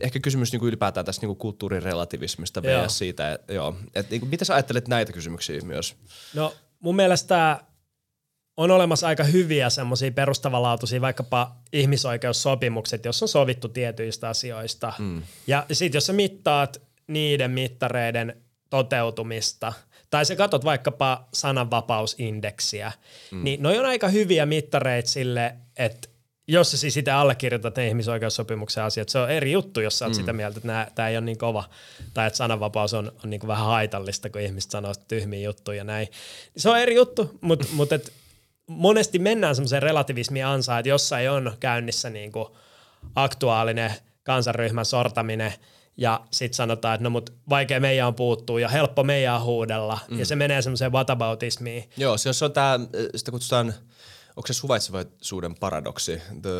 Ehkä 0.00 0.20
kysymys 0.20 0.52
niin 0.52 0.60
kuin 0.60 0.68
ylipäätään 0.68 1.06
tästä 1.06 1.22
niin 1.22 1.28
kuin 1.28 1.38
kulttuurin 1.38 1.82
relativismista 1.82 2.62
vielä 2.62 2.88
siitä, 2.88 3.32
että, 3.32 3.52
joo, 3.52 3.76
että 3.94 4.10
niin 4.10 4.20
kuin, 4.20 4.30
mitä 4.30 4.44
sä 4.44 4.54
ajattelet 4.54 4.88
näitä 4.88 5.12
kysymyksiä 5.12 5.60
myös? 5.60 5.96
No 6.34 6.54
mun 6.86 6.96
mielestä 6.96 7.60
on 8.56 8.70
olemassa 8.70 9.06
aika 9.06 9.24
hyviä 9.24 9.70
semmoisia 9.70 10.10
perustavanlaatuisia 10.10 11.00
vaikkapa 11.00 11.56
ihmisoikeussopimukset, 11.72 13.04
jos 13.04 13.22
on 13.22 13.28
sovittu 13.28 13.68
tietyistä 13.68 14.28
asioista. 14.28 14.92
Mm. 14.98 15.22
Ja 15.46 15.66
sitten 15.72 15.96
jos 15.96 16.06
sä 16.06 16.12
mittaat 16.12 16.82
niiden 17.06 17.50
mittareiden 17.50 18.42
toteutumista, 18.70 19.72
tai 20.10 20.26
sä 20.26 20.36
katot 20.36 20.64
vaikkapa 20.64 21.28
sananvapausindeksiä, 21.34 22.92
mm. 23.30 23.44
niin 23.44 23.62
ne 23.62 23.80
on 23.80 23.86
aika 23.86 24.08
hyviä 24.08 24.46
mittareita 24.46 25.10
sille, 25.10 25.54
että 25.76 26.08
jos 26.48 26.70
sä 26.70 26.76
siis 26.76 26.96
itse 26.96 27.10
allekirjoitat 27.10 27.76
ne 27.76 27.88
ihmisoikeussopimuksen 27.88 28.84
asiat, 28.84 29.08
se 29.08 29.18
on 29.18 29.30
eri 29.30 29.52
juttu, 29.52 29.80
jos 29.80 29.98
sä 29.98 30.04
oot 30.04 30.12
mm. 30.12 30.16
sitä 30.16 30.32
mieltä, 30.32 30.58
että 30.58 30.92
tämä 30.94 31.08
ei 31.08 31.16
ole 31.16 31.24
niin 31.24 31.38
kova, 31.38 31.64
tai 32.14 32.26
että 32.26 32.36
sananvapaus 32.36 32.94
on, 32.94 33.12
on 33.24 33.30
niin 33.30 33.46
vähän 33.46 33.66
haitallista, 33.66 34.30
kun 34.30 34.40
ihmiset 34.40 34.70
sanoo 34.70 34.92
tyhmiä 35.08 35.40
juttuja 35.40 35.78
ja 35.78 35.84
näin. 35.84 36.08
Se 36.56 36.70
on 36.70 36.78
eri 36.78 36.94
juttu, 36.94 37.38
mutta 37.40 37.66
mut 37.76 37.92
et 37.92 38.12
monesti 38.66 39.18
mennään 39.18 39.54
semmoiseen 39.54 39.82
relativismin 39.82 40.46
ansaan, 40.46 40.80
että 40.80 40.88
jossain 40.88 41.30
on 41.30 41.52
käynnissä 41.60 42.10
niin 42.10 42.32
kuin 42.32 42.48
aktuaalinen 43.14 43.92
kansanryhmän 44.22 44.84
sortaminen 44.84 45.52
ja 45.96 46.20
sitten 46.30 46.56
sanotaan, 46.56 46.94
että 46.94 47.04
no 47.04 47.10
mut 47.10 47.32
vaikea 47.48 47.80
meidän 47.80 48.06
on 48.06 48.14
puuttuu 48.14 48.58
ja 48.58 48.68
helppo 48.68 49.04
meidän 49.04 49.34
on 49.34 49.42
huudella 49.42 49.98
mm. 50.10 50.18
ja 50.18 50.26
se 50.26 50.36
menee 50.36 50.62
semmoiseen 50.62 50.92
whataboutismiin. 50.92 51.90
Joo, 51.96 52.16
se 52.16 52.44
on 52.44 52.52
tämä, 52.52 52.80
sitä 53.16 53.30
kutsutaan– 53.30 53.74
onko 54.36 54.46
se 54.46 54.52
suvaitsevaisuuden 54.52 55.54
paradoksi, 55.54 56.22
the 56.42 56.50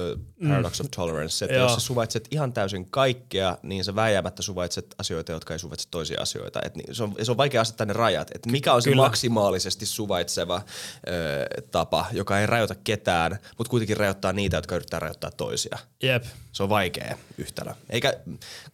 paradox 0.48 0.80
mm. 0.80 0.84
of 0.84 0.90
tolerance, 0.90 1.44
että 1.44 1.56
jos 1.56 1.74
sä 1.74 1.80
suvaitset 1.80 2.28
ihan 2.30 2.52
täysin 2.52 2.90
kaikkea, 2.90 3.58
niin 3.62 3.84
sä 3.84 3.94
väijämättä 3.94 4.42
suvaitset 4.42 4.94
asioita, 4.98 5.32
jotka 5.32 5.54
ei 5.54 5.58
suvaitse 5.58 5.88
toisia 5.90 6.22
asioita. 6.22 6.60
Et 6.64 6.76
niin, 6.76 6.94
se, 6.94 7.02
on, 7.02 7.14
se 7.22 7.30
on 7.30 7.36
vaikea 7.36 7.60
asettaa 7.60 7.86
ne 7.86 7.92
rajat, 7.92 8.30
että 8.34 8.50
mikä 8.50 8.72
on 8.74 8.82
se 8.82 8.90
Kyllä. 8.90 9.02
maksimaalisesti 9.02 9.86
suvaitseva 9.86 10.56
ö, 10.56 11.62
tapa, 11.70 12.06
joka 12.12 12.40
ei 12.40 12.46
rajoita 12.46 12.74
ketään, 12.74 13.38
mutta 13.58 13.70
kuitenkin 13.70 13.96
rajoittaa 13.96 14.32
niitä, 14.32 14.56
jotka 14.56 14.76
yrittää 14.76 15.00
rajoittaa 15.00 15.30
toisia. 15.30 15.78
Jep. 16.02 16.24
Se 16.52 16.62
on 16.62 16.68
vaikea 16.68 17.18
yhtälö. 17.38 17.72
Eikä, 17.90 18.14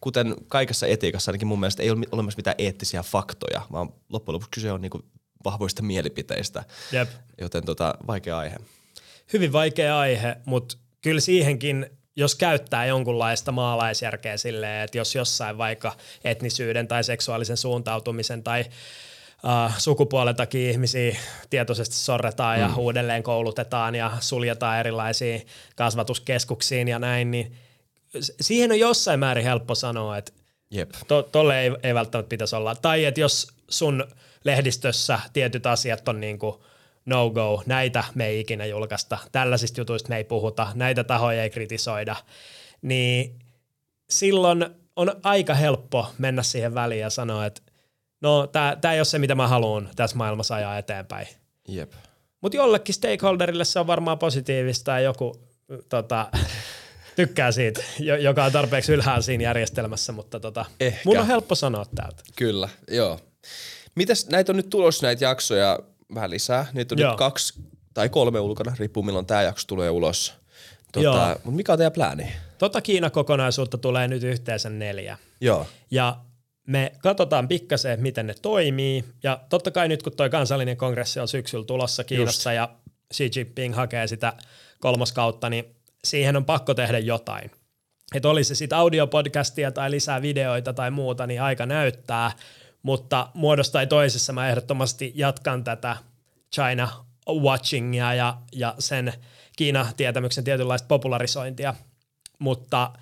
kuten 0.01 0.35
kaikessa 0.47 0.87
etiikassa 0.87 1.31
ainakin 1.31 1.47
mun 1.47 1.59
mielestä 1.59 1.83
ei 1.83 1.91
ole 1.91 2.05
olemassa 2.11 2.37
mitään 2.37 2.55
eettisiä 2.57 3.03
faktoja, 3.03 3.61
vaan 3.71 3.89
loppujen 4.09 4.33
lopuksi 4.33 4.51
kyse 4.51 4.71
on 4.71 4.81
niinku 4.81 5.05
vahvoista 5.45 5.81
mielipiteistä. 5.81 6.63
Jep. 6.91 7.09
Joten 7.41 7.65
tota, 7.65 7.95
vaikea 8.07 8.37
aihe 8.37 8.57
hyvin 9.33 9.53
vaikea 9.53 9.99
aihe, 9.99 10.35
mutta 10.45 10.77
kyllä 11.01 11.21
siihenkin 11.21 11.89
jos 12.15 12.35
käyttää 12.35 12.85
jonkunlaista 12.85 13.51
maalaisjärkeä 13.51 14.37
silleen, 14.37 14.83
että 14.83 14.97
jos 14.97 15.15
jossain 15.15 15.57
vaikka 15.57 15.95
etnisyyden 16.23 16.87
tai 16.87 17.03
seksuaalisen 17.03 17.57
suuntautumisen 17.57 18.43
tai 18.43 18.65
uh, 19.43 19.77
sukupuolen 19.77 20.35
takia 20.35 20.69
ihmisiä 20.69 21.17
tietoisesti 21.49 21.95
sorretaan 21.95 22.59
ja 22.59 22.67
mm. 22.67 22.77
uudelleen 22.77 23.23
koulutetaan 23.23 23.95
ja 23.95 24.11
suljetaan 24.19 24.79
erilaisiin 24.79 25.47
kasvatuskeskuksiin 25.75 26.87
ja 26.87 26.99
näin, 26.99 27.31
niin 27.31 27.55
siihen 28.41 28.71
on 28.71 28.79
jossain 28.79 29.19
määrin 29.19 29.45
helppo 29.45 29.75
sanoa, 29.75 30.17
että 30.17 30.31
Jep. 30.71 30.91
To, 31.07 31.23
tolle 31.23 31.61
ei, 31.61 31.71
ei 31.83 31.93
välttämättä 31.93 32.29
pitäisi 32.29 32.55
olla. 32.55 32.75
Tai 32.75 33.05
että 33.05 33.21
jos 33.21 33.47
sun 33.69 34.07
lehdistössä 34.43 35.19
tietyt 35.33 35.65
asiat 35.65 36.07
on 36.07 36.19
niin 36.19 36.39
kuin– 36.39 36.55
no 37.05 37.29
go, 37.29 37.63
näitä 37.65 38.03
me 38.15 38.25
ei 38.25 38.39
ikinä 38.39 38.65
julkaista, 38.65 39.17
tällaisista 39.31 39.81
jutuista 39.81 40.09
me 40.09 40.17
ei 40.17 40.23
puhuta, 40.23 40.67
näitä 40.75 41.03
tahoja 41.03 41.43
ei 41.43 41.49
kritisoida, 41.49 42.15
niin 42.81 43.39
silloin 44.09 44.65
on 44.95 45.11
aika 45.23 45.53
helppo 45.53 46.07
mennä 46.17 46.43
siihen 46.43 46.73
väliin 46.73 47.01
ja 47.01 47.09
sanoa, 47.09 47.45
että 47.45 47.61
no 48.21 48.47
tämä 48.47 48.93
ei 48.93 48.99
ole 48.99 49.05
se, 49.05 49.19
mitä 49.19 49.35
mä 49.35 49.47
haluan 49.47 49.89
tässä 49.95 50.17
maailmassa 50.17 50.55
ajaa 50.55 50.77
eteenpäin. 50.77 51.27
Jep. 51.67 51.93
Mutta 52.41 52.57
jollekin 52.57 52.95
stakeholderille 52.95 53.65
se 53.65 53.79
on 53.79 53.87
varmaan 53.87 54.19
positiivista 54.19 54.91
ja 54.91 54.99
joku 54.99 55.35
tota, 55.89 56.27
tykkää 57.15 57.51
siitä, 57.51 57.83
joka 57.99 58.43
on 58.43 58.51
tarpeeksi 58.51 58.93
ylhäällä 58.93 59.21
siinä 59.21 59.43
järjestelmässä, 59.43 60.11
mutta 60.11 60.39
tota, 60.39 60.65
Ehkä. 60.79 60.99
mun 61.05 61.17
on 61.17 61.27
helppo 61.27 61.55
sanoa 61.55 61.85
täältä. 61.95 62.23
Kyllä, 62.35 62.69
joo. 62.87 63.19
Mitäs 63.95 64.27
näitä 64.27 64.51
on 64.51 64.55
nyt 64.55 64.69
tulossa 64.69 65.05
näitä 65.05 65.25
jaksoja 65.25 65.79
vähän 66.15 66.29
lisää? 66.29 66.65
Niitä 66.73 66.95
on 66.95 66.99
Joo. 66.99 67.11
nyt 67.11 67.17
kaksi 67.17 67.53
tai 67.93 68.09
kolme 68.09 68.39
ulkona, 68.39 68.75
riippuu 68.79 69.03
milloin 69.03 69.25
tämä 69.25 69.41
jakso 69.41 69.67
tulee 69.67 69.89
ulos. 69.89 70.33
Tota, 70.91 71.35
mutta 71.43 71.55
mikä 71.55 71.71
on 71.71 71.77
teidän 71.77 71.91
plääni? 71.91 72.33
Tota 72.57 72.81
Kiina-kokonaisuutta 72.81 73.77
tulee 73.77 74.07
nyt 74.07 74.23
yhteensä 74.23 74.69
neljä. 74.69 75.17
Joo. 75.41 75.67
Ja 75.91 76.17
me 76.67 76.91
katsotaan 77.01 77.47
pikkasen, 77.47 78.01
miten 78.01 78.27
ne 78.27 78.35
toimii. 78.41 79.03
Ja 79.23 79.39
totta 79.49 79.71
kai 79.71 79.87
nyt, 79.87 80.03
kun 80.03 80.15
toi 80.15 80.29
kansallinen 80.29 80.77
kongressi 80.77 81.19
on 81.19 81.27
syksyllä 81.27 81.65
tulossa 81.65 82.03
Kiinassa 82.03 82.53
Just. 82.53 82.55
ja 82.55 82.69
Xi 83.13 83.31
Jinping 83.35 83.75
hakee 83.75 84.07
sitä 84.07 84.33
kolmoskautta, 84.79 85.49
niin 85.49 85.75
siihen 86.03 86.37
on 86.37 86.45
pakko 86.45 86.73
tehdä 86.73 86.99
jotain. 86.99 87.51
Että 88.15 88.29
oli 88.29 88.43
se 88.43 88.55
sitten 88.55 88.77
audiopodcastia 88.77 89.71
tai 89.71 89.91
lisää 89.91 90.21
videoita 90.21 90.73
tai 90.73 90.91
muuta, 90.91 91.27
niin 91.27 91.41
aika 91.41 91.65
näyttää. 91.65 92.31
Mutta 92.83 93.29
muodossa 93.33 93.73
tai 93.73 93.87
toisessa 93.87 94.33
mä 94.33 94.49
ehdottomasti 94.49 95.11
jatkan 95.15 95.63
tätä 95.63 95.97
China 96.53 97.05
Watchingia 97.29 98.13
ja, 98.13 98.37
ja 98.51 98.75
sen 98.79 99.13
Kiina-tietämyksen 99.57 100.43
tietynlaista 100.43 100.87
popularisointia. 100.87 101.73
Mutta 102.39 102.93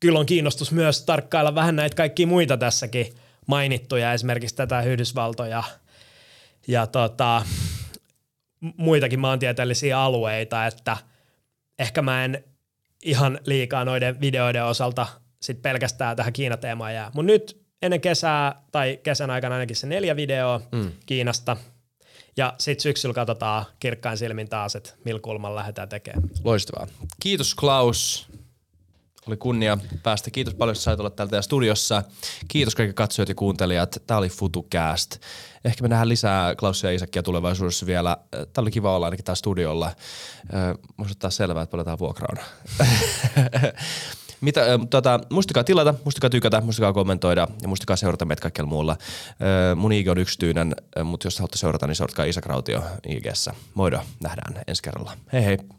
kyllä 0.00 0.18
on 0.18 0.26
kiinnostus 0.26 0.72
myös 0.72 1.02
tarkkailla 1.02 1.54
vähän 1.54 1.76
näitä 1.76 1.96
kaikkia 1.96 2.26
muita 2.26 2.56
tässäkin 2.56 3.14
mainittuja, 3.46 4.12
esimerkiksi 4.12 4.56
tätä 4.56 4.82
Yhdysvaltoja 4.82 5.62
ja 6.68 6.86
tota, 6.86 7.42
muitakin 8.76 9.20
maantieteellisiä 9.20 10.00
alueita, 10.00 10.66
että 10.66 10.96
ehkä 11.78 12.02
mä 12.02 12.24
en 12.24 12.44
ihan 13.04 13.40
liikaa 13.46 13.84
noiden 13.84 14.20
videoiden 14.20 14.64
osalta 14.64 15.06
sit 15.42 15.62
pelkästään 15.62 16.16
tähän 16.16 16.32
Kiina-teemaan 16.32 16.94
jää. 16.94 17.10
Mutta 17.14 17.32
nyt 17.32 17.67
ennen 17.82 18.00
kesää 18.00 18.62
tai 18.72 18.98
kesän 19.02 19.30
aikana 19.30 19.54
ainakin 19.54 19.76
se 19.76 19.86
neljä 19.86 20.16
videoa 20.16 20.60
mm. 20.72 20.92
Kiinasta 21.06 21.56
ja 22.36 22.54
sitten 22.58 22.82
syksyllä 22.82 23.14
katsotaan 23.14 23.64
kirkkain 23.80 24.18
silmin 24.18 24.48
taas, 24.48 24.76
että 24.76 24.90
millä 25.04 25.20
kulmalla 25.20 25.58
lähdetään 25.58 25.88
tekemään. 25.88 26.30
Loistavaa. 26.44 26.86
Kiitos 27.20 27.54
Klaus. 27.54 28.28
Oli 29.26 29.36
kunnia 29.36 29.78
päästä. 30.02 30.30
Kiitos 30.30 30.54
paljon, 30.54 30.72
että 30.72 30.82
sait 30.82 31.00
olla 31.00 31.10
täällä 31.10 31.42
studiossa. 31.42 32.02
Kiitos 32.48 32.74
kaikki 32.74 32.94
katsojat 32.94 33.28
ja 33.28 33.34
kuuntelijat. 33.34 33.96
Tämä 34.06 34.18
oli 34.18 34.28
FutuCast. 34.28 35.16
Ehkä 35.64 35.82
me 35.82 35.88
nähdään 35.88 36.08
lisää 36.08 36.54
Klausia 36.54 36.90
ja 36.90 36.96
Isakia 36.96 37.22
tulevaisuudessa 37.22 37.86
vielä. 37.86 38.16
Tämä 38.30 38.62
oli 38.62 38.70
kiva 38.70 38.96
olla 38.96 39.06
ainakin 39.06 39.24
täällä 39.24 39.38
studiolla. 39.38 39.90
Muista 40.96 41.12
ottaa 41.12 41.30
selvää, 41.30 41.62
että 41.62 41.70
paljon 41.70 41.84
tämä 41.84 41.98
vuokra 41.98 42.26
on. 42.30 42.44
Mitä, 44.40 44.60
äh, 44.60 44.80
tota, 44.90 45.20
muistakaa 45.30 45.64
tilata, 45.64 45.94
muistakaa 46.04 46.30
tykätä, 46.30 46.60
muistakaa 46.60 46.92
kommentoida 46.92 47.48
ja 47.62 47.68
muistakaa 47.68 47.96
seurata 47.96 48.24
meitä 48.24 48.42
kaikkialla 48.42 48.70
muulla. 48.70 48.92
Äh, 48.92 49.76
mun 49.76 49.92
IG 49.92 50.08
on 50.08 50.18
yksityinen, 50.18 50.74
äh, 50.98 51.04
mutta 51.04 51.26
jos 51.26 51.38
haluatte 51.38 51.58
seurata, 51.58 51.86
niin 51.86 51.96
seuratkaa 51.96 52.24
Isak 52.24 52.46
Rautio 52.46 52.82
IGssä. 53.08 53.54
Moido, 53.74 54.00
nähdään 54.22 54.62
ensi 54.66 54.82
kerralla. 54.82 55.12
Hei 55.32 55.44
hei. 55.44 55.77